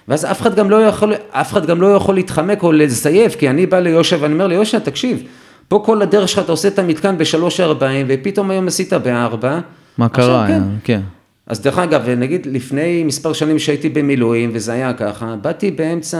ואז 0.09 0.24
אף 0.24 0.40
אחד 0.40 0.54
גם 0.54 0.70
לא 0.70 0.76
יכול, 0.86 1.14
אף 1.30 1.52
אחד 1.52 1.66
גם 1.66 1.80
לא 1.80 1.86
יכול 1.86 2.14
להתחמק 2.14 2.62
או 2.62 2.72
לזייף, 2.72 3.36
כי 3.36 3.50
אני 3.50 3.66
בא 3.66 3.78
ליושע 3.78 4.16
ואני 4.20 4.32
אומר 4.32 4.46
ליושע, 4.46 4.78
תקשיב, 4.78 5.22
פה 5.68 5.82
כל 5.86 6.02
הדרך 6.02 6.28
שלך 6.28 6.38
אתה 6.44 6.52
עושה 6.52 6.68
את 6.68 6.78
המתקן 6.78 7.18
בשלוש 7.18 7.61
ארבעים, 7.61 8.06
ופתאום 8.09 8.50
היום 8.50 8.66
עשית 8.66 8.92
בארבע. 8.92 9.61
מה 9.98 10.09
קרה? 10.09 10.44
כן, 10.48 10.62
כן. 10.84 11.00
אז 11.49 11.61
דרך 11.61 11.78
אגב, 11.78 12.09
נגיד 12.09 12.46
לפני 12.51 13.05
מספר 13.05 13.32
שנים 13.32 13.59
שהייתי 13.59 13.88
במילואים, 13.88 14.51
וזה 14.53 14.72
היה 14.72 14.92
ככה, 14.92 15.34
באתי 15.42 15.70
באמצע, 15.70 16.18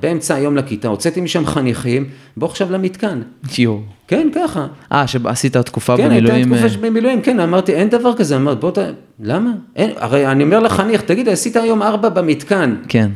באמצע 0.00 0.34
היום 0.34 0.56
לכיתה, 0.56 0.88
הוצאתי 0.88 1.20
משם 1.20 1.46
חניכים, 1.46 2.04
בוא 2.36 2.48
עכשיו 2.48 2.72
למתקן. 2.72 3.20
יואו. 3.58 3.80
כן, 4.08 4.28
ככה. 4.34 4.66
אה, 4.92 5.06
שעשית 5.06 5.56
תקופה 5.56 5.96
כן, 5.96 6.10
הייתה 6.10 6.14
במילואים. 6.14 6.44
תקופה 6.44 6.64
אה, 6.64 6.68
שבמילואים, 6.68 7.22
כן, 7.22 7.40
אמרתי, 7.40 7.74
אין 7.74 7.88
דבר 7.88 8.14
כזה, 8.16 8.36
אמרתי, 8.36 8.60
בוא 8.60 8.70
ת... 8.70 8.78
למה? 9.20 9.50
אין, 9.76 9.90
הרי 9.96 10.26
אני 10.26 10.44
אומר 10.44 10.60
לחניך, 10.60 11.00
תגיד, 11.00 11.28
עשית 11.28 11.56
היום 11.56 11.82
ארבע 11.82 12.08
במתקן. 12.08 12.74
כן. 12.88 13.10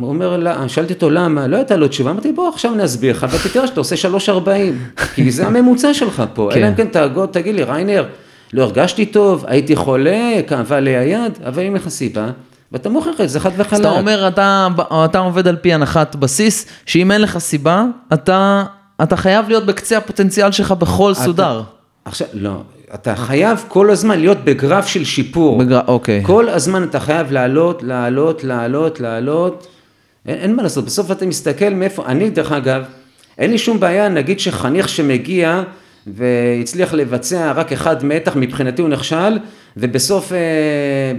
הוא 0.00 0.08
אומר, 0.08 0.36
"לא", 0.36 0.68
שאלתי 0.68 0.92
אותו 0.92 1.10
למה, 1.10 1.46
לא 1.46 1.56
הייתה 1.56 1.76
לו 1.76 1.88
תשובה, 1.88 2.10
אמרתי, 2.10 2.32
בוא 2.32 2.48
עכשיו 2.48 2.74
נסביר 2.74 3.16
לך, 3.16 3.26
ואתה 3.30 3.48
תראה 3.48 3.66
שאתה 3.66 3.80
עושה 3.80 3.96
שלוש 3.96 4.28
ארבעים, 4.28 4.78
כי 5.14 5.30
זה 5.30 5.46
הממוצע 5.46 5.94
שלך 5.94 6.22
פה, 6.34 6.48
כן. 6.52 6.58
אלא 6.58 6.68
אם 6.68 6.74
כן 6.74 6.86
תגיד 7.32 7.54
לי, 7.54 7.62
ריינר, 7.62 8.04
לא 8.52 8.62
הרגשתי 8.62 9.06
טוב, 9.06 9.44
הייתי 9.48 9.76
חולה, 9.76 10.40
כאבה 10.46 10.80
לי 10.80 10.96
היד, 10.96 11.38
אבל 11.46 11.62
אין 11.62 11.74
לך 11.74 11.88
סיבה, 11.88 12.30
ואתה 12.72 12.88
מוכיח 12.88 13.20
את 13.20 13.30
זה 13.30 13.40
חד 13.40 13.50
וחלק. 13.56 13.72
אז 13.72 13.80
אתה 13.80 13.90
אומר, 13.90 14.28
אתה, 14.28 14.68
אתה 15.04 15.18
עובד 15.18 15.48
על 15.48 15.56
פי 15.56 15.72
הנחת 15.74 16.16
בסיס, 16.16 16.66
שאם 16.86 17.12
אין 17.12 17.22
לך 17.22 17.38
סיבה, 17.38 17.84
אתה, 18.12 18.64
אתה 19.02 19.16
חייב 19.16 19.48
להיות 19.48 19.66
בקצה 19.66 19.96
הפוטנציאל 19.96 20.52
שלך 20.52 20.72
בכל 20.72 21.14
סודר. 21.14 21.62
עכשיו, 22.04 22.26
לא, 22.32 22.62
אתה 22.94 23.16
חייב 23.16 23.64
כל 23.68 23.90
הזמן 23.90 24.20
להיות 24.20 24.38
בגרף 24.44 24.86
של 24.86 25.04
שיפור. 25.04 25.58
בגר... 25.58 25.80
אוקיי. 25.86 26.22
כל 26.24 26.48
הזמן 26.48 26.82
אתה 26.82 27.00
חייב 27.00 27.32
לעלות, 27.32 27.82
לעלות, 27.82 28.44
לעלות, 28.44 29.00
לעלות. 29.00 29.66
אין, 30.26 30.38
אין 30.38 30.56
מה 30.56 30.62
לעשות, 30.62 30.84
בסוף 30.84 31.10
אתה 31.10 31.26
מסתכל 31.26 31.70
מאיפה, 31.70 32.06
אני 32.06 32.30
דרך 32.30 32.52
אגב, 32.52 32.82
אין 33.38 33.50
לי 33.50 33.58
שום 33.58 33.80
בעיה, 33.80 34.08
נגיד 34.08 34.40
שחניך 34.40 34.88
שמגיע 34.88 35.62
והצליח 36.14 36.94
לבצע 36.94 37.52
רק 37.52 37.72
אחד 37.72 38.04
מתח, 38.04 38.36
מבחינתי 38.36 38.82
הוא 38.82 38.88
נכשל, 38.88 39.38
ובסוף 39.76 40.32
אה, 40.32 40.38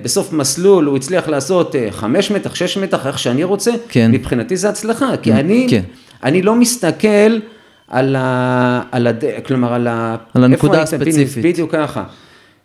בסוף 0.03 0.33
מסלול 0.33 0.85
הוא 0.85 0.97
הצליח 0.97 1.27
לעשות 1.27 1.75
אה, 1.75 1.87
חמש 1.91 2.31
מתח, 2.31 2.55
שש 2.55 2.77
מתח, 2.77 3.07
איך 3.07 3.19
שאני 3.19 3.43
רוצה, 3.43 3.71
כן. 3.89 4.11
מבחינתי 4.11 4.57
זה 4.57 4.69
הצלחה, 4.69 5.17
כי 5.21 5.33
אני, 5.33 5.67
כן. 5.69 5.81
אני 6.23 6.41
לא 6.41 6.55
מסתכל 6.55 7.39
על 7.87 8.15
ה... 8.15 8.81
על 8.91 9.07
הד... 9.07 9.23
כלומר, 9.45 9.73
על 9.73 9.87
ה... 9.87 10.15
על 10.33 10.43
הנקודה 10.43 10.81
הספציפית. 10.81 11.45
בדיוק 11.45 11.71
ככה. 11.71 12.03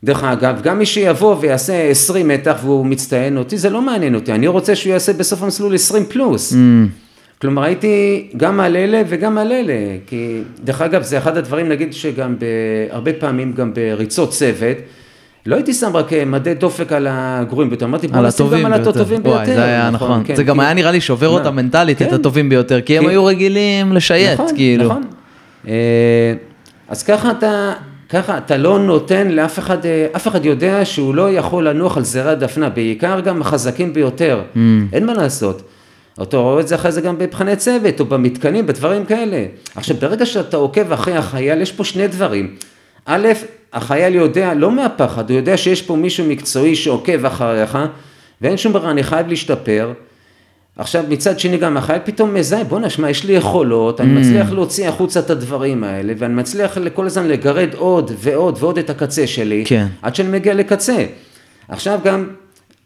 דרך 0.05 0.25
אגב, 0.25 0.61
גם 0.63 0.79
מי 0.79 0.87
שיבוא 0.87 1.37
ויעשה 1.41 1.91
20 1.91 2.29
מתח 2.29 2.59
והוא 2.63 2.87
מצטיין 2.87 3.37
אותי, 3.37 3.59
זה 3.59 3.71
לא 3.71 3.83
מעניין 3.83 4.15
אותי, 4.15 4.33
אני 4.33 4.47
רוצה 4.47 4.77
שהוא 4.77 4.93
יעשה 4.93 5.13
בסוף 5.13 5.43
המסלול 5.43 5.75
20 5.75 6.05
פלוס. 6.05 6.53
Mm, 6.53 6.57
כלומר, 7.41 7.63
הייתי 7.63 8.29
גם 8.37 8.61
על 8.61 8.77
אלה 8.77 9.03
וגם 9.09 9.39
על 9.39 9.53
אלה, 9.53 9.75
כי 10.07 10.41
דרך 10.65 10.81
אגב, 10.83 11.03
זה 11.03 11.19
אחד 11.19 11.37
הדברים, 11.37 11.69
נגיד 11.69 11.93
שגם 11.93 12.35
הרבה 12.91 13.13
פעמים 13.13 13.53
גם 13.53 13.73
בריצות 13.75 14.31
צוות, 14.31 14.77
לא 15.47 15.55
הייתי 15.57 15.73
שם 15.75 15.91
רק 15.97 16.13
מדי 16.27 16.55
דופק 16.55 16.93
על 16.93 17.07
הגרועים 17.11 17.71
ביותר, 17.71 17.87
אמרתי 17.87 18.09
בוא 18.09 18.21
נשים 18.21 18.47
גם 18.65 18.73
על. 18.73 18.81
הטובים 18.89 19.23
ביותר. 19.23 19.37
וואי, 19.37 19.47
זה 19.47 19.65
היה 19.65 19.91
נכון. 19.91 20.23
כן, 20.25 20.35
זה 20.35 20.43
גם 20.45 20.57
כי- 20.59 20.65
היה 20.65 20.75
נראה 20.75 20.91
לי 20.91 21.01
שובר 21.01 21.31
מה? 21.31 21.39
אותה 21.39 21.51
מנטלית, 21.51 22.03
את 22.03 22.09
כן. 22.09 22.15
הטובים 22.15 22.49
ביותר, 22.49 22.81
כי 22.81 22.99
הם 22.99 23.05
כי- 23.05 23.11
היו 23.11 23.25
רגילים 23.25 23.93
לשייט, 23.93 24.33
נכון, 24.41 24.55
כאילו. 24.57 24.85
נכון. 24.85 25.03
אה, 25.69 25.73
אז 26.89 27.03
ככה 27.03 27.31
אתה, 27.31 27.73
ככה 28.09 28.39
אתה 28.39 28.57
לא 28.57 28.79
נותן 28.79 29.29
לאף 29.29 29.59
אחד, 29.59 29.87
אה, 29.87 30.07
אף 30.17 30.29
אחד 30.29 30.45
יודע 30.45 30.85
שהוא 30.85 31.15
לא 31.15 31.31
יכול 31.33 31.69
לנוח 31.69 31.97
על 31.97 32.05
זרי 32.05 32.31
הדפנה, 32.31 32.69
בעיקר 32.69 33.21
גם 33.21 33.41
החזקים 33.41 33.93
ביותר, 33.93 34.41
Mm. 34.55 34.59
אין 34.93 35.07
מה 35.07 35.15
לעשות. 35.15 35.63
אתה 36.23 36.37
רואה 36.37 36.61
את 36.61 36.69
זה 36.69 36.75
אחרי 36.75 36.93
זה 36.93 37.01
גם 37.01 37.19
במבחני 37.19 37.57
צוות 37.57 38.01
או 38.01 38.05
במתקנים, 38.05 38.67
בדברים 38.67 39.05
כאלה. 39.05 39.45
עכשיו, 39.75 39.97
ברגע 39.97 40.27
שאתה 40.27 40.57
עוקב 40.57 40.93
אחרי 40.93 41.17
החייל, 41.17 41.61
יש 41.61 41.73
פה 41.73 41.85
שני 41.85 42.09
דברים. 42.09 42.55
א', 43.07 43.29
החייל 43.73 44.15
יודע, 44.15 44.55
לא 44.55 44.71
מהפחד, 44.71 45.31
הוא 45.31 45.37
יודע 45.37 45.57
שיש 45.57 45.83
פה 45.83 45.97
מישהו 45.97 46.25
מקצועי 46.27 46.77
שעוקב 46.77 47.27
אחריך, 47.27 47.79
ואין 48.41 48.57
שום 48.57 48.73
ברירה, 48.73 48.91
אני 48.91 49.03
חייב 49.03 49.29
להשתפר. 49.29 49.93
עכשיו 50.77 51.05
מצד 51.09 51.39
שני 51.39 51.57
גם 51.57 51.77
החייל 51.77 52.01
פתאום 52.05 52.35
מזהה, 52.35 52.65
בואנה, 52.65 52.91
שמע, 52.91 53.11
יש 53.11 53.25
לי 53.25 53.33
יכולות, 53.33 54.01
אני 54.01 54.13
מצליח 54.13 54.53
להוציא 54.53 54.89
החוצה 54.89 55.21
את 55.21 55.31
הדברים 55.31 55.85
האלה, 55.85 56.13
ואני 56.19 56.35
מצליח 56.35 56.79
כל 56.95 57.07
הזמן 57.07 57.29
לגרד 57.29 57.75
עוד 57.75 58.13
ועוד 58.19 58.57
ועוד 58.61 58.79
את 58.79 58.91
הקצה 58.91 59.27
שלי, 59.27 59.65
כן. 59.67 59.87
עד 60.03 60.15
שאני 60.15 60.29
מגיע 60.29 60.55
לקצה. 60.55 61.05
עכשיו 61.69 61.99
גם, 62.05 62.29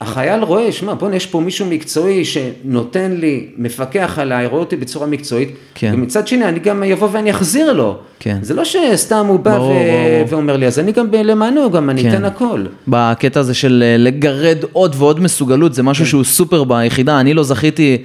החייל 0.01 0.43
רואה, 0.43 0.73
שמע, 0.73 0.95
בואנה, 0.95 1.17
יש 1.17 1.27
פה 1.27 1.41
מישהו 1.41 1.67
מקצועי 1.67 2.25
שנותן 2.25 3.13
לי, 3.13 3.47
מפקח 3.57 4.19
עליי, 4.19 4.47
רואה 4.47 4.61
אותי 4.61 4.77
בצורה 4.77 5.07
מקצועית, 5.07 5.49
כן. 5.75 5.91
ומצד 5.95 6.29
שני, 6.29 6.45
אני 6.45 6.59
גם 6.59 6.83
אבוא 6.83 7.09
ואני 7.13 7.31
אחזיר 7.31 7.73
לו. 7.73 7.97
כן. 8.21 8.39
זה 8.43 8.55
לא 8.55 8.65
שסתם 8.65 9.27
הוא 9.27 9.41
בא 9.41 9.57
ברור, 9.57 9.71
ו... 9.71 9.75
ברור. 9.75 10.27
ואומר 10.29 10.57
לי, 10.57 10.67
אז 10.67 10.79
אני 10.79 10.93
גם 10.93 11.07
למענו, 11.13 11.71
גם 11.71 11.91
אני 11.91 12.03
כן. 12.03 12.09
אתן 12.09 12.25
הכל. 12.25 12.65
בקטע 12.89 13.41
הזה 13.41 13.55
של 13.55 13.85
אה, 13.87 13.97
לגרד 13.97 14.59
עוד 14.73 14.95
ועוד 14.99 15.21
מסוגלות, 15.21 15.75
זה 15.75 15.83
כן. 15.83 15.89
משהו 15.89 16.07
שהוא 16.07 16.25
סופר 16.25 16.65
ביחידה, 16.65 17.21
אני 17.21 17.35
לא 17.35 17.43
זכיתי 17.43 18.03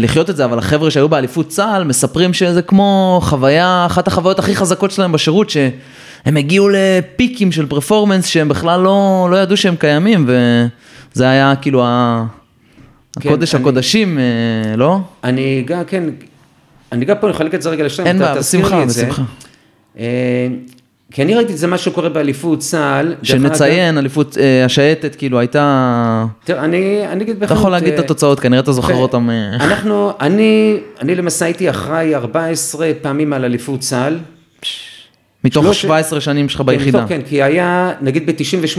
לחיות 0.00 0.30
את 0.30 0.36
זה, 0.36 0.44
אבל 0.44 0.58
החבר'ה 0.58 0.90
שהיו 0.90 1.08
באליפות 1.08 1.48
צה"ל 1.48 1.84
מספרים 1.84 2.32
שזה 2.32 2.62
כמו 2.62 3.20
חוויה, 3.22 3.86
אחת 3.86 4.08
החוויות 4.08 4.38
הכי 4.38 4.56
חזקות 4.56 4.90
שלהם 4.90 5.12
בשירות, 5.12 5.50
שהם 5.50 6.36
הגיעו 6.36 6.68
לפיקים 6.72 7.52
של 7.52 7.66
פרפורמנס 7.66 8.26
שהם 8.26 8.48
בכלל 8.48 8.80
לא, 8.80 9.28
לא 9.30 9.36
ידעו 9.36 9.56
שהם 9.56 9.76
קיימים, 9.76 10.26
וזה 11.14 11.28
היה 11.28 11.54
כאילו 11.62 11.84
ה... 11.84 12.24
כן, 13.20 13.28
הקודש 13.28 13.54
אני- 13.54 13.60
הקודשים, 13.62 14.18
אה, 14.18 14.76
לא? 14.76 14.98
אני 15.24 15.60
אגע, 15.66 15.84
כן, 15.86 16.04
אני 16.92 17.04
אגע 17.04 17.14
פה, 17.20 17.28
נחלק 17.28 17.54
את 17.54 17.62
זה 17.62 17.70
רגע 17.70 17.84
לשתיים, 17.84 18.08
אין 18.08 18.16
אתה 18.16 18.24
בעיה, 18.24 18.38
בשמחה, 18.40 18.82
את 18.82 18.90
זה. 18.90 19.04
בשמחה. 19.06 19.22
אה, 19.98 20.46
כי 21.12 21.22
אני 21.22 21.34
ראיתי 21.34 21.52
את 21.52 21.58
זה 21.58 21.66
מה 21.66 21.78
שקורה 21.78 22.08
באליפות 22.08 22.58
צה"ל. 22.58 23.14
שנציין, 23.22 23.98
אליפות 23.98 24.38
אה, 24.38 24.64
השייטת 24.64 25.14
כאילו 25.14 25.38
הייתה... 25.38 26.24
תראה, 26.44 26.64
אני, 26.64 27.06
אני 27.08 27.24
אגיד 27.24 27.36
אתה 27.36 27.44
בכנות, 27.46 27.58
יכול 27.58 27.70
להגיד 27.70 27.92
את 27.92 27.98
אה, 27.98 28.04
התוצאות, 28.04 28.40
כנראה 28.40 28.60
אתה 28.62 28.72
זוכר. 28.72 28.94
אותם. 28.94 29.30
אה, 29.30 29.54
אנחנו, 29.56 30.12
אני, 30.20 30.76
אני 31.00 31.14
למעשה 31.14 31.44
הייתי 31.44 31.70
אחראי 31.70 32.14
14 32.14 32.90
פעמים 33.02 33.32
על 33.32 33.44
אליפות 33.44 33.80
צה"ל. 33.80 34.18
מתוך 35.44 35.64
שלוש- 35.64 35.82
17 35.82 36.20
שנים 36.20 36.48
שלך 36.48 36.60
כן, 36.60 36.66
ביחידה. 36.66 36.98
טוב, 37.00 37.08
כן, 37.08 37.20
כי 37.28 37.42
היה, 37.42 37.92
נגיד 38.00 38.26
ב-98 38.30 38.78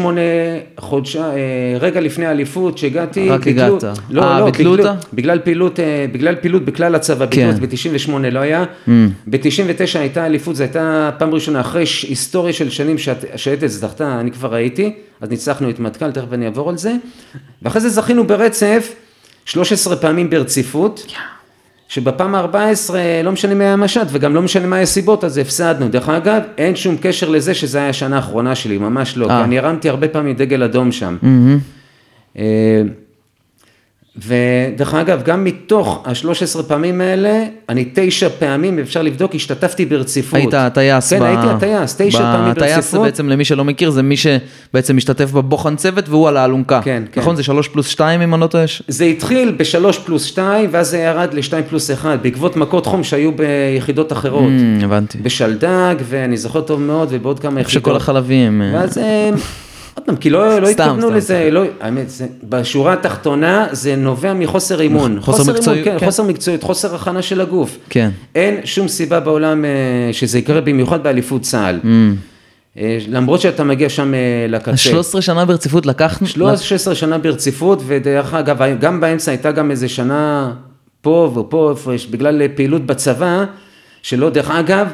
חודשה, 0.80 1.20
אה, 1.32 1.36
רגע 1.80 1.99
לפני 2.01 2.26
האליפות 2.26 2.78
שהגעתי, 2.78 3.30
רק 3.30 3.47
הגעת. 3.47 3.84
לא, 4.09 4.24
אה, 4.24 4.39
לא, 4.39 4.45
ביטלו 4.45 4.72
בגלל- 4.74 4.88
אותה? 4.88 4.99
בגלל 5.13 5.39
פעילות, 5.39 5.80
אה, 5.80 6.05
בגלל 6.11 6.36
פעילות 6.36 6.66
בכלל 6.66 6.95
הצבא, 6.95 7.26
כן. 7.32 7.51
ביטלו, 7.59 7.68
ב-98 7.68 8.30
לא 8.32 8.39
היה, 8.39 8.63
Mm. 8.88 8.89
ב-99 9.28 9.39
הייתה 9.99 10.26
אליפות, 10.26 10.55
זו 10.55 10.63
הייתה 10.63 11.09
פעם 11.18 11.34
ראשונה 11.34 11.61
אחרי 11.61 11.84
היסטוריה 12.07 12.53
של 12.53 12.70
שנים 12.70 12.97
שהשייטת 12.97 13.68
זכתה, 13.68 14.20
אני 14.20 14.32
כבר 14.32 14.53
הייתי, 14.55 14.91
אז 15.22 15.30
ניצחנו 15.30 15.70
את 15.70 15.80
מטכ"ל, 15.80 16.11
תכף 16.11 16.34
אני 16.34 16.45
אעבור 16.45 16.70
על 16.70 16.78
זה, 16.78 16.93
ואחרי 17.61 17.82
זה 17.82 17.89
זכינו 17.89 18.28
ברצף 18.28 18.93
13 19.45 19.95
פעמים 19.95 20.30
ברציפות, 20.30 21.05
שבפעם 21.88 22.36
ה-14 22.36 22.94
לא 23.24 23.32
משנה 23.32 23.54
מה 23.54 23.64
היה 23.64 23.74
המשט 23.74 24.08
וגם 24.10 24.36
לא 24.36 24.42
משנה 24.42 24.68
מה 24.68 24.80
הסיבות, 24.80 25.24
אז 25.24 25.38
הפסדנו. 25.38 25.90
דרך 25.90 26.10
אגב, 26.10 26.42
אין 26.58 26.76
שום 26.76 26.98
קשר 27.02 27.30
לזה 27.30 27.54
שזה 27.54 27.78
היה 27.78 27.90
השנה 27.90 28.16
האחרונה 28.16 28.56
שלי, 28.56 28.78
ממש 28.78 29.18
לא, 29.18 29.30
אה. 29.30 29.38
כי 29.38 29.44
אני 29.44 29.60
הרמתי 29.60 29.90
הרבה 29.90 30.08
פעמים 30.08 30.36
דגל 30.36 30.64
אדום 30.64 30.92
שם. 30.92 31.18
ודרך 34.18 34.93
אגב, 34.93 35.22
גם 35.24 35.43
מתוך 35.43 36.03
ה-13 36.05 36.63
פעמים 36.63 37.01
האלה, 37.01 37.43
אני 37.70 37.86
תשע 37.93 38.30
פעמים, 38.39 38.80
אפשר 38.80 39.01
לבדוק, 39.01 39.36
השתתפתי 39.36 39.86
ברציפות. 39.86 40.39
היית 40.39 40.53
הטייס. 40.53 41.13
כן, 41.13 41.20
ב- 41.20 41.24
הייתי 41.24 41.47
הטייס, 41.47 41.95
תשע 41.97 42.20
פעמים 42.20 42.51
הטייס 42.51 42.70
זה 42.72 42.76
ברציפות. 42.76 43.01
בעצם, 43.01 43.30
למי 43.30 43.45
שלא 43.45 43.63
מכיר, 43.66 43.89
זה 43.89 44.03
מי 44.03 44.16
שבעצם 44.18 44.97
משתתף 44.97 45.32
בבוחן 45.32 45.76
צוות 45.76 46.09
והוא 46.09 46.28
על 46.28 46.38
האלונקה. 46.38 46.82
כן, 46.84 47.03
כן. 47.11 47.22
נכון? 47.22 47.36
זה 47.36 47.43
שלוש 47.43 47.68
פלוס 47.68 47.88
שתיים 47.88 48.22
אם 48.22 48.34
אני 48.34 48.41
לא 48.41 48.47
טועה? 48.47 48.66
זה 48.88 49.05
התחיל 49.05 49.55
בשלוש 49.57 49.99
פלוס 49.99 50.24
שתיים, 50.24 50.70
ואז 50.72 50.88
זה 50.89 50.97
ירד 50.97 51.34
לשתיים 51.34 51.63
פלוס 51.70 51.91
אחד, 51.91 52.18
בעקבות 52.22 52.55
מכות 52.55 52.86
חום 52.86 53.03
שהיו 53.03 53.32
ביחידות 53.32 54.11
אחרות. 54.11 54.43
אמ, 54.43 54.80
הבנתי. 54.84 55.18
בשלדג, 55.18 55.95
ואני 56.03 56.38
זוכר 56.38 56.61
טוב 56.61 56.82
מאוד, 56.82 57.07
ובעוד 57.11 57.39
כמה 57.39 57.59
איך 57.59 57.70
שכל 57.70 57.80
יחידות. 57.80 58.01
החלבים. 58.01 58.61
אה, 58.61 58.72
ואז 58.74 58.97
אה, 58.97 59.30
פעם, 60.06 60.16
כי 60.16 60.30
לא, 60.30 60.60
לא 60.60 60.68
סתם, 60.68 60.84
התכוונו 60.84 61.08
סתם, 61.08 61.16
לזה, 61.16 61.49
לא, 61.51 61.64
האמת, 61.82 62.10
זה, 62.10 62.28
בשורה 62.49 62.93
התחתונה 62.93 63.68
זה 63.72 63.95
נובע 63.95 64.34
מחוסר 64.34 64.82
אימון. 64.82 65.18
חוסר 65.22 65.53
מקצועיות, 65.53 65.88
אימון, 65.88 65.99
כן, 65.99 65.99
כן. 65.99 66.06
חוסר 66.06 66.24
מקצועיות, 66.24 66.64
חוסר 66.64 66.95
הכנה 66.95 67.22
של 67.22 67.41
הגוף. 67.41 67.78
כן. 67.89 68.10
אין 68.36 68.62
שום 68.64 68.88
סיבה 68.88 69.20
בעולם 69.20 69.66
אה, 69.66 69.70
שזה 70.14 70.39
יקרה 70.39 70.62
במיוחד 70.62 71.03
באליפות 71.03 71.41
צה"ל. 71.41 71.80
אמ. 71.84 72.16
אה, 72.78 72.97
למרות 73.08 73.41
שאתה 73.41 73.64
מגיע 73.64 73.89
שם 73.89 74.14
אה, 74.14 74.45
לקצה. 74.49 74.78
13 74.78 75.22
שנה 75.22 75.45
ברציפות 75.45 75.86
לקחנו? 75.86 76.28
13 76.28 76.95
שנה 76.95 77.18
ברציפות, 77.18 77.82
ודרך 77.86 78.34
אגב, 78.34 78.58
גם 78.80 78.99
באמצע 78.99 79.32
הייתה 79.32 79.51
גם 79.51 79.72
איזה 79.72 79.89
שנה 79.89 80.53
פה 81.01 81.32
ופה, 81.36 81.74
בגלל 82.10 82.41
פעילות 82.56 82.86
בצבא, 82.86 83.45
שלא, 84.01 84.30
דרך 84.30 84.51
אגב, 84.51 84.88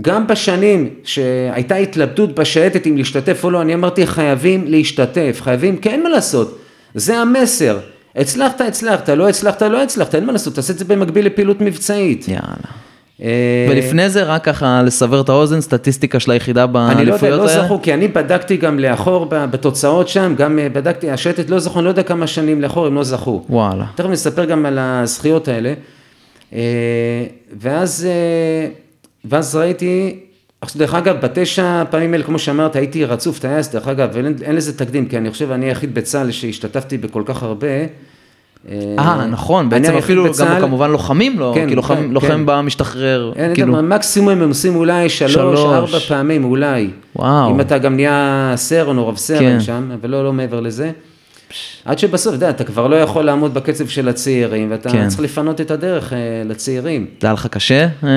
גם 0.00 0.26
בשנים 0.26 0.90
שהייתה 1.04 1.76
התלבטות 1.76 2.34
בשייטת 2.34 2.86
אם 2.86 2.96
להשתתף 2.96 3.44
או 3.44 3.50
לא, 3.50 3.62
אני 3.62 3.74
אמרתי 3.74 4.06
חייבים 4.06 4.64
להשתתף, 4.66 5.38
חייבים, 5.42 5.76
כי 5.76 5.88
אין 5.88 6.02
מה 6.02 6.08
לעשות, 6.08 6.58
זה 6.94 7.18
המסר. 7.18 7.78
הצלחת, 8.16 8.60
הצלחת, 8.60 9.08
לא 9.08 9.28
הצלחת, 9.28 9.62
לא 9.62 9.82
הצלחת, 9.82 10.14
אין 10.14 10.24
מה 10.24 10.32
לעשות, 10.32 10.54
תעשה 10.54 10.72
את 10.72 10.78
זה 10.78 10.84
במקביל 10.84 11.26
לפעילות 11.26 11.60
מבצעית. 11.60 12.28
יאללה. 12.28 12.82
אה, 13.22 13.66
ולפני 13.70 14.10
זה, 14.10 14.22
רק 14.22 14.44
ככה 14.44 14.82
לסבר 14.82 15.20
את 15.20 15.28
האוזן, 15.28 15.60
סטטיסטיקה 15.60 16.20
של 16.20 16.30
היחידה 16.30 16.64
אני 16.64 16.72
לא 16.72 16.78
יודע, 16.78 16.94
באליפויות 17.04 17.38
לא 17.38 17.50
האלה? 17.50 17.64
זכור, 17.64 17.82
כי 17.82 17.94
אני 17.94 18.08
בדקתי 18.08 18.56
גם 18.56 18.78
לאחור 18.78 19.26
בתוצאות 19.30 20.08
שם, 20.08 20.34
גם 20.36 20.58
אה, 20.58 20.68
בדקתי, 20.68 21.10
השייטת 21.10 21.50
לא 21.50 21.58
זכור, 21.58 21.78
אני 21.78 21.84
לא 21.84 21.90
יודע 21.90 22.02
כמה 22.02 22.26
שנים 22.26 22.60
לאחור 22.60 22.86
הם 22.86 22.94
לא 22.94 23.04
זכו. 23.04 23.44
וואלה. 23.48 23.84
תכף 23.94 24.08
נספר 24.08 24.44
גם 24.44 24.66
על 24.66 24.78
הזכיות 24.78 25.48
האלה. 25.48 25.72
אה, 26.54 26.60
ואז, 27.60 28.06
ואז 29.24 29.56
ראיתי, 29.56 30.18
עכשיו 30.60 30.78
דרך 30.78 30.94
אגב, 30.94 31.16
בתשע 31.22 31.84
פעמים 31.90 32.12
האלה, 32.12 32.24
כמו 32.24 32.38
שאמרת, 32.38 32.76
הייתי 32.76 33.04
רצוף 33.04 33.38
טייס, 33.38 33.68
דרך 33.68 33.88
אגב, 33.88 34.08
ואין 34.12 34.34
אין 34.42 34.56
לזה 34.56 34.78
תקדים, 34.78 35.06
כי 35.08 35.16
אני 35.18 35.30
חושב, 35.30 35.50
אני 35.50 35.66
היחיד 35.66 35.94
בצה"ל 35.94 36.30
שהשתתפתי 36.30 36.98
בכל 36.98 37.22
כך 37.26 37.42
הרבה. 37.42 37.66
אה, 38.68 39.26
נכון, 39.30 39.68
אני 39.72 39.80
בעצם 39.82 39.96
אפילו 39.96 40.24
גם 40.24 40.30
בצה"ל- 40.30 40.60
כמובן 40.60 40.90
לוחמים 40.90 41.38
לא, 41.38 41.52
כן, 41.54 41.68
כי 41.68 41.74
לוחם- 41.74 41.94
כן, 41.96 42.10
לוחם 42.10 42.26
כן. 42.28 42.46
בא 42.46 42.60
משתחרר, 42.60 43.32
אין, 43.36 43.54
כאילו, 43.54 43.72
כאילו... 43.74 43.88
מקסימום 43.88 44.28
הם 44.42 44.48
עושים 44.48 44.76
אולי 44.76 45.08
שלוש, 45.08 45.32
שלוש. 45.34 45.60
ארבע 45.60 45.98
פעמים, 45.98 46.44
אולי. 46.44 46.90
וואו. 47.16 47.50
אם 47.50 47.60
אתה 47.60 47.78
גם 47.78 47.94
נהיה 47.94 48.52
סרן 48.56 48.98
או 48.98 49.08
רב 49.08 49.16
סרן 49.16 49.38
כן. 49.38 49.60
שם, 49.60 49.88
אבל 50.00 50.10
לא, 50.10 50.24
לא 50.24 50.32
מעבר 50.32 50.60
לזה. 50.60 50.90
עד 51.84 51.98
שבסוף, 51.98 52.34
אתה 52.34 52.44
יודע, 52.44 52.50
אתה 52.50 52.64
כבר 52.64 52.86
לא 52.86 52.96
יכול 52.96 53.24
לעמוד 53.24 53.54
בקצב 53.54 53.88
של 53.88 54.08
הצעירים, 54.08 54.70
ואתה 54.70 54.90
כן. 54.90 55.08
צריך 55.08 55.20
לפנות 55.20 55.60
את 55.60 55.70
הדרך 55.70 56.12
אה, 56.12 56.18
לצעירים. 56.44 57.06
זה 57.20 57.26
היה 57.26 57.34
לך 57.34 57.46
קשה, 57.46 57.86
אה, 58.04 58.08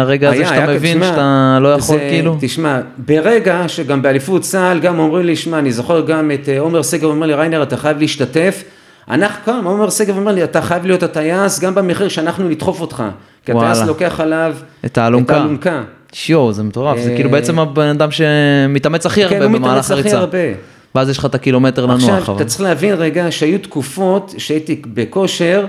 הרגע 0.00 0.28
הזה 0.28 0.36
היה, 0.38 0.46
שאתה 0.48 0.58
היה, 0.64 0.76
מבין 0.76 0.96
תשמע, 0.98 1.06
שאתה 1.06 1.58
לא 1.60 1.68
יכול 1.68 1.96
זה- 1.98 2.06
כאילו? 2.10 2.36
תשמע, 2.40 2.80
ברגע 2.98 3.64
שגם 3.68 4.02
באליפות 4.02 4.42
צה"ל, 4.42 4.80
גם 4.80 4.98
אומרים 4.98 5.26
לי, 5.26 5.36
שמע, 5.36 5.58
אני 5.58 5.72
זוכר 5.72 6.00
גם 6.00 6.30
את 6.30 6.48
אה, 6.48 6.58
עומר 6.60 6.82
שגב 6.82 7.04
אומר 7.04 7.26
לי, 7.26 7.34
ריינר, 7.34 7.62
אתה 7.62 7.76
חייב 7.76 7.98
להשתתף. 7.98 8.64
אנחנו 9.10 9.44
כאן, 9.44 9.60
עומר 9.64 9.90
שגב 9.90 10.16
אומר 10.16 10.32
לי, 10.32 10.44
אתה 10.44 10.62
חייב 10.62 10.86
להיות 10.86 11.02
הטייס, 11.02 11.60
גם 11.60 11.74
במחיר 11.74 12.08
שאנחנו 12.08 12.48
נדחוף 12.48 12.80
אותך. 12.80 13.02
כי 13.46 13.52
הטייס. 13.52 13.78
לוקח 13.80 14.20
עליו 14.20 14.54
את 14.84 14.98
האלונקה. 14.98 15.82
שיו, 16.12 16.52
זה 16.52 16.62
מטורף, 16.62 16.98
זה 16.98 17.10
אה, 17.10 17.16
כאילו 17.16 17.30
בעצם 17.30 17.58
הבן 17.58 17.86
אדם 17.86 18.08
שמתאמץ 18.10 19.06
הכי 19.06 19.20
כן, 19.28 19.34
הרבה 19.34 19.44
הוא 19.46 19.52
במהלך 19.54 19.64
מתאמץ 19.72 19.90
הכי 19.90 20.00
הריצה. 20.00 20.18
הרבה. 20.18 20.38
ואז 20.94 21.08
יש 21.08 21.18
לך 21.18 21.24
את 21.24 21.34
הקילומטר 21.34 21.86
לנוח. 21.86 22.02
עכשיו, 22.04 22.18
אבל- 22.34 22.36
אתה 22.36 22.44
צריך 22.44 22.60
להבין 22.60 22.94
רגע 22.94 23.26
שהיו 23.30 23.58
תקופות 23.58 24.34
שהייתי 24.38 24.82
בכושר, 24.86 25.66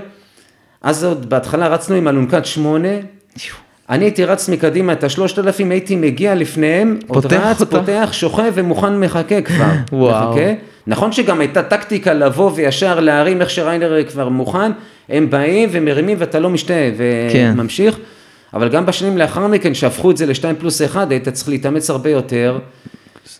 אז 0.82 1.04
עוד 1.04 1.30
בהתחלה 1.30 1.68
רצנו 1.68 1.96
עם 1.96 2.08
אלונקת 2.08 2.46
שמונה, 2.46 2.88
אני 3.90 4.04
הייתי 4.04 4.24
רץ 4.24 4.48
מקדימה 4.48 4.92
את 4.92 5.04
השלושת 5.04 5.38
אלפים, 5.38 5.70
הייתי 5.70 5.96
מגיע 5.96 6.34
לפניהם, 6.34 6.98
עוד 7.06 7.26
רץ, 7.32 7.60
אותה. 7.60 7.78
פותח, 7.78 8.08
שוכב 8.12 8.52
ומוכן 8.54 9.00
מחכה 9.00 9.42
כבר. 9.42 9.64
וואו. 9.92 10.30
מחכה. 10.30 10.52
נכון 10.86 11.12
שגם 11.12 11.40
הייתה 11.40 11.62
טקטיקה 11.62 12.12
לבוא 12.14 12.50
וישר 12.54 13.00
להרים 13.00 13.40
איך 13.40 13.50
שריינר 13.50 14.04
כבר 14.12 14.28
מוכן, 14.28 14.72
הם 15.08 15.30
באים 15.30 15.68
ומרימים 15.72 16.16
ואתה 16.20 16.40
לא 16.40 16.50
משתה 16.50 16.74
כן. 17.32 17.52
וממשיך, 17.56 17.98
אבל 18.54 18.68
גם 18.68 18.86
בשנים 18.86 19.18
לאחר 19.18 19.46
מכן, 19.46 19.74
שהפכו 19.74 20.10
את 20.10 20.16
זה 20.16 20.26
לשתיים 20.26 20.56
פלוס 20.56 20.82
אחד, 20.82 21.10
היית 21.12 21.28
צריך 21.28 21.48
להתאמץ 21.48 21.90
הרבה 21.90 22.10
יותר. 22.10 22.58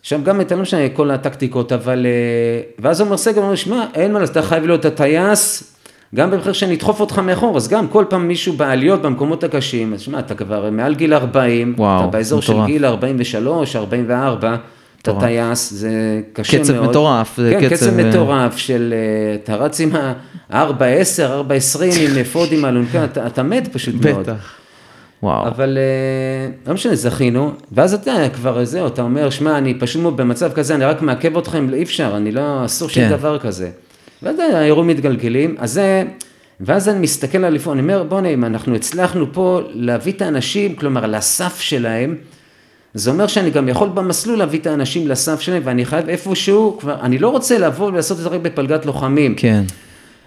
שם 0.02 0.24
גם 0.24 0.38
הייתה 0.38 0.54
לא 0.54 0.62
משנה 0.62 0.88
כל 0.88 1.10
הטקטיקות, 1.10 1.72
אבל... 1.72 2.06
אה, 2.06 2.62
ואז 2.78 3.00
עומר 3.00 3.16
סגל 3.16 3.42
אומר, 3.42 3.54
שמע, 3.54 3.84
אין 3.94 4.12
מה 4.12 4.18
לעשות, 4.18 4.36
אתה 4.36 4.46
חייב 4.46 4.66
להיות 4.66 4.84
הטייס, 4.84 5.74
גם 6.14 6.30
במחיר 6.30 6.52
שנדחוף 6.52 7.00
אותך 7.00 7.18
מאחור, 7.18 7.56
אז 7.56 7.68
גם 7.68 7.88
כל 7.88 8.04
פעם 8.08 8.28
מישהו 8.28 8.52
בעליות 8.52 9.02
במקומות 9.02 9.44
הקשים, 9.44 9.94
אז 9.94 10.00
שמע, 10.00 10.18
אתה 10.18 10.34
כבר 10.34 10.70
מעל 10.70 10.94
גיל 10.94 11.14
40, 11.14 11.74
וואו, 11.76 12.00
אתה 12.00 12.06
באזור 12.06 12.42
של 12.42 12.52
מטורף. 12.52 12.66
גיל 12.66 12.84
43, 12.84 13.76
44, 13.76 14.56
אתה. 15.02 15.20
טייס, 15.20 15.70
זה 15.70 16.20
קשה 16.32 16.58
קצב 16.58 16.72
מאוד. 16.72 16.88
מטורף, 16.88 17.36
זה 17.36 17.56
כן, 17.60 17.66
קצב, 17.66 17.76
קצב 17.76 17.98
אה, 17.98 18.08
מטורף 18.08 18.56
של, 18.56 18.94
אה, 18.96 19.34
אתה 19.34 19.56
רץ 19.56 19.80
עם 19.80 19.90
ה-4-10, 19.96 20.54
4-20 21.78 21.82
עם 22.00 22.18
אפוד 22.20 22.48
עם 22.52 22.64
אלונקה, 22.64 23.04
אתה, 23.04 23.26
אתה 23.26 23.42
מת 23.42 23.68
פשוט 23.72 23.94
מאוד. 23.94 24.20
בטח. 24.20 24.63
וואו. 25.24 25.46
אבל 25.46 25.78
אה, 25.78 26.52
לא 26.66 26.74
משנה, 26.74 26.94
זכינו, 26.94 27.52
ואז 27.72 27.94
אתה 27.94 28.28
כבר 28.32 28.64
זהו, 28.64 28.86
אתה 28.86 29.02
אומר, 29.02 29.30
שמע, 29.30 29.58
אני 29.58 29.74
פשוט 29.74 30.14
במצב 30.16 30.52
כזה, 30.52 30.74
אני 30.74 30.84
רק 30.84 31.02
מעכב 31.02 31.38
אתכם, 31.38 31.74
אי 31.74 31.82
אפשר, 31.82 32.12
אני 32.16 32.32
לא, 32.32 32.64
אסור 32.64 32.88
שום 32.88 33.04
כן. 33.04 33.10
דבר 33.10 33.38
כזה. 33.38 33.70
ואז 34.22 34.36
האירועים 34.38 34.88
מתגלגלים, 34.88 35.54
אז 35.58 35.72
זה, 35.72 36.04
ואז 36.60 36.88
אני 36.88 36.98
מסתכל 36.98 37.44
על 37.44 37.54
לפעמים, 37.54 37.84
אני 37.84 37.94
אומר, 37.94 38.04
בוא'נה, 38.04 38.28
אם 38.28 38.44
אנחנו 38.44 38.74
הצלחנו 38.74 39.32
פה 39.32 39.60
להביא 39.72 40.12
את 40.12 40.22
האנשים, 40.22 40.74
כלומר, 40.74 41.06
לסף 41.06 41.60
שלהם, 41.60 42.16
זה 42.94 43.10
אומר 43.10 43.26
שאני 43.26 43.50
גם 43.50 43.68
יכול 43.68 43.88
במסלול 43.88 44.38
להביא 44.38 44.58
את 44.58 44.66
האנשים 44.66 45.08
לסף 45.08 45.40
שלהם, 45.40 45.62
ואני 45.64 45.84
חייב 45.84 46.08
איפשהו, 46.08 46.76
כבר, 46.80 46.96
אני 47.00 47.18
לא 47.18 47.28
רוצה 47.28 47.58
לבוא 47.58 47.86
ולעשות 47.86 48.18
את 48.18 48.22
זה 48.22 48.28
רק 48.28 48.40
בפלגת 48.40 48.86
לוחמים. 48.86 49.34
כן. 49.34 49.62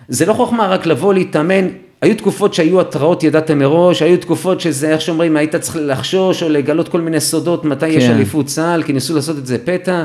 זה 0.07 0.25
לא 0.25 0.33
חוכמה 0.33 0.67
רק 0.67 0.85
לבוא 0.85 1.13
להתאמן, 1.13 1.67
היו 2.01 2.15
תקופות 2.15 2.53
שהיו 2.53 2.81
התראות 2.81 3.23
ידעת 3.23 3.51
מראש, 3.51 4.01
היו 4.01 4.17
תקופות 4.17 4.61
שזה, 4.61 4.89
איך 4.89 5.01
שאומרים, 5.01 5.37
היית 5.37 5.55
צריך 5.55 5.77
לחשוש 5.81 6.43
או 6.43 6.49
לגלות 6.49 6.87
כל 6.89 7.01
מיני 7.01 7.19
סודות, 7.19 7.65
מתי 7.65 7.87
יש 7.87 8.03
כן. 8.03 8.11
אליפות 8.11 8.45
צה"ל, 8.45 8.83
כי 8.83 8.93
ניסו 8.93 9.15
לעשות 9.15 9.37
את 9.37 9.45
זה 9.45 9.57
פתע. 9.65 10.03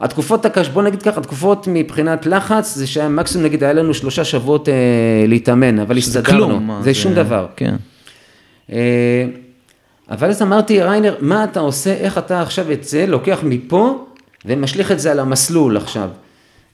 התקופות 0.00 0.46
הקש... 0.46 0.68
בוא 0.68 0.82
נגיד 0.82 1.02
ככה, 1.02 1.20
התקופות 1.20 1.68
מבחינת 1.70 2.26
לחץ, 2.26 2.74
זה 2.74 2.86
שהיה 2.86 3.08
מקסימום, 3.08 3.46
נגיד, 3.46 3.64
היה 3.64 3.72
לנו 3.72 3.94
שלושה 3.94 4.24
שבועות 4.24 4.68
אה, 4.68 4.74
להתאמן, 5.26 5.78
אבל 5.78 5.94
זה 5.94 5.98
הסתדרנו. 5.98 6.46
כלום. 6.46 6.66
מה, 6.66 6.80
זה 6.82 6.94
שום 6.94 7.14
דבר. 7.14 7.46
כן. 7.56 7.74
אה, 8.72 9.24
אבל 10.10 10.28
אז 10.28 10.42
אמרתי, 10.42 10.82
ריינר, 10.82 11.14
מה 11.20 11.44
אתה 11.44 11.60
עושה, 11.60 11.92
איך 11.92 12.18
אתה 12.18 12.42
עכשיו 12.42 12.72
את 12.72 12.84
זה 12.84 13.06
לוקח 13.06 13.38
מפה 13.42 14.04
ומשליך 14.44 14.92
את 14.92 15.00
זה 15.00 15.10
על 15.10 15.20
המסלול 15.20 15.76
עכשיו. 15.76 16.08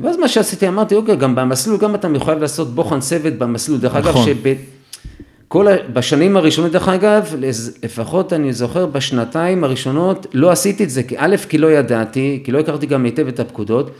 ואז 0.00 0.16
מה 0.16 0.28
שעשיתי, 0.28 0.68
אמרתי, 0.68 0.94
אוקיי, 0.94 1.16
גם 1.16 1.34
במסלול, 1.34 1.78
גם 1.78 1.94
אתה 1.94 2.08
מחויב 2.08 2.38
לעשות 2.38 2.74
בוחן 2.74 3.00
צוות 3.00 3.32
במסלול. 3.32 3.78
דרך 3.78 3.94
אגב, 3.94 4.08
נכון. 4.08 4.26
שכל 5.48 5.68
ה... 5.68 5.72
בשנים 5.92 6.36
הראשונות, 6.36 6.72
דרך 6.72 6.88
אגב, 6.88 7.34
לפחות 7.82 8.32
אני 8.32 8.52
זוכר, 8.52 8.86
בשנתיים 8.86 9.64
הראשונות 9.64 10.26
לא 10.34 10.50
עשיתי 10.50 10.84
את 10.84 10.90
זה, 10.90 11.02
כי 11.02 11.14
א', 11.18 11.36
כי 11.48 11.58
לא 11.58 11.72
ידעתי, 11.72 12.40
כי 12.44 12.52
לא 12.52 12.58
הכרתי 12.58 12.86
גם 12.86 13.04
היטב 13.04 13.28
את 13.28 13.40
הפקודות, 13.40 13.90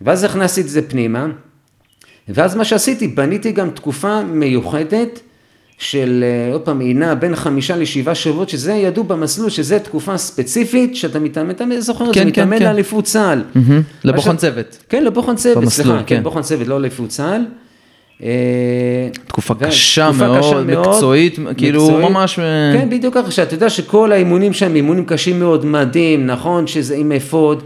ואז 0.00 0.24
הכנסתי 0.24 0.60
את 0.60 0.68
זה 0.68 0.88
פנימה, 0.88 1.26
ואז 2.28 2.56
מה 2.56 2.64
שעשיתי, 2.64 3.08
בניתי 3.08 3.52
גם 3.52 3.70
תקופה 3.70 4.22
מיוחדת 4.22 5.20
של, 5.78 6.24
אה, 6.26 6.52
עוד 6.52 6.60
פעם, 6.60 6.80
היא 6.80 6.96
נעה 6.96 7.14
בין 7.14 7.36
חמישה 7.36 7.76
לשבעה 7.76 8.14
שבועות, 8.14 8.48
שזה 8.48 8.72
ידעו 8.72 9.04
במסלול, 9.04 9.50
שזה 9.50 9.78
תקופה 9.78 10.18
ספציפית, 10.18 10.96
שאתה 10.96 11.18
מתאמן, 11.18 11.50
אתה 11.50 11.64
זוכר, 11.78 12.04
את 12.04 12.14
זה 12.14 12.14
כן, 12.14 12.20
כן, 12.20 12.28
מתאמן 12.28 12.58
כן. 12.58 12.64
לאליפות 12.64 13.04
צה"ל. 13.04 13.42
מהמם. 13.54 13.82
לבוחן 14.04 14.36
צוות. 14.36 14.78
כן, 14.88 15.04
לבוחן 15.04 15.36
צוות, 15.36 15.56
במסלול, 15.56 15.86
סליחה, 15.86 16.02
כן. 16.06 16.16
כן, 16.16 16.22
בוחן 16.22 16.42
צוות, 16.42 16.66
לא 16.66 16.80
לאליפות 16.80 17.08
צה"ל. 17.08 17.42
אה, 18.22 19.08
תקופה 19.26 19.54
קשה 19.54 20.10
מאוד, 20.12 20.66
מקצועית, 20.66 21.38
כאילו. 21.56 21.98
ממש... 21.98 22.38
אה, 22.38 22.44
כן, 22.72 22.90
בדיוק 22.90 23.14
ככה, 23.14 23.30
שאתה 23.30 23.54
יודע 23.54 23.70
שכל 23.70 24.12
האימונים 24.12 24.52
שם, 24.52 24.74
אימונים 24.74 25.04
קשים 25.04 25.38
מאוד, 25.38 25.64
מדהים, 25.66 26.26
נכון 26.26 26.66
שזה 26.66 26.94
עם 26.96 27.12
אפוד, 27.12 27.62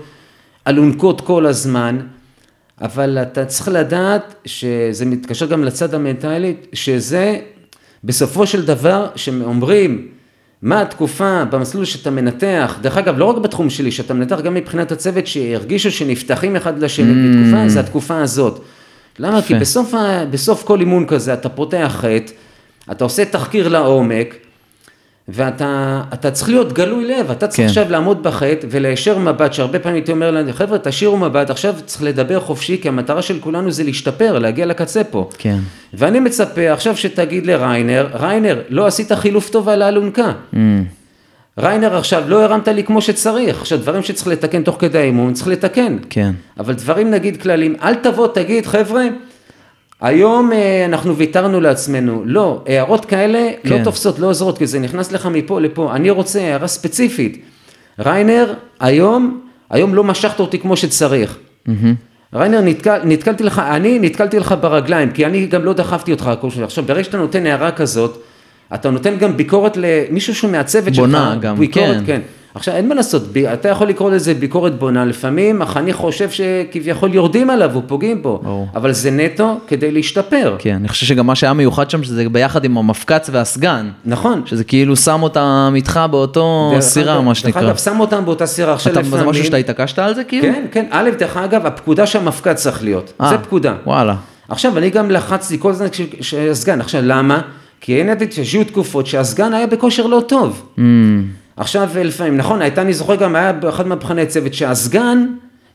אלונקות 0.68 1.20
כל 1.20 1.46
הזמן, 1.46 1.98
אבל 2.80 3.18
אתה 3.22 3.44
צריך 3.44 3.68
לדעת 3.68 4.34
שזה 4.44 5.04
מתקשר 5.04 5.46
גם 5.46 5.64
לצד 5.64 5.94
המנטלי, 5.94 6.54
שזה 6.72 7.38
בסופו 8.06 8.46
של 8.46 8.66
דבר, 8.66 9.06
שאומרים, 9.16 10.06
מה 10.62 10.82
התקופה 10.82 11.44
במסלול 11.44 11.84
שאתה 11.84 12.10
מנתח, 12.10 12.78
דרך 12.80 12.96
אגב, 12.96 13.18
לא 13.18 13.24
רק 13.24 13.36
בתחום 13.36 13.70
שלי, 13.70 13.90
שאתה 13.90 14.14
מנתח 14.14 14.40
גם 14.40 14.54
מבחינת 14.54 14.92
הצוות, 14.92 15.26
שהרגישו 15.26 15.90
שנפתחים 15.90 16.56
אחד 16.56 16.82
לשני 16.82 17.12
Mm. 17.12 17.36
בתקופה, 17.38 17.68
זה 17.68 17.80
התקופה 17.80 18.18
הזאת. 18.22 18.60
למה? 19.18 19.42
כי 19.42 19.52
יפה. 19.52 19.60
בסוף, 19.60 19.94
בסוף 20.30 20.62
כל 20.62 20.80
אימון 20.80 21.06
כזה, 21.06 21.34
אתה 21.34 21.48
פותח 21.48 21.96
חטא, 22.00 22.32
אתה 22.90 23.04
עושה 23.04 23.24
תחקיר 23.24 23.68
לעומק, 23.68 24.34
ואתה 25.28 26.02
אתה 26.12 26.30
צריך 26.30 26.48
להיות 26.48 26.72
גלוי 26.72 27.04
לב, 27.04 27.30
אתה 27.30 27.46
צריך 27.46 27.60
כן. 27.60 27.66
עכשיו 27.66 27.90
לעמוד 27.90 28.22
בחטא 28.22 28.66
ולהישיר 28.70 29.18
מבט, 29.18 29.52
שהרבה 29.52 29.78
פעמים 29.78 29.94
הייתי 29.94 30.12
אומר 30.12 30.30
להם, 30.30 30.52
חבר'ה, 30.52 30.78
תשאירו 30.78 31.16
מבט, 31.16 31.50
עכשיו 31.50 31.74
צריך 31.86 32.02
לדבר 32.02 32.40
חופשי, 32.40 32.78
כי 32.82 32.88
המטרה 32.88 33.22
של 33.22 33.40
כולנו 33.40 33.70
זה 33.70 33.84
להשתפר, 33.84 34.38
להגיע 34.38 34.66
לקצה 34.66 35.04
פה. 35.04 35.28
כן. 35.38 35.58
ואני 35.94 36.20
מצפה 36.20 36.72
עכשיו 36.72 36.96
שתגיד 36.96 37.46
לריינר, 37.46 38.08
ריינר, 38.14 38.62
לא 38.68 38.86
עשית 38.86 39.12
חילוף 39.12 39.50
טוב 39.50 39.68
על 39.68 39.82
האלונקה. 39.82 40.32
Mm. 40.54 40.56
ריינר 41.58 41.96
עכשיו, 41.96 42.24
לא 42.26 42.42
הרמת 42.42 42.68
לי 42.68 42.84
כמו 42.84 43.02
שצריך. 43.02 43.60
עכשיו, 43.60 43.78
דברים 43.78 44.02
שצריך 44.02 44.28
לתקן 44.28 44.62
תוך 44.62 44.76
כדי 44.78 44.98
האימון, 44.98 45.32
צריך 45.32 45.48
לתקן. 45.48 45.96
כן. 46.10 46.32
אבל 46.58 46.74
דברים 46.74 47.10
נגיד 47.10 47.42
כללים, 47.42 47.76
אל 47.82 47.94
תבוא, 47.94 48.28
תגיד, 48.28 48.66
חבר'ה, 48.66 49.04
היום 50.00 50.52
אה, 50.52 50.84
אנחנו 50.84 51.16
ויתרנו 51.16 51.60
לעצמנו. 51.60 52.22
לא, 52.24 52.62
הערות 52.66 53.04
כאלה 53.04 53.50
כן. 53.62 53.68
לא 53.68 53.84
תופסות, 53.84 54.18
לא 54.18 54.26
עוזרות, 54.26 54.58
כי 54.58 54.66
זה 54.66 54.78
נכנס 54.78 55.12
לך 55.12 55.26
מפה 55.26 55.60
לפה. 55.60 55.94
אני 55.94 56.10
רוצה 56.10 56.40
הערה 56.40 56.66
ספציפית. 56.66 57.42
ריינר, 57.98 58.54
היום, 58.80 59.40
היום 59.70 59.94
לא 59.94 60.04
משכת 60.04 60.40
אותי 60.40 60.58
כמו 60.58 60.76
שצריך. 60.76 61.38
ריינר, 62.34 62.60
נתקל, 62.60 62.98
נתקלתי 63.04 63.44
לך, 63.44 63.58
אני 63.58 63.98
נתקלתי 63.98 64.38
לך 64.38 64.54
ברגליים, 64.60 65.10
כי 65.10 65.26
אני 65.26 65.46
גם 65.46 65.64
לא 65.64 65.72
דחפתי 65.72 66.12
אותך 66.12 66.26
הכל 66.26 66.50
שלי. 66.50 66.64
עכשיו, 66.64 66.84
ברגע 66.84 67.04
שאתה 67.04 67.18
נותן 67.18 67.46
הערה 67.46 67.70
כזאת, 67.70 68.22
אתה 68.74 68.90
נותן 68.90 69.18
גם 69.18 69.36
ביקורת 69.36 69.76
למישהו 69.76 70.34
שהוא 70.34 70.50
מהצוות 70.50 70.94
שלך. 70.94 71.04
בונה 71.04 71.36
גם, 71.40 71.56
ביקורת, 71.56 71.96
כן. 71.96 72.04
כן. 72.06 72.20
עכשיו, 72.56 72.74
אין 72.74 72.88
מה 72.88 72.94
לעשות, 72.94 73.22
ב- 73.32 73.38
אתה 73.38 73.68
יכול 73.68 73.88
לקרוא 73.88 74.10
לזה 74.10 74.34
ביקורת 74.34 74.78
בונה, 74.78 75.04
לפעמים 75.04 75.62
החניך 75.62 75.96
חושב 75.96 76.28
שכביכול 76.30 77.14
יורדים 77.14 77.50
עליו 77.50 77.70
ופוגעים 77.74 78.22
בו, 78.22 78.40
ברור. 78.42 78.68
אבל 78.74 78.92
זה 78.92 79.10
נטו 79.10 79.60
כדי 79.66 79.90
להשתפר. 79.90 80.56
כן, 80.58 80.74
אני 80.74 80.88
חושב 80.88 81.06
שגם 81.06 81.26
מה 81.26 81.34
שהיה 81.34 81.52
מיוחד 81.52 81.90
שם, 81.90 82.02
שזה 82.04 82.28
ביחד 82.28 82.64
עם 82.64 82.78
המפקץ 82.78 83.30
והסגן. 83.32 83.88
נכון. 84.04 84.42
שזה 84.46 84.64
כאילו 84.64 84.96
שם 84.96 85.22
אותם 85.22 85.72
איתך 85.76 86.00
באותו 86.10 86.70
דרך 86.72 86.80
סירה, 86.82 87.20
מה 87.20 87.34
שנקרא. 87.34 87.60
דרך 87.60 87.70
אגב, 87.70 87.76
שם 87.78 88.00
אותם 88.00 88.24
באותה 88.24 88.46
סירה, 88.46 88.72
עכשיו 88.72 88.92
לפעמים... 88.92 89.10
זה 89.10 89.24
משהו 89.24 89.44
שאתה 89.44 89.56
התעקשת 89.56 89.98
על 89.98 90.14
זה 90.14 90.24
כאילו? 90.24 90.42
כן, 90.54 90.66
כן, 90.72 90.86
א', 90.90 91.10
דרך 91.18 91.36
אגב, 91.36 91.66
הפקודה 91.66 92.06
שהמפקד 92.06 92.54
צריך 92.54 92.84
להיות, 92.84 93.12
אה, 93.20 93.28
זה 93.28 93.38
פקודה. 93.38 93.74
וואלה. 93.86 94.14
עכשיו, 94.48 94.78
אני 94.78 94.90
גם 94.90 95.10
לחצתי 95.10 95.58
כל 95.58 95.70
הזמן 95.70 95.86
כש- 95.88 96.00
שהסגן, 96.20 96.80
עכשיו, 96.80 97.00
למה? 97.04 97.40
כי 97.80 97.98
אין 98.00 98.08
ידעתי 98.08 98.44
שהיו 98.44 98.64
תקופות 98.64 99.06
שהסגן 99.06 99.52
היה 99.54 99.66
בכושר 99.66 100.06
לא 100.06 100.22
טוב. 100.28 100.62
Mm, 100.76 100.80
עכשיו, 101.56 101.88
לפעמים, 102.04 102.36
נכון, 102.36 102.62
הייתה, 102.62 102.82
אני 102.82 102.92
זוכר 102.92 103.14
גם, 103.14 103.36
היה 103.36 103.52
באחד 103.52 103.86
מהבחני 103.86 104.26
צוות, 104.26 104.54
שהסגן, 104.54 105.26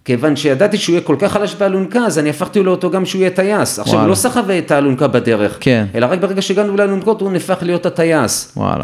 כיוון 0.06 0.36
שידעתי 0.36 0.78
שהוא 0.78 0.94
יהיה 0.94 1.02
כל 1.02 1.16
כך 1.20 1.32
חלש 1.32 1.56
באלונקה, 1.56 2.00
אז 2.00 2.20
אני 2.20 2.30
הפכתי 2.30 2.64
לו 2.64 2.72
אותו 2.72 2.92
גם 2.92 3.06
שהוא 3.06 3.20
יהיה 3.20 3.30
טייס. 3.30 3.80
עכשיו, 3.80 4.00
הוא. 4.00 4.08
לא 4.08 4.16
סחב 4.16 4.50
את 4.50 4.72
האלונקה 4.72 5.08
בדרך, 5.08 5.58
כן. 5.60 5.86
אלא 5.96 6.06
רק 6.06 6.20
ברגע 6.20 6.42
שהגענו 6.42 6.78
לאלונקות, 6.78 7.22
הוא 7.22 7.32
נהפך 7.32 7.58
להיות 7.62 7.86
הטייס. 7.86 8.54
וואלה. 8.58 8.84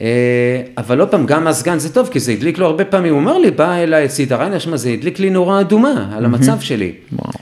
אה, 0.00 0.62
אבל 0.78 0.98
לא 0.98 1.06
פעם, 1.10 1.26
גם 1.26 1.46
הסגן 1.46 1.78
זה 1.78 1.94
טוב, 1.94 2.08
כי 2.12 2.20
זה 2.20 2.32
הדליק 2.32 2.58
לו 2.58 2.66
הרבה 2.66 2.84
פעמים, 2.84 3.12
הוא 3.12 3.20
אמר 3.22 3.38
לי, 3.38 3.50
בא 3.50 3.74
אליי 3.74 4.04
אצלי 4.04 4.26
ריינר, 4.30 4.58
שמע, 4.58 4.76
זה 4.76 4.88
הדליק 4.88 5.18
לי 5.18 5.30
נורה 5.30 5.60
אדומה 5.60 6.08
על 6.12 6.24
המצב 6.24 6.60
שלי. 6.60 6.92
וואו. 7.12 7.32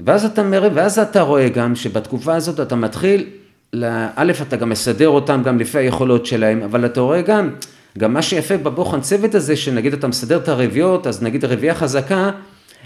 ואז 0.00 0.24
אתה, 0.24 0.42
מראה, 0.42 0.68
ואז 0.74 0.98
אתה 0.98 1.20
רואה 1.20 1.48
גם 1.48 1.74
שבתקופה 1.74 2.34
הזאת 2.34 2.60
אתה 2.60 2.76
מתחיל, 2.76 3.24
א', 4.16 4.32
אתה 4.42 4.56
גם 4.56 4.68
מסדר 4.68 5.08
אותם 5.08 5.42
גם 5.44 5.58
לפי 5.58 5.78
היכולות 5.78 6.26
שלהם, 6.26 6.62
אבל 6.62 6.84
אתה 6.84 7.00
רואה 7.00 7.22
גם, 7.22 7.50
גם 7.98 8.14
מה 8.14 8.22
שיפה 8.22 8.56
בבוחן 8.56 9.00
צוות 9.00 9.34
הזה, 9.34 9.56
שנגיד 9.56 9.92
אתה 9.92 10.06
מסדר 10.06 10.36
את 10.36 10.48
הרביעיות, 10.48 11.06
אז 11.06 11.22
נגיד 11.22 11.44
רביעייה 11.44 11.74
חזקה, 11.74 12.30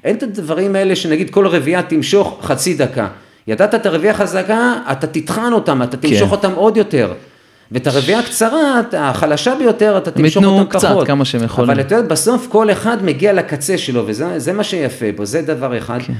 אין 0.05 0.17
את 0.17 0.23
הדברים 0.23 0.77
האלה 0.77 0.97
שנגיד 0.97 1.31
כל 1.31 1.47
רביעייה 1.47 1.83
תמשוך 1.83 2.39
חצי 2.43 2.75
דקה. 2.75 3.09
ידעת 3.47 3.75
את 3.75 3.87
הרביעייה 3.87 4.15
חזקה, 4.15 4.75
אתה 4.93 5.07
תטחן 5.07 5.53
אותם, 5.53 5.83
אתה 5.83 5.97
תמשוך 5.97 6.29
כן. 6.29 6.37
אותם 6.37 6.53
עוד 6.53 6.77
יותר. 6.77 7.13
ואת 7.73 7.87
הרביעייה 7.87 8.21
הקצרה, 8.21 8.81
החלשה 8.93 9.55
ביותר, 9.55 9.99
אתה 9.99 10.11
הם 10.11 10.23
תמשוך 10.23 10.43
ייתנו 10.43 10.59
אותם 10.59 10.79
קצת, 10.79 10.89
פחות. 10.89 11.07
כמה 11.07 11.25
שהם 11.25 11.45
יכולים. 11.45 11.71
אבל 11.71 11.81
אתה 11.81 11.95
יודע, 11.95 12.09
בסוף 12.09 12.47
כל 12.51 12.71
אחד 12.71 13.05
מגיע 13.05 13.33
לקצה 13.33 13.79
שלו, 13.79 14.05
וזה 14.07 14.39
זה 14.39 14.53
מה 14.53 14.65
שיפה 14.65 15.07
בו, 15.17 15.27
זה 15.27 15.43
דבר 15.43 15.79
אחד. 15.79 15.99
כן. 16.03 16.13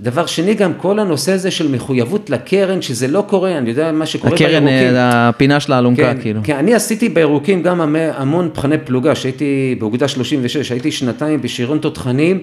דבר 0.00 0.26
שני, 0.26 0.54
גם 0.54 0.72
כל 0.74 0.98
הנושא 0.98 1.32
הזה 1.32 1.50
של 1.50 1.68
מחויבות 1.68 2.30
לקרן, 2.30 2.82
שזה 2.82 3.08
לא 3.08 3.24
קורה, 3.26 3.58
אני 3.58 3.68
יודע 3.68 3.92
מה 3.92 4.06
שקורה 4.06 4.34
הקרן, 4.34 4.48
בירוקים. 4.64 4.94
אה, 4.96 5.28
הפינה 5.28 5.60
של 5.60 5.72
האלונקה, 5.72 6.02
כן, 6.14 6.20
כאילו. 6.20 6.40
כן, 6.44 6.56
אני 6.56 6.74
עשיתי 6.74 7.08
בירוקים 7.08 7.62
גם 7.62 7.80
המ- 7.80 7.96
המון 8.16 8.44
מבחני 8.46 8.78
פלוגה, 8.78 9.14
שהייתי 9.14 9.76
באוגדה 9.78 10.08
36, 10.08 10.70
הייתי 10.72 10.90
שנתיים 10.92 11.42
בשריון 11.42 11.78
תותחנים, 11.78 12.42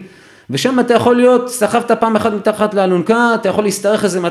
ושם 0.50 0.80
אתה 0.80 0.94
יכול 0.94 1.16
להיות, 1.16 1.50
סחבת 1.50 1.92
פעם 1.92 2.16
אחת 2.16 2.34
מתחת 2.34 2.74
לאלונקה, 2.74 3.32
אתה 3.42 3.50
יכול 3.50 3.64
להשתרך 3.64 4.04
איזה 4.04 4.20
200-300 4.20 4.26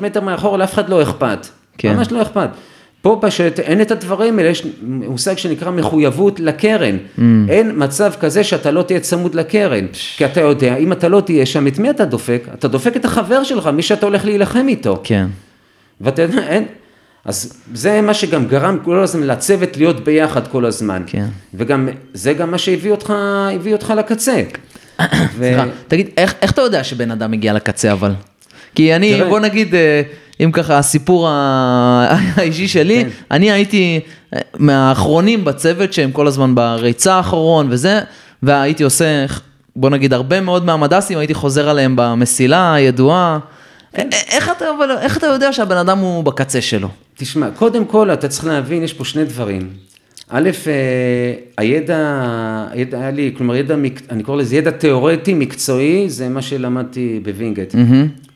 מטר 0.00 0.20
מאחור, 0.20 0.58
לאף 0.58 0.74
אחד 0.74 0.88
לא 0.88 1.02
אכפת. 1.02 1.46
כן. 1.78 1.96
ממש 1.96 2.12
לא 2.12 2.22
אכפת. 2.22 2.48
פה 3.04 3.18
פשוט 3.20 3.60
אין 3.60 3.80
את 3.80 3.90
הדברים 3.90 4.38
האלה, 4.38 4.50
יש 4.50 4.66
מושג 4.82 5.38
שנקרא 5.38 5.70
מחויבות 5.70 6.40
לקרן. 6.40 6.96
Mm. 6.96 7.20
אין 7.48 7.72
מצב 7.76 8.12
כזה 8.20 8.44
שאתה 8.44 8.70
לא 8.70 8.82
תהיה 8.82 9.00
צמוד 9.00 9.34
לקרן. 9.34 9.86
כי 10.16 10.24
אתה 10.24 10.40
יודע, 10.40 10.76
אם 10.76 10.92
אתה 10.92 11.08
לא 11.08 11.20
תהיה 11.20 11.46
שם, 11.46 11.66
את 11.66 11.78
מי 11.78 11.90
אתה 11.90 12.04
דופק? 12.04 12.42
אתה 12.54 12.68
דופק 12.68 12.96
את 12.96 13.04
החבר 13.04 13.44
שלך, 13.44 13.66
מי 13.66 13.82
שאתה 13.82 14.06
הולך 14.06 14.24
להילחם 14.24 14.68
איתו. 14.68 15.00
כן. 15.04 15.26
ואתה 16.00 16.22
יודע, 16.22 16.48
אין, 16.48 16.64
אז 17.24 17.52
זה 17.74 18.00
מה 18.00 18.14
שגם 18.14 18.46
גרם 18.46 18.78
כל 18.84 18.98
הזמן 19.02 19.26
לצוות 19.26 19.76
להיות 19.76 20.04
ביחד 20.04 20.46
כל 20.46 20.64
הזמן. 20.64 21.02
כן. 21.06 21.26
וגם, 21.54 21.88
זה 22.14 22.32
גם 22.32 22.50
מה 22.50 22.58
שהביא 22.58 22.90
אותך, 22.90 23.14
הביא 23.54 23.72
אותך 23.72 23.92
לקצה. 23.96 24.42
ו... 25.38 25.52
תגיד, 25.88 26.08
איך, 26.16 26.34
איך 26.42 26.50
אתה 26.50 26.62
יודע 26.62 26.84
שבן 26.84 27.10
אדם 27.10 27.32
הגיע 27.32 27.52
לקצה 27.52 27.92
אבל? 27.92 28.12
כי 28.74 28.96
אני, 28.96 29.14
תראה. 29.14 29.28
בוא 29.28 29.40
נגיד, 29.40 29.74
אה, 29.74 30.02
אם 30.40 30.50
ככה 30.52 30.78
הסיפור 30.78 31.28
האישי 32.36 32.68
שלי, 32.68 33.04
כן. 33.04 33.08
אני 33.30 33.50
הייתי 33.52 34.00
אה, 34.34 34.40
מהאחרונים 34.58 35.44
בצוות 35.44 35.92
שהם 35.92 36.12
כל 36.12 36.26
הזמן 36.26 36.54
בריצה 36.54 37.14
האחרון 37.14 37.66
וזה, 37.70 38.00
והייתי 38.42 38.82
עושה, 38.82 39.26
בוא 39.76 39.90
נגיד, 39.90 40.12
הרבה 40.12 40.40
מאוד 40.40 40.64
מהמדסים, 40.64 41.18
הייתי 41.18 41.34
חוזר 41.34 41.68
עליהם 41.68 41.94
במסילה 41.96 42.74
הידועה. 42.74 43.38
כן. 43.92 44.08
א- 44.12 44.30
איך 44.34 44.50
אתה, 44.56 44.64
איך 45.00 45.16
אתה 45.16 45.26
יודע 45.26 45.52
שהבן 45.52 45.76
אדם 45.76 45.98
הוא 45.98 46.24
בקצה 46.24 46.60
שלו? 46.60 46.88
תשמע, 47.16 47.48
קודם 47.56 47.84
כל 47.84 48.10
אתה 48.12 48.28
צריך 48.28 48.46
להבין, 48.46 48.82
יש 48.82 48.92
פה 48.92 49.04
שני 49.04 49.24
דברים. 49.24 49.68
א', 50.28 50.50
אה, 50.66 50.72
הידע, 51.58 51.98
הידע 52.70 52.98
היה 52.98 53.10
לי, 53.10 53.34
כלומר 53.36 53.56
ידע, 53.56 53.74
אני 54.10 54.22
קורא 54.22 54.36
לזה 54.36 54.56
ידע 54.56 54.70
תיאורטי, 54.70 55.34
מקצועי, 55.34 56.10
זה 56.10 56.28
מה 56.28 56.42
שלמדתי 56.42 57.20
בווינגייט. 57.24 57.74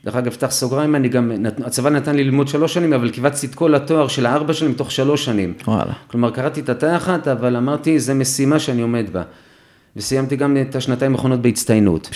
דרך 0.04 0.16
אגב, 0.16 0.32
פתח 0.32 0.50
סוגריים, 0.50 0.94
אני 0.94 1.08
גם, 1.08 1.32
הצבא 1.66 1.90
נתן 1.90 2.16
לי 2.16 2.24
ללמוד 2.24 2.48
שלוש 2.48 2.74
שנים, 2.74 2.92
אבל 2.92 3.10
קיבצתי 3.10 3.46
את 3.46 3.54
כל 3.54 3.74
התואר 3.74 4.08
של 4.08 4.26
הארבע 4.26 4.52
שנים 4.52 4.72
תוך 4.72 4.90
שלוש 4.90 5.24
שנים. 5.24 5.54
וואלה. 5.66 5.92
כלומר, 6.06 6.30
קראתי 6.30 6.60
את 6.60 6.68
התחת, 6.68 7.28
אבל 7.28 7.56
אמרתי, 7.56 8.00
זו 8.00 8.14
משימה 8.14 8.58
שאני 8.58 8.82
עומד 8.82 9.06
בה. 9.12 9.22
וסיימתי 9.96 10.36
גם 10.36 10.56
את 10.56 10.76
השנתיים 10.76 11.12
האחרונות 11.12 11.42
בהצטיינות. 11.42 12.10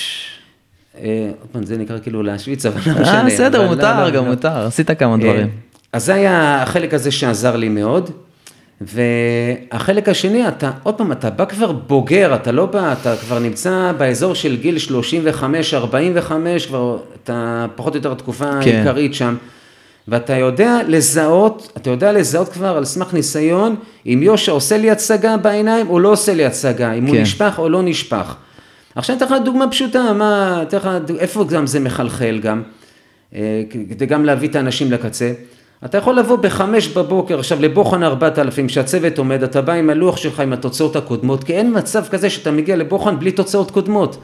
אה, 0.98 1.30
עוד 1.40 1.48
פעם, 1.52 1.64
זה 1.64 1.76
נקרא 1.76 1.98
כאילו 1.98 2.22
להשוויץ, 2.22 2.66
אבל 2.66 2.80
לא 2.86 3.00
משנה. 3.00 3.20
אה, 3.20 3.26
בסדר, 3.26 3.58
אבל 3.58 3.64
לא, 3.64 3.74
מותר, 3.74 4.04
לא, 4.04 4.10
גם 4.10 4.24
לא. 4.24 4.30
מותר, 4.30 4.66
עשית 4.66 4.90
כמה 4.90 5.16
דברים. 5.16 5.46
אה, 5.46 5.52
אז 5.92 6.04
זה 6.06 6.14
היה 6.14 6.62
החלק 6.62 6.94
הזה 6.94 7.10
שעזר 7.10 7.56
לי 7.56 7.68
מאוד. 7.68 8.10
והחלק 8.86 10.08
השני, 10.08 10.48
אתה, 10.48 10.70
עוד 10.82 10.94
פעם, 10.94 11.12
אתה 11.12 11.30
בא 11.30 11.44
כבר 11.44 11.72
בוגר, 11.72 12.34
אתה 12.34 12.52
לא 12.52 12.66
בא, 12.66 12.92
אתה 12.92 13.16
כבר 13.16 13.38
נמצא 13.38 13.92
באזור 13.98 14.34
של 14.34 14.56
גיל 14.56 14.76
35-45, 16.28 16.32
כבר 16.66 16.98
אתה 17.24 17.66
פחות 17.76 17.92
או 17.92 17.98
יותר 17.98 18.12
התקופה 18.12 18.44
כן. 18.44 18.76
העיקרית 18.76 19.14
שם. 19.14 19.36
ואתה 20.08 20.36
יודע 20.36 20.78
לזהות, 20.88 21.72
אתה 21.76 21.90
יודע 21.90 22.12
לזהות 22.12 22.48
כבר 22.48 22.76
על 22.76 22.84
סמך 22.84 23.14
ניסיון, 23.14 23.76
אם 24.06 24.20
יושע 24.22 24.52
עושה 24.52 24.76
לי 24.76 24.90
הצגה 24.90 25.36
בעיניים 25.36 25.90
או 25.90 26.00
לא 26.00 26.08
עושה 26.08 26.34
לי 26.34 26.44
הצגה, 26.44 26.92
אם 26.92 27.06
הוא 27.06 27.14
כן. 27.14 27.22
נשפך 27.22 27.54
או 27.58 27.68
לא 27.68 27.82
נשפך. 27.82 28.34
עכשיו 28.94 29.16
אני 29.16 29.24
אתן 29.24 29.34
לך 29.34 29.42
דוגמה 29.44 29.68
פשוטה, 29.68 30.12
מה, 30.12 30.62
אתן 30.62 30.76
לך, 30.76 30.88
איפה 31.18 31.44
גם 31.44 31.66
זה 31.66 31.80
מחלחל 31.80 32.40
גם, 32.42 32.62
אה, 33.34 33.62
כדי 33.90 34.06
גם 34.06 34.24
להביא 34.24 34.48
את 34.48 34.56
האנשים 34.56 34.92
לקצה. 34.92 35.32
אתה 35.84 35.98
יכול 35.98 36.18
לבוא 36.18 36.36
בחמש 36.36 36.88
בבוקר 36.88 37.38
עכשיו 37.38 37.60
לבוחן 37.60 38.02
ארבעת 38.02 38.38
אלפים, 38.38 38.68
שהצוות 38.68 39.18
עומד, 39.18 39.42
אתה 39.42 39.62
בא 39.62 39.72
עם 39.72 39.90
הלוח 39.90 40.16
שלך 40.16 40.40
עם 40.40 40.52
התוצאות 40.52 40.96
הקודמות, 40.96 41.44
כי 41.44 41.52
אין 41.52 41.78
מצב 41.78 42.04
כזה 42.10 42.30
שאתה 42.30 42.50
מגיע 42.50 42.76
לבוחן 42.76 43.18
בלי 43.18 43.32
תוצאות 43.32 43.70
קודמות. 43.70 44.16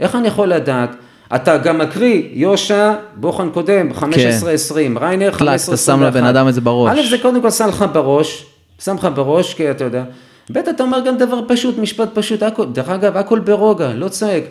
איך 0.00 0.14
אני 0.16 0.28
יכול 0.28 0.48
לדעת? 0.48 0.96
אתה 1.34 1.58
גם 1.58 1.78
מקריא, 1.78 2.22
יושע, 2.32 2.92
בוחן 3.16 3.50
קודם, 3.50 3.90
15-20, 3.92 4.02
ריינר, 5.00 5.32
15-21. 5.38 5.42
אתה 5.42 5.76
שם 5.76 6.02
לבן 6.02 6.24
אדם 6.24 6.48
את 6.48 6.54
זה 6.54 6.60
בראש. 6.60 6.98
א', 6.98 7.10
זה 7.10 7.18
קודם 7.22 7.42
כל 7.42 7.50
שם 7.50 7.68
לך 7.68 7.84
בראש, 7.92 8.46
שם 8.84 8.96
לך 8.96 9.08
בראש, 9.14 9.54
כי 9.54 9.70
אתה 9.70 9.84
יודע. 9.84 10.04
ב', 10.52 10.58
אתה 10.58 10.82
אומר 10.82 11.00
גם 11.00 11.18
דבר 11.18 11.40
פשוט, 11.48 11.78
משפט 11.78 12.08
פשוט, 12.14 12.42
הכל, 12.42 12.64
דרך 12.66 12.88
אגב, 12.88 13.16
הכל 13.16 13.38
ברוגע, 13.38 13.94
לא 13.94 14.08
צועק. 14.08 14.44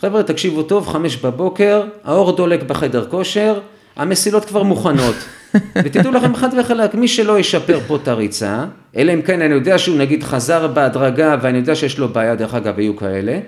חבר'ה, 0.00 0.22
תקשיבו 0.22 0.62
טוב, 0.62 0.88
חמש 0.88 1.16
בבוקר, 1.16 1.82
האור 2.04 2.32
דולק 2.32 2.62
בחדר 2.62 3.06
כושר, 3.10 3.58
המסילות 3.96 4.44
כבר 4.44 4.62
מוכנות. 4.62 5.14
ותדעו 5.54 6.12
לכם 6.12 6.34
חד 6.34 6.48
וחלק, 6.58 6.94
מי 6.94 7.08
שלא 7.08 7.38
ישפר 7.38 7.80
פה 7.86 7.96
את 7.96 8.08
הריצה, 8.08 8.64
אלא 8.96 9.14
אם 9.14 9.22
כן 9.22 9.42
אני 9.42 9.54
יודע 9.54 9.78
שהוא 9.78 9.98
נגיד 9.98 10.22
חזר 10.22 10.66
בהדרגה 10.66 11.36
ואני 11.42 11.58
יודע 11.58 11.74
שיש 11.74 11.98
לו 11.98 12.08
בעיה, 12.08 12.34
דרך 12.34 12.54
אגב 12.54 12.78
היו 12.78 12.96
כאלה, 12.96 13.38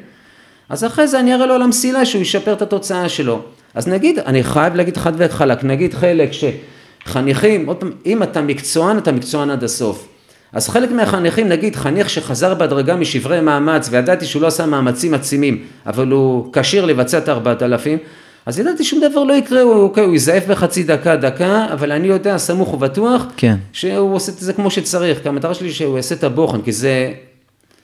אז 0.69 0.85
אחרי 0.85 1.09
זה 1.09 1.21
אני 1.21 1.35
אראה 1.35 1.47
לו 1.47 1.55
על 1.55 1.63
המסילה 1.63 2.05
שהוא 2.05 2.23
ישפר 2.23 2.53
את 2.53 2.63
התוצאה 2.63 3.09
שלו. 3.09 3.43
אז 3.75 3.89
נגיד, 3.89 4.19
אני 4.19 4.43
חייב 4.43 4.75
להגיד 4.75 4.97
חד 4.97 5.13
וחלק, 5.17 5.65
נגיד 5.65 5.95
חלק 5.95 6.31
שחניכים, 6.33 7.67
עוד 7.67 7.77
פעם, 7.77 7.91
אם 8.07 8.23
אתה 8.23 8.43
מקצוען, 8.43 8.99
אתה 8.99 9.13
מקצוען 9.13 9.51
עד 9.51 9.65
הסוף. 9.65 10.09
אז 10.53 10.69
חלק 10.69 10.91
מהחניכים, 10.91 11.49
נגיד 11.49 11.77
חניך 11.77 12.11
שחזר 12.11 12.55
בהדרגה 12.55 12.97
משברי 12.97 13.41
מאמץ 13.41 13.89
וידעתי 13.91 14.27
שהוא 14.27 14.43
לא 14.43 14.47
עשה 14.47 14.67
מאמצים 14.67 15.15
עצימים, 15.15 15.65
אבל 15.87 16.09
הוא 16.09 16.53
כשיר 16.53 16.85
לבצע 16.85 17.19
את 17.19 17.29
ארבעת 17.29 17.63
אלפים, 17.63 17.99
אז 18.47 18.59
ידעתי 18.59 18.85
שום 18.85 19.01
דבר 19.01 19.25
לא 19.25 19.33
יקרה, 19.33 19.61
הוא, 19.61 19.83
אוקיי, 19.83 20.05
הוא 20.05 20.15
יזייף 20.15 20.47
בחצי 20.47 20.83
דקה, 20.83 21.17
דקה, 21.17 21.67
אבל 21.73 21.93
אני 21.93 22.09
יודע, 22.09 22.39
סמוך 22.39 22.75
ובטוח, 22.75 23.27
כן. 23.37 23.57
שהוא 23.73 24.15
עושה 24.15 24.33
את 24.33 24.39
זה 24.39 24.53
כמו 24.53 24.71
שצריך, 24.71 25.23
כי 25.23 25.29
המטרה 25.29 25.55
שלי 25.55 25.73
שהוא 25.73 25.97
יעשה 25.97 26.15
את 26.15 26.25
הבוחן, 26.25 26.63
כי 26.63 26.73
זה, 26.73 27.13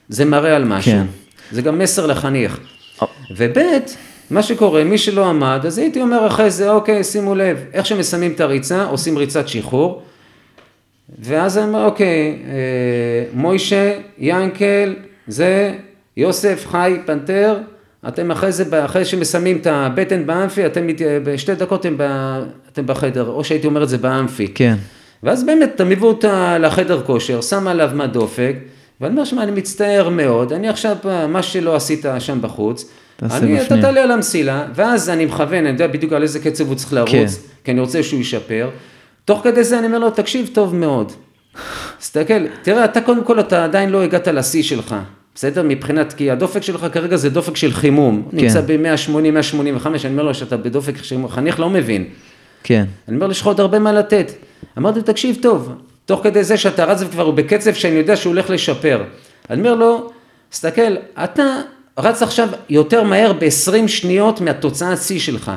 זה 0.09 0.25
מראה 0.25 0.57
על 0.57 0.65
משהו. 0.65 0.93
כן. 0.93 1.07
זה 1.51 1.63
גם 1.63 1.79
מסר 1.79 2.07
לחניך. 2.07 2.61
וב' 3.37 3.59
מה 4.31 4.43
שקורה, 4.43 4.85
מי 4.85 4.99
שלא 4.99 5.29
עמד, 5.29 5.61
אז 5.67 5.79
הייתי 5.79 6.03
אומר 6.03 6.27
אחרי 6.27 6.51
זה, 6.51 6.71
אוקיי, 6.71 7.05
שימו 7.05 7.35
לב, 7.35 7.65
איך 7.73 7.87
שמסיימים 7.87 8.33
את 8.33 8.41
הריצה, 8.41 8.85
עושים 8.85 9.19
ריצת 9.19 9.49
שחרור, 9.49 10.03
ואז 11.19 11.59
אני 11.59 11.67
אומר, 11.67 11.85
אוקיי, 11.85 12.39
אה, 12.47 13.25
מוישה, 13.33 13.99
ינקל, 14.19 14.95
זה, 15.29 15.75
יוסף, 16.17 16.67
חי, 16.67 16.97
פנתר, 17.07 17.59
אתם 18.09 18.31
אחרי 18.31 18.53
זה, 18.53 18.85
אחרי 18.85 19.05
שמסיימים 19.05 19.57
את 19.57 19.67
הבטן 19.67 20.27
באמפי, 20.27 20.67
אתם 20.67 20.87
בשתי 21.25 21.55
דקות 21.55 21.81
אתם, 21.81 21.95
ב, 21.99 22.03
אתם 22.73 22.87
בחדר, 22.87 23.29
או 23.29 23.45
שהייתי 23.45 23.67
אומר 23.67 23.83
את 23.83 23.89
זה 23.89 23.99
באמפי. 23.99 24.49
כן. 24.55 24.75
ואז 25.23 25.45
באמת, 25.45 25.81
מביא 25.81 26.07
אותה 26.07 26.59
לחדר 26.59 27.03
כושר, 27.03 27.41
שם 27.41 27.69
עליו 27.69 27.91
מה 27.95 28.07
דופק, 28.07 28.57
ואני 29.01 29.13
אומר, 29.13 29.25
שמע, 29.25 29.43
אני 29.43 29.53
מצטער 29.53 30.09
מאוד, 30.09 30.53
אני 30.53 30.69
עכשיו, 30.69 30.97
מה 31.29 31.43
שלא 31.43 31.77
עשית 31.77 32.05
שם 32.19 32.39
בחוץ, 32.43 32.91
אני, 33.23 33.63
אתה. 33.63 33.81
תעלה 33.81 34.03
על 34.03 34.11
המסילה, 34.11 34.67
ואז 34.75 35.11
אני 35.11 35.25
מכוון, 35.25 35.59
אני 35.59 35.69
יודע 35.69 35.87
בדיוק 35.87 36.13
על 36.13 36.23
איזה 36.23 36.39
קצב 36.39 36.67
הוא 36.67 36.75
צריך 36.75 36.93
לרוץ, 36.93 37.11
כן. 37.11 37.27
כי 37.65 37.71
אני 37.71 37.81
רוצה 37.81 38.03
שהוא 38.03 38.21
ישפר. 38.21 38.71
תוך 39.25 39.41
כדי 39.45 39.65
זה 39.65 39.79
אני 39.79 39.87
אומר 39.87 39.99
לו, 39.99 40.11
תקשיב 40.11 40.51
טוב 40.53 40.75
מאוד. 40.75 41.13
תסתכל, 41.99 42.47
תראה, 42.63 42.85
אתה 42.85 43.01
קודם 43.01 43.25
כל, 43.25 43.41
אתה 43.41 43.65
עדיין 43.65 43.91
לא 43.91 44.03
הגעת 44.03 44.29
לשיא 44.29 44.63
שלך, 44.63 44.95
בסדר? 45.35 45.63
מבחינת, 45.63 46.13
כי 46.13 46.31
הדופק 46.31 46.63
שלך 46.63 46.87
כרגע 46.93 47.17
זה 47.17 47.31
דופק 47.31 47.57
של 47.57 47.73
חימום. 47.73 48.29
כן. 48.31 48.37
נמצא 48.37 48.61
ב-180, 48.61 49.11
185, 49.11 50.05
אני 50.05 50.13
אומר 50.13 50.23
לו 50.23 50.35
שאתה 50.35 50.57
בדופק 50.57 50.97
חימום, 50.97 51.29
חניך 51.29 51.61
לא 51.61 51.71
מבין. 51.71 52.05
כן. 52.63 52.85
אני 53.09 53.17
אומר 53.17 53.27
לו, 53.27 53.33
יש 53.33 53.41
לך 53.41 53.47
עוד 53.47 53.61
הרבה 53.61 53.79
מה 53.79 53.93
לתת. 53.93 54.33
אמרתי 54.79 54.99
לו, 54.99 55.05
תקשיב 55.05 55.37
טוב, 55.43 55.73
תוך 56.05 56.21
כדי 56.23 56.45
זה 56.45 56.57
שאתה 56.57 56.85
רץ 56.85 57.03
וכבר 57.03 57.23
הוא 57.23 57.35
בקצב 57.35 57.75
שאני 57.75 57.95
יודע 57.95 58.17
שהוא 58.17 58.31
הולך 58.31 58.51
לשפר. 58.51 59.03
אני 59.51 59.61
אומר 59.61 59.75
לו, 59.75 60.11
תסתכל, 60.51 60.97
אתה 61.25 61.61
רץ 61.99 62.23
עכשיו 62.23 62.49
יותר 62.69 63.03
מהר 63.03 63.33
ב-20 63.33 63.89
שניות 63.89 64.41
מהתוצאה 64.41 64.93
השיא 64.93 65.19
שלך. 65.19 65.53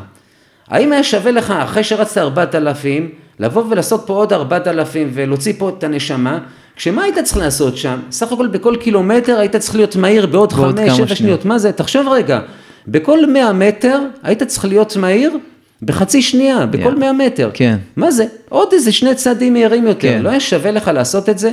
האם 0.68 0.92
היה 0.92 1.04
שווה 1.04 1.32
לך, 1.32 1.52
אחרי 1.52 1.84
שרצת 1.84 2.18
4,000, 2.18 3.10
לבוא 3.40 3.64
ולעשות 3.70 4.04
פה 4.06 4.14
עוד 4.14 4.34
4,000 4.34 5.10
ולהוציא 5.14 5.54
פה 5.58 5.70
את 5.70 5.84
הנשמה, 5.84 6.40
כשמה 6.78 7.04
היית 7.04 7.18
צריך 7.24 7.38
לעשות 7.38 7.78
שם? 7.78 8.00
סך 8.12 8.32
הכל 8.32 8.48
בכל 8.48 8.76
קילומטר 8.82 9.38
היית 9.40 9.56
צריך 9.56 9.76
להיות 9.76 9.96
מהיר 9.96 10.26
בעוד 10.26 10.54
5-7 10.54 10.56
כמה 10.56 10.74
שניות. 10.96 11.10
שניות. 11.10 11.46
מה 11.46 11.60
זה? 11.60 11.72
תחשוב 11.72 12.08
רגע, 12.08 12.40
בכל 12.88 13.26
100 13.34 13.54
מטר 13.54 14.00
היית 14.24 14.44
צריך 14.44 14.66
להיות 14.66 14.96
מהיר 14.98 15.38
בחצי 15.82 16.22
שנייה, 16.22 16.66
בכל 16.66 16.94
Yeah. 16.94 17.00
100 17.00 17.14
מטר. 17.14 17.50
כן. 17.54 17.78
מה 17.96 18.12
זה? 18.12 18.26
עוד 18.50 18.70
איזה 18.74 18.92
שני 18.92 19.16
צעדים 19.16 19.54
מהירים 19.54 19.88
יותר, 19.88 20.00
כן. 20.02 20.22
לא 20.22 20.30
היה 20.30 20.40
שווה 20.40 20.72
לך 20.72 20.88
לעשות 20.88 21.30
את 21.30 21.40
זה? 21.40 21.52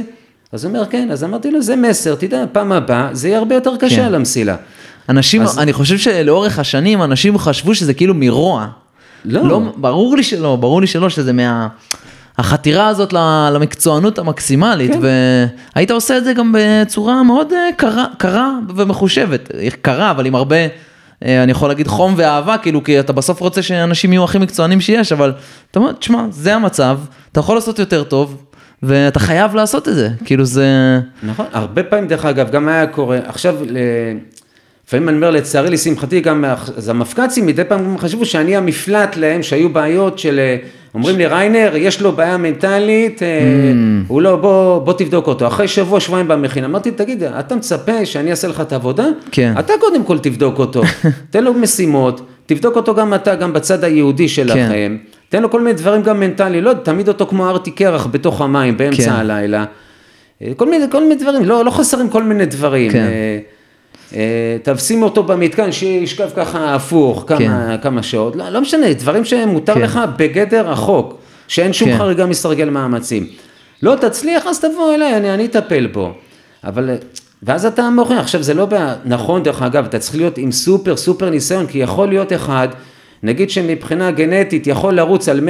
אז 0.53 0.65
הוא 0.65 0.75
אומר, 0.75 0.87
כן, 0.87 1.09
אז 1.11 1.25
אמרתי 1.25 1.51
לו, 1.51 1.63
זה 1.63 1.77
מסר, 1.77 2.15
תדע, 2.15 2.45
פעם 2.53 2.73
הבאה 2.73 3.09
זה 3.13 3.29
יהיה 3.29 3.39
הרבה 3.39 3.55
יותר 3.55 3.77
קשה 3.77 3.97
כן. 3.97 4.03
על 4.03 4.15
המסילה. 4.15 4.57
אנשים, 5.09 5.43
אז- 5.43 5.59
אני 5.59 5.73
חושב 5.73 5.99
שלאורך 5.99 6.59
השנים 6.59 7.03
אנשים 7.03 7.39
חשבו 7.39 7.75
שזה 7.75 7.95
כאילו 7.95 8.15
מרוע. 8.15 8.67
לא. 9.25 9.49
לא, 9.49 9.61
ברור 9.77 10.17
לי 10.17 10.23
שלא, 10.23 10.57
ברור 10.57 10.81
לי 10.81 10.87
שלא, 10.87 11.09
שזה 11.11 11.33
מה... 11.33 11.69
החתירה 12.39 12.89
הזאת 12.89 13.13
למקצוענות 13.53 14.19
המקסימלית, 14.19 14.93
כן. 14.93 15.01
והיית 15.75 15.91
עושה 15.91 16.19
את 16.19 16.25
זה 16.25 16.33
גם 16.33 16.55
בצורה 16.59 17.23
מאוד 17.23 17.53
אה, 17.53 17.69
קרה, 17.77 18.07
קרה 18.19 18.53
ומחושבת, 18.77 19.51
קרה, 19.83 20.11
אבל 20.11 20.27
עם 20.27 20.35
הרבה, 20.35 20.57
אה, 21.25 21.43
אני 21.43 21.53
יכול 21.53 21.69
להגיד 21.69 21.87
חום 21.87 22.15
ואהבה, 22.17 22.59
כאילו, 22.59 22.85
כי 22.85 23.01
אתה 23.01 23.13
בסוף 23.13 23.41
רוצה 23.41 23.63
שאנשים 23.63 24.13
יהיו 24.13 24.25
הכי 24.25 24.39
מקצוענים 24.39 24.81
שיש, 24.81 25.13
אבל 25.13 25.33
אתה 25.71 25.79
אומר, 25.79 25.93
תשמע, 25.93 26.25
זה 26.31 26.55
המצב, 26.55 26.99
אתה 27.33 27.41
יכול 27.41 27.55
לעשות 27.55 27.79
יותר 27.79 28.05
טוב, 28.05 28.45
ואתה 28.83 29.21
חייב 29.21 29.55
לעשות 29.55 29.89
את 29.89 29.95
זה, 29.95 30.09
כאילו 30.25 30.45
זה... 30.45 31.01
נכון, 31.23 31.47
הרבה 31.53 31.83
פעמים 31.83 32.09
דרך 32.09 32.25
אגב, 32.25 32.51
גם 32.51 32.69
היה 32.69 32.87
קורה, 32.87 33.19
עכשיו, 33.27 33.57
לפעמים 34.87 35.09
אני 35.09 35.17
אומר 35.17 35.31
לצערי, 35.31 35.71
לשמחתי, 35.71 36.21
גם 36.21 36.45
אז 36.77 36.89
המפק"צים 36.89 37.47
מדי 37.47 37.65
פעם 37.65 37.99
חשבו 37.99 38.25
שאני 38.25 38.57
המפלט 38.57 39.17
להם, 39.17 39.43
שהיו 39.43 39.69
בעיות 39.69 40.19
של, 40.19 40.39
אה, 40.39 40.57
אומרים 40.95 41.19
לי, 41.19 41.27
ריינר, 41.27 41.73
יש 41.77 42.01
לו 42.01 42.13
בעיה 42.13 42.37
מנטלית, 42.37 43.23
אה, 43.23 43.29
הוא 44.09 44.23
לא, 44.23 44.37
בוא, 44.37 44.79
בוא 44.79 44.93
תבדוק 44.93 45.27
אותו. 45.27 45.47
אחרי 45.47 45.69
שבוע, 45.69 46.01
שבועיים 46.01 46.29
במכינה, 46.29 46.67
אמרתי, 46.67 46.91
תגיד, 46.91 47.23
אתה 47.23 47.57
מצפה 47.57 48.07
שאני 48.07 48.31
אעשה 48.31 48.49
לך 48.49 48.61
את 48.61 48.73
העבודה? 48.73 49.07
כן. 49.31 49.55
אתה 49.59 49.73
קודם 49.81 50.05
כל 50.05 50.19
תבדוק 50.19 50.59
אותו, 50.59 50.83
תן 51.31 51.45
לו 51.45 51.55
משימות, 51.55 52.21
תבדוק 52.47 52.77
אותו 52.77 52.95
גם 52.95 53.15
אתה, 53.15 53.35
גם 53.35 53.53
בצד 53.53 53.85
היהודי 53.85 54.29
שלכם, 54.29 54.97
תן 55.29 55.43
לו 55.43 55.51
כל 55.51 55.61
מיני 55.61 55.77
דברים 55.77 56.03
גם 56.03 56.21
מנטליים, 56.21 56.65
לא, 56.65 56.73
תעמיד 56.73 57.09
אותו 57.09 57.27
כמו 57.27 57.49
ארטי 57.49 57.71
קרח 57.71 58.07
בתוך 58.07 58.41
המים 58.41 58.77
באמצע 58.77 59.05
כן. 59.05 59.13
הלילה. 59.13 59.65
אה, 60.43 60.53
כל 60.57 60.71
מיני, 60.71 60.85
כל 60.91 61.01
מיני 61.03 61.15
דברים, 61.15 61.45
לא, 61.45 61.65
לא 61.65 61.71
חסרים 61.71 62.09
כל 62.09 62.23
מיני 62.23 62.47
דברים. 62.47 62.91
כן. 62.93 63.09
אה, 64.15 64.57
תשים 64.63 65.03
אותו 65.03 65.23
במתקן, 65.23 65.73
שישכב 65.73 66.29
ככה 66.37 66.75
הפוך 66.75 67.25
כמה, 67.27 67.39
כן. 67.39 67.77
כמה 67.83 68.03
שעות, 68.03 68.37
לא, 68.37 68.49
לא 68.49 68.61
משנה, 68.61 68.93
דברים 68.93 69.25
שמותר 69.25 69.75
כן. 69.75 69.81
לך 69.81 70.01
בגדר 70.17 70.71
החוק, 70.71 71.19
שאין 71.49 71.73
שום 71.73 71.89
כן. 71.89 71.99
חריגה 71.99 72.27
מסרגל 72.27 72.71
מאמצים. 72.71 73.27
לא 73.83 73.95
תצליח, 74.01 74.47
אז 74.47 74.61
תבוא 74.61 74.95
אליי, 74.95 75.17
אני, 75.17 75.35
אני 75.35 75.45
אטפל 75.45 75.87
בו. 75.87 76.13
אבל, 76.65 76.91
ואז 77.43 77.67
אתה 77.67 77.91
מוכיח, 77.91 78.19
עכשיו 78.19 78.43
זה 78.43 78.55
לא 78.55 78.67
נכון 79.05 79.43
דרך 79.43 79.63
אגב, 79.63 79.85
אתה 79.85 79.99
צריך 79.99 80.17
להיות 80.17 80.39
עם 80.39 80.53
סופר 80.53 80.97
סופר 80.97 81.31
ניסיון, 81.31 81.67
כי 81.67 81.79
יכול 81.79 82.09
להיות 82.09 82.33
אחד, 82.33 82.69
נגיד 83.23 83.51
שמבחינה 83.51 84.11
גנטית 84.11 84.67
יכול 84.67 84.95
לרוץ 84.95 85.29
על 85.29 85.41
160-170, 85.41 85.43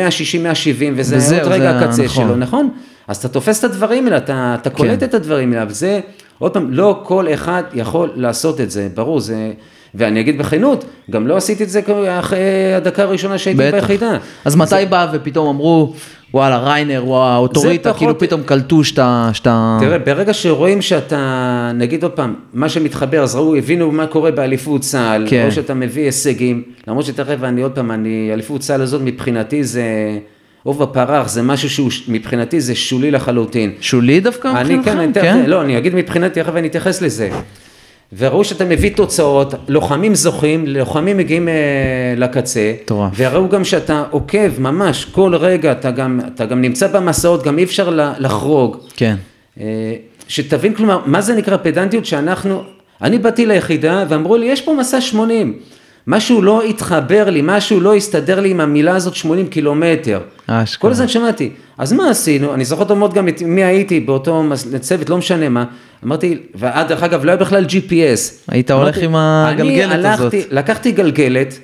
וזה 0.95 1.43
עוד 1.43 1.53
רגע 1.53 1.79
הקצה 1.79 2.05
נכון. 2.05 2.25
שלו, 2.27 2.37
נכון? 2.37 2.71
אז 3.09 3.17
אתה 3.17 3.29
תופס 3.29 3.59
את 3.59 3.65
הדברים 3.65 4.05
האלה, 4.05 4.17
אתה, 4.17 4.57
אתה 4.61 4.71
קולט 4.71 5.01
כן. 5.01 5.07
את 5.07 5.15
הדברים 5.15 5.53
האלה, 5.53 5.63
אבל 5.63 5.73
זה, 5.73 6.01
עוד 6.39 6.53
פעם, 6.53 6.67
לא 6.73 7.01
כל 7.03 7.27
אחד 7.35 7.63
יכול 7.75 8.11
לעשות 8.15 8.61
את 8.61 8.71
זה, 8.71 8.89
ברור, 8.95 9.21
זה, 9.21 9.53
ואני 9.95 10.21
אגיד 10.21 10.39
בכנות, 10.39 10.85
גם 11.11 11.27
לא 11.27 11.37
עשיתי 11.37 11.65
את 11.65 11.71
זה 11.71 11.81
אחרי 12.19 12.75
הדקה 12.75 13.03
הראשונה 13.03 13.39
שהייתי 13.39 13.61
בטח. 13.63 13.75
ביחידה. 13.75 14.17
אז 14.45 14.57
מתי 14.57 14.75
בא 14.89 15.07
ופתאום 15.13 15.49
אמרו, 15.49 15.95
וואלה, 16.35 16.59
ריינר 16.59 16.99
הוא 16.99 17.17
האוטוריטה, 17.17 17.89
פחות- 17.91 17.99
כאילו 17.99 18.19
פתאום 18.19 18.43
קלטו 18.43 18.85
שאתה... 18.85 19.31
שאתה... 19.33 19.77
תראה, 19.81 19.99
ברגע 19.99 20.35
שרואים 20.35 20.83
שאתה, 20.83 21.71
נגיד 21.75 22.03
עוד 22.03 22.13
פעם, 22.13 22.35
מה 22.55 22.69
שמתחבר, 22.69 23.23
אז 23.23 23.35
ראו, 23.37 23.55
הבינו 23.57 23.93
מה 23.93 24.07
קורה 24.07 24.31
באליפות 24.31 24.81
צה"ל, 24.81 25.27
כן. 25.29 25.47
או 25.47 25.53
שאתה 25.53 25.75
מביא 25.75 26.05
הישגים, 26.05 26.63
למרות 26.89 27.05
שתכף 27.05 27.37
אני 27.43 27.63
עוד 27.63 27.73
פעם, 27.73 27.91
אני, 27.91 28.31
אליפות 28.33 28.61
צה"ל 28.61 28.83
הזאת 28.83 29.01
מבחינתי 29.05 29.65
זה 29.65 29.85
עוף 30.65 30.77
בפרח, 30.77 31.29
זה 31.29 31.43
משהו 31.43 31.71
שהוא, 31.71 31.91
מבחינתי 32.09 32.61
זה 32.61 32.75
שולי 32.75 33.11
לחלוטין. 33.11 33.73
שולי 33.81 34.21
דווקא 34.21 34.49
אני 34.49 34.77
כן? 34.85 34.99
אני 34.99 35.13
תכף, 35.13 35.35
לא, 35.47 35.63
אני 35.63 35.79
אגיד 35.79 35.95
מבחינתי, 35.95 36.43
תכף 36.43 36.57
אני 36.57 36.69
אתייחס 36.69 37.03
לזה. 37.03 37.31
וראו 38.17 38.45
שאתה 38.45 38.65
מביא 38.65 38.91
תוצאות, 38.97 39.55
לוחמים 39.69 40.15
זוכים, 40.15 40.67
לוחמים 40.67 41.17
מגיעים 41.17 41.49
אה, 41.49 41.55
לקצה, 42.17 42.73
מטורף. 42.83 43.13
וראו 43.17 43.49
גם 43.49 43.65
שאתה 43.65 44.05
עוקב 44.11 44.61
ממש 44.61 45.05
כל 45.05 45.35
רגע, 45.35 45.73
אתה 45.73 45.91
גם, 45.91 46.21
אתה 46.35 46.45
גם 46.45 46.61
נמצא 46.61 46.87
במסעות, 46.87 47.43
גם 47.43 47.59
אי 47.59 47.65
אפשר 47.65 47.99
לחרוג. 48.19 48.77
כן. 48.97 49.17
אה, 49.61 49.95
שתבין 50.29 50.75
כלומר, 50.75 51.01
מה 51.07 51.21
זה 51.21 51.35
נקרא 51.35 51.57
פדנטיות 51.57 52.07
שאנחנו, 52.07 52.63
אני 53.03 53.19
באתי 53.19 53.47
ליחידה 53.47 54.05
ואמרו 54.09 54.37
לי, 54.37 54.47
יש 54.47 54.61
פה 54.61 54.75
מסע 54.75 55.01
80. 55.01 55.59
משהו 56.07 56.43
לא 56.43 56.63
התחבר 56.63 57.31
לי, 57.31 57.41
משהו 57.45 57.81
לא 57.81 57.95
הסתדר 57.95 58.41
לי 58.41 58.51
עם 58.51 58.61
המילה 58.61 58.97
הזאת 58.97 59.15
80 59.15 59.47
קילומטר. 59.47 60.21
אשכרה. 60.47 60.81
כל 60.83 60.91
הזמן 60.91 61.09
שמעתי. 61.09 61.51
אז 61.79 61.93
מה 61.93 62.11
עשינו? 62.11 62.55
אני 62.55 62.65
זוכר 62.65 62.85
טוב 62.85 62.99
מאוד 62.99 63.15
גם 63.15 63.29
את 63.29 63.43
מי 63.43 63.65
הייתי 63.65 64.01
באותו 64.01 64.45
צוות, 64.81 65.11
לא 65.11 65.19
משנה 65.19 65.49
מה. 65.49 65.65
אמרתי, 66.05 66.39
ועד 66.55 66.89
דרך 66.89 67.03
אגב, 67.03 67.25
לא 67.25 67.31
היה 67.31 67.37
בכלל 67.41 67.65
GPS. 67.65 68.33
היית 68.49 68.71
הולך 68.71 68.99
אמרתי, 68.99 69.05
עם 69.05 69.15
הגלגלת 69.17 69.93
אני 69.93 70.09
הלכתי, 70.09 70.23
הזאת. 70.39 70.53
לקחתי 70.53 70.93
גלגלת, 70.93 71.59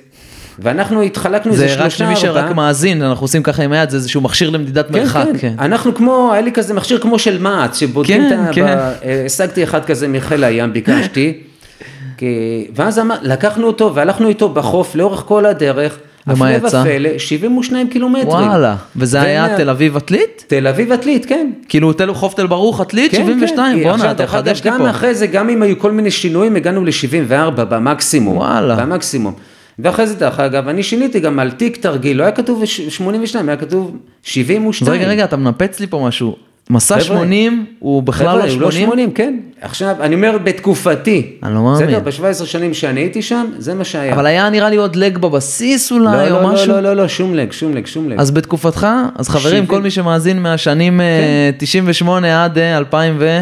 ואנחנו 0.59 1.01
התחלקנו 1.01 1.51
איזה 1.51 1.67
זה 1.67 1.73
רק 1.75 1.89
שלושה 1.89 2.03
למי 2.05 2.13
ארבעה. 2.15 2.43
שרק 2.47 2.55
מאזין, 2.55 3.03
אנחנו 3.03 3.23
עושים 3.23 3.43
ככה 3.43 3.63
עם 3.63 3.71
היד, 3.71 3.89
זה 3.89 3.97
איזשהו 3.97 4.21
מכשיר 4.21 4.49
למדידת 4.49 4.87
כן, 4.87 4.93
מרחק. 4.99 5.25
כן, 5.25 5.37
כן. 5.37 5.53
אנחנו 5.59 5.95
כמו, 5.95 6.29
היה 6.33 6.41
לי 6.41 6.51
כזה 6.51 6.73
מכשיר 6.73 6.97
כמו 6.99 7.19
של 7.19 7.41
מע"צ, 7.41 7.77
שבודקים 7.79 8.21
כן, 8.29 8.43
את 8.43 8.49
ה... 8.49 8.53
כן. 8.53 8.65
ב- 8.65 8.93
אה, 9.05 9.23
השגתי 9.25 9.63
אחד 9.63 9.85
כזה 9.85 10.07
מחיל 10.07 10.43
הים, 10.43 10.73
ביקשתי. 10.73 11.33
כי- 12.17 12.67
ואז 12.75 12.99
אמר, 12.99 13.15
לקחנו 13.21 13.67
אותו 13.67 13.95
והלכנו 13.95 14.27
איתו 14.27 14.49
בחוף 14.49 14.95
לאורך 14.95 15.19
כל 15.19 15.45
הדרך, 15.45 15.97
ומה 16.27 16.49
הפלא 16.49 16.67
יצא? 16.67 16.83
ופלא, 16.85 17.09
72 17.19 17.89
קילומטרים. 17.89 18.27
וואלה, 18.27 18.75
וזה 18.95 19.21
היה 19.21 19.45
ומה- 19.49 19.57
תל 19.57 19.69
אביב 19.69 19.97
עתלית? 19.97 20.43
תל 20.47 20.67
אביב 20.67 20.91
עתלית, 20.91 21.25
כן. 21.25 21.51
כאילו 21.69 21.93
תל 21.93 22.13
חוף 22.13 22.33
תל 22.33 22.47
ברוך 22.47 22.81
עתלית, 22.81 23.11
כן, 23.11 23.17
72, 23.17 23.77
כן. 23.77 23.83
בואנה, 23.83 24.13
תחדש 24.13 24.61
אגב, 24.61 24.65
לי 24.65 24.71
גם 24.71 24.85
פה. 24.85 24.89
אחרי 24.89 25.15
זה, 25.15 25.27
גם 25.27 25.49
אם 25.49 25.61
היו 25.61 25.79
כל 25.79 25.91
מיני 25.91 26.11
שינויים, 26.11 26.55
הגענו 26.55 26.85
ל-74 26.85 27.33
במקסימום. 27.63 28.37
וואלה. 28.37 28.75
במקסימום. 28.75 29.33
ואחרי 29.79 30.07
זה, 30.07 30.15
דרך 30.15 30.39
אגב, 30.39 30.67
אני 30.67 30.83
שיניתי 30.83 31.19
גם 31.19 31.39
על 31.39 31.51
תיק 31.51 31.77
תרגיל, 31.77 32.17
לא 32.17 32.23
היה 32.23 32.31
כתוב 32.31 32.65
ש- 32.65 32.81
82, 32.81 33.49
היה 33.49 33.57
כתוב 33.57 33.95
72. 34.23 34.91
אז 34.93 34.99
רגע, 34.99 35.07
רגע, 35.11 35.23
אתה 35.23 35.37
מנפץ 35.37 35.79
לי 35.79 35.87
פה 35.87 36.03
משהו. 36.07 36.35
מסע 36.69 36.99
חבר'ה, 36.99 37.17
80 37.17 37.65
הוא 37.79 38.03
בכלל 38.03 38.37
לא 38.37 38.43
הוא 38.43 38.61
לא 38.61 38.71
80? 38.71 38.89
80, 38.89 39.11
כן. 39.11 39.39
עכשיו, 39.61 39.95
אני 39.99 40.15
אומר 40.15 40.37
בתקופתי. 40.43 41.37
אני 41.43 41.53
לא 41.53 41.61
מאמין. 41.61 41.87
בסדר, 41.87 42.25
ב-17 42.29 42.45
שנים 42.45 42.73
שאני 42.73 42.99
הייתי 42.99 43.21
שם, 43.21 43.45
זה 43.57 43.73
מה 43.73 43.83
שהיה. 43.83 44.13
אבל 44.13 44.25
היה 44.25 44.49
נראה 44.49 44.69
לי 44.69 44.75
עוד 44.75 44.95
לג 44.95 45.17
בבסיס 45.17 45.91
לא, 45.91 45.97
אולי, 45.97 46.29
לא, 46.29 46.37
או 46.37 46.41
לא, 46.41 46.53
משהו. 46.53 46.67
לא, 46.67 46.79
לא, 46.79 46.93
לא, 46.93 47.07
שום 47.07 47.35
לג, 47.35 47.51
שום 47.51 47.73
לג, 47.75 47.85
שום 47.85 48.09
לג. 48.09 48.19
אז 48.19 48.31
בתקופתך, 48.31 48.87
אז 49.15 49.29
חברים. 49.29 49.65
כל 49.65 49.81
מי 49.81 49.91
שמאזין 49.91 50.41
מהשנים 50.41 51.01
אה, 51.01 51.49
כן. 51.51 51.65
98 51.65 52.43
עד 52.43 52.57
אה, 52.57 52.77
2000 52.77 53.15
ו... 53.19 53.41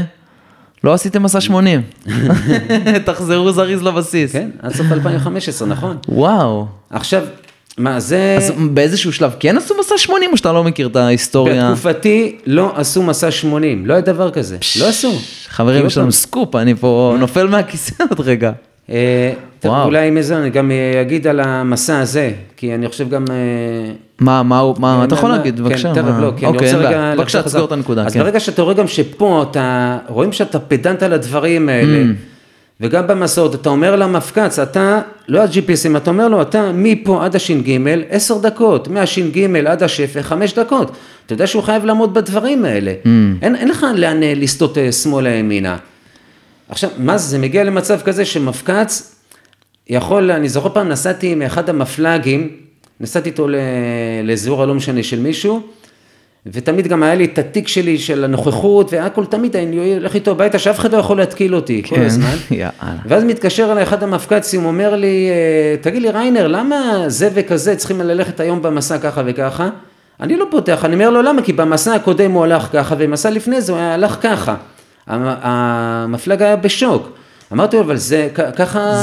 לא 0.83 0.93
עשיתם 0.93 1.23
מסע 1.23 1.41
80. 1.41 1.81
תחזרו 3.05 3.51
זריז 3.51 3.83
לבסיס. 3.83 4.31
כן, 4.31 4.49
עד 4.61 4.73
סוף 4.73 4.91
2015, 4.91 5.67
נכון. 5.67 5.97
וואו. 6.09 6.65
עכשיו, 6.89 7.23
מה 7.79 7.99
זה... 7.99 8.35
אז 8.37 8.53
באיזשהו 8.71 9.13
שלב 9.13 9.35
כן 9.39 9.57
עשו 9.57 9.75
מסע 9.79 9.97
80 9.97 10.29
או 10.31 10.37
שאתה 10.37 10.51
לא 10.53 10.63
מכיר 10.63 10.87
את 10.87 10.95
ההיסטוריה? 10.95 11.65
בתקופתי 11.65 12.35
לא 12.45 12.71
עשו 12.75 13.03
מסע 13.03 13.31
80, 13.31 13.85
לא 13.85 13.93
היה 13.93 14.01
דבר 14.01 14.31
כזה, 14.31 14.57
לא 14.79 14.87
עשו. 14.89 15.11
חברים, 15.47 15.85
יש 15.85 15.97
לנו 15.97 16.05
עוד 16.07 16.13
סקופ, 16.13 16.55
אני 16.55 16.75
פה 16.75 16.89
נופל 17.19 17.47
מהכיסא 17.47 17.93
עוד 18.09 18.19
רגע. 18.19 18.51
אה. 18.91 19.31
אולי 19.65 20.07
עם 20.07 20.21
זה 20.21 20.37
אני 20.37 20.49
גם 20.49 20.71
אגיד 21.01 21.27
על 21.27 21.39
המסע 21.39 21.99
הזה, 21.99 22.31
כי 22.57 22.75
אני 22.75 22.87
חושב 22.87 23.09
גם... 23.09 23.25
אה, 23.29 23.91
מה, 24.19 24.43
מה 24.43 24.63
מה, 24.79 25.03
אתה 25.03 25.15
יכול 25.15 25.31
מה- 25.31 25.37
להגיד, 25.37 25.55
כן, 25.57 25.63
בבקשה. 25.63 25.93
תכף, 25.93 26.03
מה? 26.03 26.19
לא, 26.21 26.31
כי 26.37 26.45
אני 26.45 26.55
אוקיי, 26.57 26.73
רוצה 26.75 26.87
רגע... 26.87 27.13
בבקשה. 27.17 27.43
תסגור 27.43 27.65
את 27.65 27.71
הנקודה, 27.71 28.05
אז 28.05 28.13
כן. 28.13 28.19
ברגע 28.19 28.39
שאתה 28.39 28.61
רואה 28.61 28.73
גם 28.73 28.87
שפה 28.87 29.45
אתה, 29.51 29.97
רואים 30.07 30.31
שאתה 30.31 30.59
פדנט 30.59 31.03
על 31.03 31.13
הדברים 31.13 31.69
האלה, 31.69 31.97
Mm. 32.03 32.28
וגם 32.81 33.07
במסעות, 33.07 33.55
אתה 33.55 33.69
אומר 33.69 33.95
למפקץ, 33.95 34.59
אתה, 34.59 35.01
לא 35.27 35.41
ה-GPSים, 35.41 35.97
אתה 35.97 36.09
אומר 36.09 36.27
לו, 36.27 36.41
אתה 36.41 36.71
מפה 36.73 37.25
עד 37.25 37.35
הש"ג, 37.35 37.79
עשר 38.09 38.37
דקות, 38.37 38.87
מהש"ג 38.87 39.55
עד 39.67 39.83
השפע, 39.83 40.21
חמש 40.21 40.53
דקות. 40.53 40.91
אתה 41.25 41.33
יודע 41.33 41.47
שהוא 41.47 41.63
חייב 41.63 41.85
לעמוד 41.85 42.13
בדברים 42.13 42.65
האלה. 42.65 42.93
Mm. 43.03 43.07
אין, 43.41 43.55
אין 43.55 43.67
לך 43.67 43.85
לאן 43.95 44.23
אה, 44.23 44.33
לסטות 44.35 44.77
אה, 44.77 44.91
שמאלה 44.91 45.29
ימינה. 45.29 45.77
עכשיו, 46.69 46.89
מה 46.97 47.17
זה, 47.17 47.27
זה 47.27 47.37
מגיע 47.37 47.63
למצב 47.63 47.99
כזה 48.01 48.25
שמפקץ 48.25 49.15
יכול, 49.87 50.31
אני 50.31 50.49
זוכר 50.49 50.69
פעם 50.69 50.89
נסעתי 50.89 51.31
עם 51.31 51.41
אחד 51.41 51.69
המפל"גים, 51.69 52.49
נסעתי 52.99 53.29
איתו 53.29 53.47
ל- 53.47 53.55
לאזור 54.23 54.63
הלא 54.63 54.75
משנה 54.75 55.03
של 55.03 55.19
מישהו, 55.19 55.61
ותמיד 56.45 56.87
גם 56.87 57.03
היה 57.03 57.15
לי 57.15 57.25
את 57.25 57.37
התיק 57.39 57.67
שלי 57.67 57.97
של 57.97 58.23
הנוכחות, 58.23 58.93
והכל 58.93 59.25
תמיד 59.25 59.55
אני 59.55 59.93
הולך 59.95 60.15
איתו 60.15 60.31
הביתה, 60.31 60.59
שאף 60.59 60.79
אחד 60.79 60.93
לא 60.93 60.97
יכול 60.97 61.17
להתקיל 61.17 61.55
אותי 61.55 61.83
כל 61.89 61.95
כן, 61.95 62.01
הזמן. 62.05 62.35
יאללה. 62.51 62.71
ואז 63.05 63.23
מתקשר 63.23 63.71
אליי 63.71 63.83
אחד 63.83 64.03
המפק"צים, 64.03 64.65
אומר 64.65 64.95
לי, 64.95 65.29
אה, 65.29 65.75
תגיד 65.81 66.01
לי 66.01 66.09
ריינר, 66.09 66.47
למה 66.47 66.75
זה 67.07 67.29
וכזה 67.33 67.75
צריכים 67.75 68.01
ללכת 68.01 68.39
היום 68.39 68.61
במסע 68.61 68.97
ככה 68.97 69.21
וככה? 69.25 69.69
אני 70.21 70.37
לא 70.37 70.45
פותח, 70.51 70.85
אני 70.85 70.93
אומר 70.93 71.09
לו 71.09 71.21
למה? 71.21 71.41
כי 71.41 71.53
במסע 71.53 71.93
הקודם 71.95 72.31
הוא 72.31 72.43
הלך 72.43 72.67
ככה, 72.73 72.95
ובמסע 72.97 73.29
לפני 73.29 73.61
זה 73.61 73.71
הוא 73.71 73.81
הלך 73.81 74.17
ככה. 74.21 74.55
המ- 75.07 75.35
המפלג 75.41 76.41
היה 76.43 76.55
בשוק. 76.55 77.09
אמרתי 77.53 77.77
לו, 77.77 77.83
אבל 77.83 77.97
זה 77.97 78.29
ככה, 78.33 78.53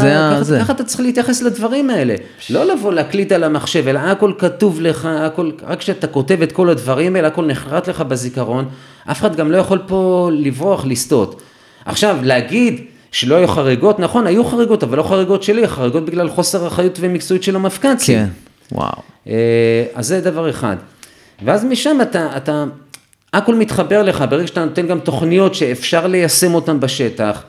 זה 0.01 0.15
ככה, 0.15 0.43
זה. 0.43 0.59
ככה 0.61 0.73
אתה 0.73 0.85
צריך 0.85 1.01
להתייחס 1.01 1.43
לדברים 1.43 1.91
האלה. 1.91 2.15
לא 2.51 2.65
לבוא 2.65 2.93
להקליט 2.93 3.33
על 3.33 3.45
המחשב, 3.45 3.89
אלא 3.89 3.99
הכל 3.99 4.33
כתוב 4.39 4.81
לך, 4.81 5.09
הכל, 5.11 5.51
רק 5.63 5.79
כשאתה 5.79 6.07
כותב 6.07 6.43
את 6.43 6.53
כל 6.53 6.69
הדברים 6.71 7.17
האלה, 7.17 7.29
הכל 7.29 7.47
נחרט 7.47 7.89
לך 7.89 8.01
בזיכרון. 8.01 8.69
אף 9.11 9.21
אחד 9.21 9.37
גם 9.37 9.53
לא 9.53 9.57
יכול 9.57 9.83
פה 9.87 10.31
לברוח, 10.33 10.87
לסטות. 10.87 11.43
עכשיו, 11.85 12.17
להגיד 12.23 12.85
שלא 13.13 13.35
היו 13.35 13.49
חריגות, 13.49 13.99
נכון, 13.99 14.27
היו 14.27 14.45
חריגות, 14.45 14.83
אבל 14.83 14.99
לא 14.99 15.03
חריגות 15.03 15.43
שלי, 15.43 15.69
חריגות 15.69 16.05
בגלל 16.05 16.29
חוסר 16.29 16.67
אחריות 16.67 16.99
ומקצועיות 17.01 17.43
של 17.43 17.57
המפק"צים. 17.57 18.19
כן, 18.19 18.27
וואו. 18.73 19.03
אה, 19.29 19.85
אז 19.95 20.07
זה 20.07 20.21
דבר 20.21 20.51
אחד. 20.51 20.77
ואז 21.45 21.65
משם 21.65 21.99
אתה, 22.03 22.37
אתה, 22.37 22.65
הכל 23.33 23.55
מתחבר 23.55 24.03
לך, 24.03 24.25
ברגע 24.31 24.47
שאתה 24.47 24.65
נותן 24.65 24.87
גם 24.87 25.01
תוכניות 25.01 25.55
שאפשר 25.55 26.07
ליישם 26.07 26.55
אותן 26.55 26.81
בשטח, 26.81 27.43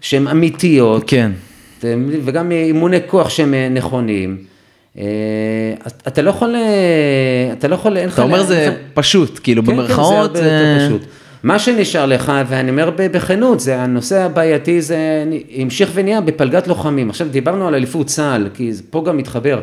שהן 0.00 0.26
אמיתיות, 0.28 1.02
כן. 1.06 1.32
וגם 2.24 2.50
אימוני 2.52 2.96
כוח 3.06 3.28
שהם 3.30 3.54
אה, 3.54 3.68
נכונים. 3.68 4.36
אה, 4.98 5.04
אתה 6.08 6.22
לא 6.22 6.30
יכול, 6.30 6.54
אה, 6.54 6.62
אתה 7.52 7.68
לא 7.68 7.74
יכול, 7.74 7.96
אין 7.96 8.08
לך... 8.08 8.14
אתה 8.14 8.22
אומר 8.22 8.42
זה 8.42 8.66
לך- 8.68 8.74
פשוט, 8.94 9.40
כאילו 9.42 9.62
כן, 9.62 9.70
כן, 9.70 9.76
במרכאות, 9.76 10.36
זה 10.36 10.42
הרבה 10.42 10.68
יותר 10.82 10.96
פשוט. 10.98 11.10
מה 11.42 11.58
שנשאר 11.58 12.06
לך, 12.06 12.32
ואני 12.48 12.70
אומר 12.70 12.90
בכנות, 12.96 13.60
זה 13.60 13.80
הנושא 13.80 14.22
הבעייתי, 14.22 14.82
זה 14.82 15.24
המשיך 15.56 15.90
ונהיה 15.94 16.20
בפלגת 16.20 16.66
לוחמים. 16.68 17.10
עכשיו 17.10 17.28
דיברנו 17.28 17.68
על 17.68 17.74
אליפות 17.74 18.06
צה"ל, 18.06 18.48
כי 18.54 18.70
פה 18.90 19.04
גם 19.06 19.16
מתחבר. 19.16 19.60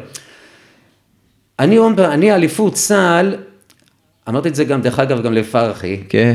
אני, 1.59 1.77
אני 1.99 2.35
אליפות 2.35 2.73
צה"ל, 2.73 3.35
אמרתי 4.29 4.49
את 4.49 4.55
זה 4.55 4.63
גם, 4.63 4.81
דרך 4.81 4.99
אגב, 4.99 5.21
גם 5.23 5.33
לפרחי, 5.33 5.97
כן. 6.09 6.33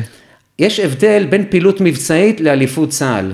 יש 0.58 0.80
הבדל 0.80 1.26
בין 1.30 1.44
פעילות 1.50 1.80
מבצעית 1.80 2.40
לאליפות 2.40 2.88
צה"ל. 2.88 3.32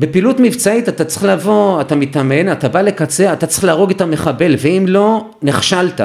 בפעילות 0.00 0.40
מבצעית 0.40 0.88
אתה 0.88 1.04
צריך 1.04 1.24
לבוא, 1.24 1.80
אתה 1.80 1.94
מתאמן, 1.94 2.52
אתה 2.52 2.68
בא 2.68 2.80
לקצה, 2.80 3.32
אתה 3.32 3.46
צריך 3.46 3.64
להרוג 3.64 3.90
את 3.90 4.00
המחבל, 4.00 4.54
ואם 4.58 4.84
לא, 4.88 5.30
נכשלת. 5.42 6.00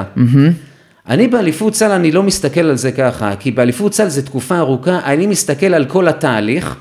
אני 1.08 1.28
באליפות 1.28 1.74
צה"ל, 1.74 1.92
אני 1.92 2.12
לא 2.12 2.24
מסתכל 2.24 2.60
על 2.62 2.76
זה 2.76 2.92
ככה, 2.92 3.36
כי 3.40 3.52
באליפות 3.52 3.92
צה"ל 3.92 4.08
זה 4.08 4.26
תקופה 4.26 4.58
ארוכה, 4.58 5.00
אני 5.06 5.28
מסתכל 5.28 5.74
על 5.74 5.86
כל 5.86 6.08
התהליך, 6.08 6.76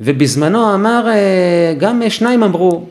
ובזמנו 0.00 0.74
אמר, 0.74 1.08
אה, 1.08 1.74
גם 1.78 2.02
שניים 2.08 2.42
אמרו, 2.42 2.88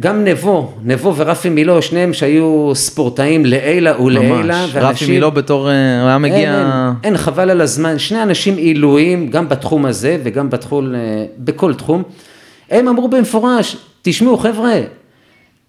גם 0.00 0.24
נבו, 0.24 0.72
נבו 0.84 1.16
ורפי 1.16 1.48
מילו, 1.48 1.82
שניהם 1.82 2.12
שהיו 2.12 2.72
ספורטאים 2.74 3.46
לעילה 3.46 4.00
ולעילה, 4.00 4.42
ממש. 4.42 4.70
רפי 4.74 5.06
מילו 5.06 5.30
בתור, 5.30 5.70
אה, 5.70 6.00
הוא 6.00 6.06
היה 6.06 6.14
אין, 6.14 6.22
מגיע... 6.22 6.58
אין, 6.58 6.92
אין, 7.04 7.16
חבל 7.16 7.50
על 7.50 7.60
הזמן, 7.60 7.98
שני 7.98 8.22
אנשים 8.22 8.56
עילויים, 8.56 9.28
גם 9.28 9.48
בתחום 9.48 9.86
הזה 9.86 10.18
וגם 10.24 10.50
בתחום, 10.50 10.94
אה, 10.94 11.24
בכל 11.38 11.74
תחום, 11.74 12.02
הם 12.70 12.88
אמרו 12.88 13.08
במפורש, 13.08 13.76
תשמעו 14.02 14.36
חבר'ה, 14.36 14.80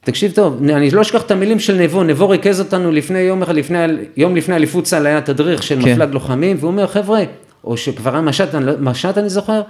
תקשיב 0.01 0.32
טוב, 0.32 0.63
אני 0.70 0.91
לא 0.91 1.01
אשכח 1.01 1.22
את 1.22 1.32
המילים 1.32 1.59
של 1.59 1.76
נבו, 1.76 2.03
נבו 2.03 2.30
ריכז 2.30 2.59
אותנו 2.59 2.91
לפני 2.91 3.20
יום 3.20 3.43
אחד, 3.43 3.55
לפני, 3.55 3.78
יום 4.18 4.36
לפני 4.36 4.55
אליפות 4.55 4.84
צה"ל 4.84 5.05
היה 5.05 5.22
תדריך 5.22 5.63
של 5.63 5.82
כן. 5.82 5.91
מפלג 5.91 6.13
לוחמים, 6.13 6.57
והוא 6.59 6.72
אומר 6.72 6.88
חבר'ה, 6.88 7.22
או 7.63 7.78
שכבר 7.78 8.13
היה 8.13 8.22
משט, 8.22 8.55
לא- 8.55 8.74
משט 8.80 9.18
אני 9.18 9.30
זוכר, 9.30 9.61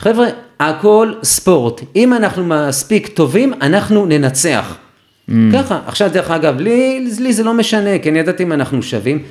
חבר'ה, 0.00 0.26
הכל 0.60 1.12
ספורט, 1.22 1.80
אם 1.96 2.14
אנחנו 2.14 2.44
מספיק 2.44 3.08
טובים, 3.08 3.52
אנחנו 3.62 4.06
ננצח. 4.06 4.76
Mm. 5.28 5.32
ככה, 5.52 5.80
עכשיו 5.86 6.10
דרך 6.12 6.30
אגב, 6.30 6.60
לי, 6.60 7.06
לי 7.20 7.32
זה 7.32 7.42
לא 7.42 7.54
משנה, 7.54 7.98
כי 7.98 8.10
אני 8.10 8.18
ידעתי 8.18 8.42
אם 8.42 8.52
אנחנו 8.52 8.82
שווים, 8.82 9.22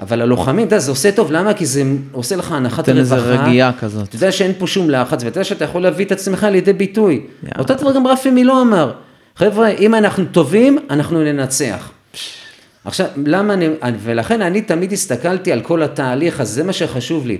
אבל 0.00 0.22
הלוחמים, 0.22 0.66
אתה 0.66 0.74
יודע, 0.74 0.78
זה 0.78 0.90
עושה 0.90 1.12
טוב, 1.12 1.32
למה? 1.32 1.54
כי 1.54 1.66
זה 1.66 1.82
עושה 2.12 2.36
לך 2.36 2.52
הנחת 2.52 2.88
נותן 2.88 3.00
רווחה. 3.00 3.16
איזה 3.16 3.42
רגיעה 3.42 3.72
כזאת. 3.80 4.08
אתה 4.08 4.16
יודע 4.16 4.32
שאין 4.32 4.52
פה 4.58 4.66
שום 4.66 4.90
לחץ, 4.90 5.24
ואתה 5.24 5.38
יודע 5.38 5.44
שאתה 5.44 5.64
יכול 5.64 5.82
להביא 5.82 6.04
את 6.04 6.12
עצמך 6.12 6.46
לידי 6.50 6.72
ביטוי. 6.72 7.20
אותו 7.58 7.74
דבר 7.74 7.94
גם 7.94 8.06
רפי 8.06 8.30
מילו 8.30 8.62
אמר, 8.62 8.92
חבר'ה, 9.36 9.68
אם 9.68 9.94
אנחנו 9.94 10.24
טובים, 10.32 10.78
אנחנו 10.90 11.24
ננצח. 11.24 11.90
עכשיו, 12.84 13.06
למה 13.26 13.54
אני, 13.54 13.68
ולכן 14.02 14.42
אני 14.42 14.62
תמיד 14.62 14.92
הסתכלתי 14.92 15.52
על 15.52 15.60
כל 15.60 15.82
התהליך, 15.82 16.40
אז 16.40 16.48
זה 16.48 16.64
מה 16.64 16.72
שחשוב 16.72 17.26
לי. 17.26 17.38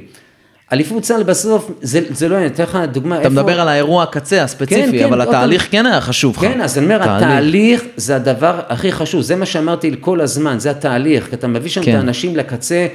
אליפות 0.72 1.02
צה"ל 1.02 1.22
בסוף, 1.22 1.70
זה, 1.82 2.00
זה 2.10 2.28
לא, 2.28 2.36
אני 2.36 2.46
אתן 2.46 2.62
לך 2.62 2.78
דוגמה, 2.92 3.20
אתה 3.20 3.28
מדבר 3.28 3.60
על 3.60 3.68
האירוע 3.68 4.02
הקצה 4.02 4.42
הספציפי, 4.42 4.92
כן, 4.92 4.98
כן, 4.98 5.04
אבל 5.04 5.20
התהליך 5.20 5.68
כן 5.70 5.86
היה 5.86 6.00
חשוב 6.00 6.36
לך. 6.36 6.40
כן, 6.40 6.60
אז 6.60 6.78
אני 6.78 6.86
אומר, 6.86 6.98
תהליך. 6.98 7.22
התהליך 7.22 7.82
זה 7.96 8.16
הדבר 8.16 8.60
הכי 8.68 8.92
חשוב, 8.92 9.22
זה 9.22 9.36
מה 9.36 9.46
שאמרתי 9.46 9.94
כל 10.00 10.20
הזמן, 10.20 10.58
זה 10.58 10.70
התהליך, 10.70 11.28
כי 11.28 11.34
אתה 11.34 11.46
מביא 11.46 11.70
שם 11.70 11.82
כן. 11.82 11.90
את 11.90 11.96
האנשים 11.96 12.36
לקצה, 12.36 12.86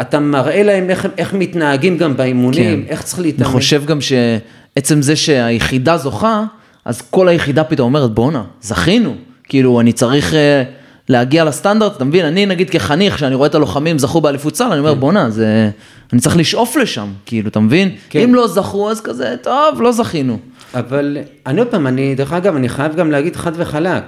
אתה 0.00 0.20
מראה 0.20 0.62
להם 0.62 0.90
איך, 0.90 1.08
איך 1.18 1.34
מתנהגים 1.34 1.98
גם 1.98 2.16
באימונים, 2.16 2.84
איך 2.88 3.02
צריך 3.02 3.20
להתאמן. 3.20 3.44
אני 3.46 3.52
חושב 3.52 3.84
גם 3.86 3.98
שעצם 4.00 5.02
זה 5.02 5.16
שהיחידה 5.16 5.96
זוכה, 5.96 6.44
אז 6.84 7.02
כל 7.10 7.28
היחידה 7.28 7.64
פתאום 7.64 7.94
אומרת, 7.94 8.10
בואנה, 8.10 8.42
זכינו. 8.60 9.14
כאילו, 9.44 9.80
אני 9.80 9.92
צריך 9.92 10.34
אה, 10.34 10.62
להגיע 11.10 11.44
לסטנדרט, 11.44 11.96
אתה 11.96 12.04
מבין? 12.04 12.24
אני 12.24 12.46
נגיד 12.46 12.70
כחניך, 12.70 13.14
כשאני 13.14 13.34
רואה 13.34 13.48
את 13.48 13.54
הלוחמים 13.54 13.98
זכו 13.98 14.20
באליפות 14.20 14.52
צה"ל, 14.52 14.70
אני 14.70 14.78
אומר, 14.80 14.94
בואנה, 14.94 15.30
זה... 15.30 15.70
אני 16.12 16.20
צריך 16.20 16.36
לשאוף 16.36 16.76
לשם, 16.76 17.08
כאילו, 17.26 17.48
אתה 17.48 17.60
מבין? 17.60 17.90
כן. 18.10 18.20
אם 18.20 18.34
לא 18.34 18.46
זכו, 18.46 18.90
אז 18.90 19.00
כזה, 19.00 19.34
טוב, 19.42 19.82
לא 19.82 19.92
זכינו. 19.92 20.38
אבל 20.74 21.18
אני 21.46 21.58
עוד 21.58 21.68
פעם, 21.68 21.86
אני, 21.86 22.14
דרך 22.14 22.32
אגב, 22.32 22.56
אני 22.56 22.68
חייב 22.68 22.96
גם 22.96 23.10
להגיד 23.10 23.36
חד 23.36 23.52
וחלק. 23.54 24.02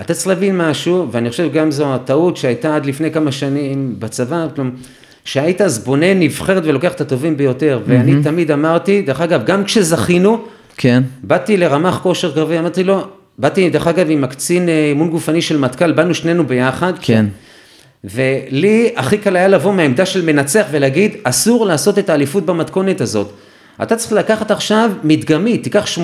אתה 0.00 0.14
צריך 0.14 0.26
להבין 0.26 0.58
משהו, 0.58 1.08
ואני 1.10 1.30
חושב 1.30 1.52
גם 1.52 1.70
זו 1.70 1.94
הטעות 1.94 2.36
שהייתה 2.36 2.76
עד 2.76 2.86
לפני 2.86 3.10
כמה 3.10 3.32
שנים 3.32 3.94
בצבא, 3.98 4.46
כלומר, 4.54 4.70
שהיית 5.24 5.60
אז 5.60 5.84
בונה 5.84 6.14
נבחרת 6.14 6.62
ולוקח 6.66 6.92
את 6.92 7.00
הטובים 7.00 7.36
ביותר, 7.36 7.80
ואני 7.86 8.22
תמיד 8.22 8.50
אמרתי, 8.50 9.02
דרך 9.02 9.20
אגב, 9.20 9.44
גם 9.44 9.64
כשזכינו, 9.64 10.44
כן. 10.76 11.02
באתי 11.22 11.56
לרמ"ח 11.56 11.98
כושר 12.02 12.34
קרבי, 12.34 12.58
אמרתי 12.58 12.84
לו, 12.84 13.06
באתי 13.38 13.70
דרך 13.70 13.86
אגב 13.86 14.06
עם 14.10 14.24
הקצין 14.24 14.68
אה, 14.68 14.88
אימון 14.88 15.10
גופני 15.10 15.42
של 15.42 15.58
מטכ"ל, 15.58 15.92
באנו 15.92 16.14
שנינו 16.14 16.46
ביחד. 16.46 16.92
כן. 17.00 17.26
ולי 18.04 18.90
הכי 18.96 19.18
קל 19.18 19.36
היה 19.36 19.48
לבוא 19.48 19.74
מהעמדה 19.74 20.06
של 20.06 20.24
מנצח 20.24 20.66
ולהגיד, 20.70 21.16
אסור 21.24 21.66
לעשות 21.66 21.98
את 21.98 22.10
האליפות 22.10 22.46
במתכונת 22.46 23.00
הזאת. 23.00 23.32
אתה 23.82 23.96
צריך 23.96 24.12
לקחת 24.12 24.50
עכשיו 24.50 24.90
מדגמית, 25.04 25.62
תיקח 25.62 25.86
80% 25.98 26.00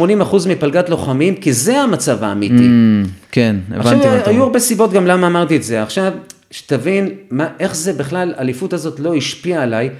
מפלגת 0.48 0.88
לוחמים, 0.88 1.34
כי 1.34 1.52
זה 1.52 1.80
המצב 1.80 2.24
האמיתי. 2.24 2.54
Mm, 2.54 3.08
כן, 3.32 3.56
הבנתי 3.70 3.88
מה 3.88 3.94
עכשיו, 3.94 4.18
אתה 4.18 4.30
היו 4.30 4.36
אומר. 4.36 4.44
הרבה 4.44 4.58
סיבות 4.58 4.92
גם 4.92 5.06
למה 5.06 5.26
אמרתי 5.26 5.56
את 5.56 5.62
זה. 5.62 5.82
עכשיו, 5.82 6.12
שתבין 6.50 7.08
מה, 7.30 7.48
איך 7.60 7.76
זה 7.76 7.92
בכלל, 7.92 8.34
האליפות 8.36 8.72
הזאת 8.72 9.00
לא 9.00 9.14
השפיעה 9.14 9.62
עליי. 9.62 9.90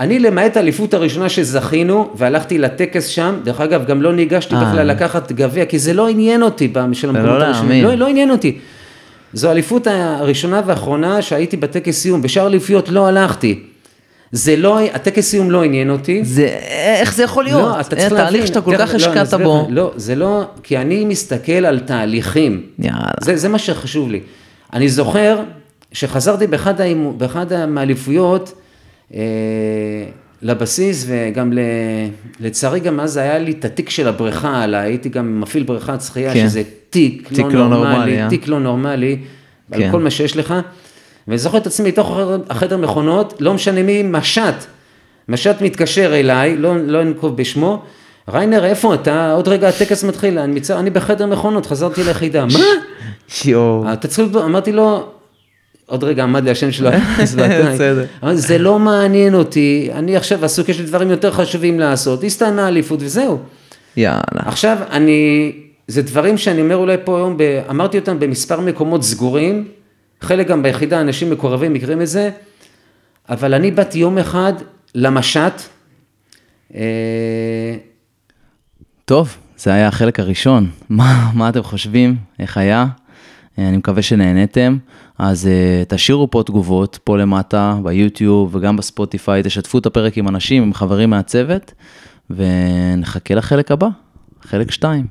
אני 0.00 0.18
למעט 0.18 0.56
האליפות 0.56 0.94
הראשונה 0.94 1.28
שזכינו, 1.28 2.10
והלכתי 2.14 2.58
לטקס 2.58 3.06
שם, 3.06 3.34
דרך 3.44 3.60
אגב, 3.60 3.86
גם 3.86 4.02
לא 4.02 4.12
ניגשתי 4.12 4.54
אה. 4.54 4.64
בכלל 4.64 4.86
לקחת 4.86 5.32
גביע, 5.32 5.64
כי 5.64 5.78
זה 5.78 5.92
לא 5.92 6.08
עניין 6.08 6.42
אותי 6.42 6.72
של 6.92 7.10
לא 7.10 7.18
המקומות 7.18 7.38
להאמין. 7.38 7.84
לא, 7.84 7.94
לא 7.94 8.08
עניין 8.08 8.30
אותי. 8.30 8.58
זו 9.32 9.48
האליפות 9.48 9.86
הראשונה 9.86 10.60
והאחרונה 10.66 11.22
שהייתי 11.22 11.56
בטקס 11.56 11.98
סיום, 11.98 12.22
בשאר 12.22 12.42
האליפויות 12.42 12.88
לא 12.88 13.06
הלכתי. 13.06 13.60
זה 14.32 14.56
לא, 14.56 14.80
הטקס 14.80 15.30
סיום 15.30 15.50
לא 15.50 15.62
עניין 15.62 15.90
אותי. 15.90 16.24
זה, 16.24 16.46
איך 17.00 17.14
זה 17.14 17.22
יכול 17.22 17.44
להיות? 17.44 17.62
לא, 17.62 17.80
אתה 17.80 17.96
צריך 17.96 18.12
להבין. 18.12 18.16
תהליך 18.16 18.46
שאתה 18.46 18.60
כל 18.60 18.76
כך 18.78 18.90
לא, 18.90 18.96
השקעת 18.96 19.34
בו. 19.34 19.66
לא, 19.70 19.92
זה 19.96 20.14
לא, 20.14 20.44
כי 20.62 20.78
אני 20.78 21.04
מסתכל 21.04 21.52
על 21.52 21.78
תהליכים. 21.78 22.62
יאללה. 22.78 22.98
זה, 23.20 23.36
זה 23.36 23.48
מה 23.48 23.58
שחשוב 23.58 24.10
לי. 24.10 24.20
אני 24.72 24.88
זוכר 24.88 25.40
שחזרתי 25.92 26.46
באחד, 26.46 26.74
באחד 27.16 27.66
מהאליפויות 27.66 28.52
לבסיס, 30.42 31.04
וגם 31.08 31.52
ל, 31.52 31.58
לצערי 32.40 32.80
גם 32.80 33.00
אז 33.00 33.16
היה 33.16 33.38
לי 33.38 33.50
את 33.50 33.64
התיק 33.64 33.90
של 33.90 34.08
הבריכה 34.08 34.62
עליי, 34.62 34.86
הייתי 34.86 35.08
גם 35.08 35.40
מפעיל 35.40 35.62
בריכת 35.62 36.00
שחייה, 36.02 36.34
כן. 36.34 36.48
שזה 36.48 36.62
תיק, 36.90 37.28
תיק 37.28 37.46
לא, 37.46 37.52
לא 37.52 37.68
נורמלי, 37.68 37.90
נורמלי, 37.90 38.22
אה? 38.22 38.28
תיק 38.28 38.48
לא 38.48 38.60
נורמלי, 38.60 39.18
כן. 39.72 39.82
על 39.82 39.90
כל 39.90 40.00
מה 40.00 40.10
שיש 40.10 40.36
לך. 40.36 40.54
ואני 41.28 41.38
זוכר 41.38 41.58
את 41.58 41.66
עצמי 41.66 41.90
בתוך 41.90 42.18
החדר, 42.50 42.76
מכונות, 42.76 43.34
לא 43.40 43.54
משנה 43.54 43.82
מי, 43.82 44.02
מש"ט. 44.02 44.64
מש"ט 45.28 45.60
מתקשר 45.60 46.20
אליי, 46.20 46.56
לא, 46.56 46.76
לא 46.86 47.02
אנקוב 47.02 47.36
בשמו, 47.36 47.82
ריינר, 48.28 48.64
איפה 48.64 48.94
אתה? 48.94 49.32
עוד 49.32 49.48
רגע 49.48 49.68
הטקס 49.68 50.04
מתחיל, 50.04 50.38
אני, 50.38 50.54
מצ... 50.54 50.70
אני 50.70 50.90
בחדר 50.90 51.26
מכונות, 51.26 51.66
חזרתי 51.66 52.04
ליחידה, 52.04 52.44
מה? 52.44 52.58
יואו. 53.44 53.84
אמרתי 54.44 54.72
לו, 54.72 55.08
עוד 55.86 56.04
רגע 56.04 56.22
עמד 56.22 56.44
לי 56.44 56.50
השם 56.50 56.72
שלו. 56.72 56.90
אמרתי, 58.22 58.36
זה 58.36 58.58
לא 58.58 58.78
מעניין 58.78 59.34
אותי, 59.34 59.88
אני 59.92 60.16
עכשיו 60.16 60.44
עסוק, 60.44 60.68
יש 60.68 60.78
לי 60.78 60.86
דברים 60.86 61.10
יותר 61.10 61.30
חשובים 61.30 61.80
לעשות, 61.80 62.24
הסתיימה 62.24 62.64
האליפות 62.64 63.02
וזהו. 63.02 63.38
יאללה. 63.96 64.20
עכשיו, 64.34 64.78
אני, 64.90 65.52
זה 65.88 66.02
דברים 66.02 66.38
שאני 66.38 66.60
אומר 66.60 66.76
אולי 66.76 66.96
פה 67.04 67.16
היום, 67.16 67.36
ב, 67.36 67.42
אמרתי 67.70 67.98
אותם 67.98 68.18
במספר 68.18 68.60
מקומות 68.60 69.02
סגורים, 69.02 69.68
חלק 70.20 70.46
גם 70.46 70.62
ביחידה, 70.62 71.00
אנשים 71.00 71.30
מקורבים 71.30 71.72
מכירים 71.72 72.02
את 72.02 72.06
זה, 72.08 72.30
אבל 73.28 73.54
אני 73.54 73.70
באתי 73.70 73.98
יום 73.98 74.18
אחד 74.18 74.52
למשט, 74.94 75.52
אה, 76.74 77.76
טוב, 79.04 79.36
זה 79.56 79.72
היה 79.72 79.88
החלק 79.88 80.20
הראשון. 80.20 80.70
מה, 80.88 81.30
מה 81.34 81.48
אתם 81.48 81.62
חושבים? 81.62 82.16
איך 82.38 82.56
היה? 82.56 82.86
אה, 83.58 83.68
אני 83.68 83.76
מקווה 83.76 84.02
שנהניתם. 84.02 84.76
אז 85.18 85.46
uh, 85.46 85.84
תשאירו 85.88 86.30
פה 86.30 86.42
תגובות, 86.46 86.98
פה 87.04 87.18
למטה, 87.18 87.78
ביוטיוב 87.82 88.54
וגם 88.54 88.76
בספוטיפיי, 88.76 89.42
תשתפו 89.44 89.78
את 89.78 89.86
הפרק 89.86 90.18
עם 90.18 90.28
אנשים, 90.28 90.62
עם 90.62 90.74
חברים 90.74 91.10
מהצוות, 91.10 91.72
ונחכה 92.30 93.34
לחלק 93.34 93.70
הבא, 93.70 93.88
חלק 94.42 94.70
2. 94.70 95.06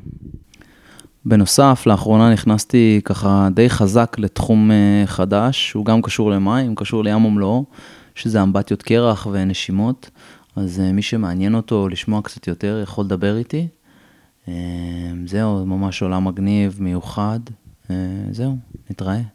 בנוסף, 1.26 1.84
לאחרונה 1.86 2.34
נכנסתי 2.34 3.02
ככה 3.06 3.48
די 3.54 3.70
חזק 3.70 4.16
לתחום 4.20 4.72
uh, 4.72 5.08
חדש, 5.08 5.70
שהוא 5.70 5.86
גם 5.86 6.02
קשור 6.02 6.32
למים, 6.32 6.76
קשור 6.76 7.04
לים 7.04 7.26
ומלואו, 7.26 7.66
שזה 8.16 8.44
אמבטיות 8.44 8.84
קרח 8.84 9.28
ונשימות. 9.32 10.10
אז 10.56 10.80
uh, 10.90 10.94
מי 10.94 11.02
שמעניין 11.02 11.56
אותו 11.56 11.90
לשמוע 11.90 12.22
קצת 12.22 12.48
יותר, 12.48 12.80
יכול 12.84 13.06
לדבר 13.06 13.38
איתי. 13.38 13.68
זהו, 15.26 15.66
ממש 15.66 16.02
עולם 16.02 16.26
מגניב, 16.26 16.78
מיוחד. 16.80 17.40
Uh, 17.88 17.92
זהו, 18.32 18.58
נתראה. 18.90 19.35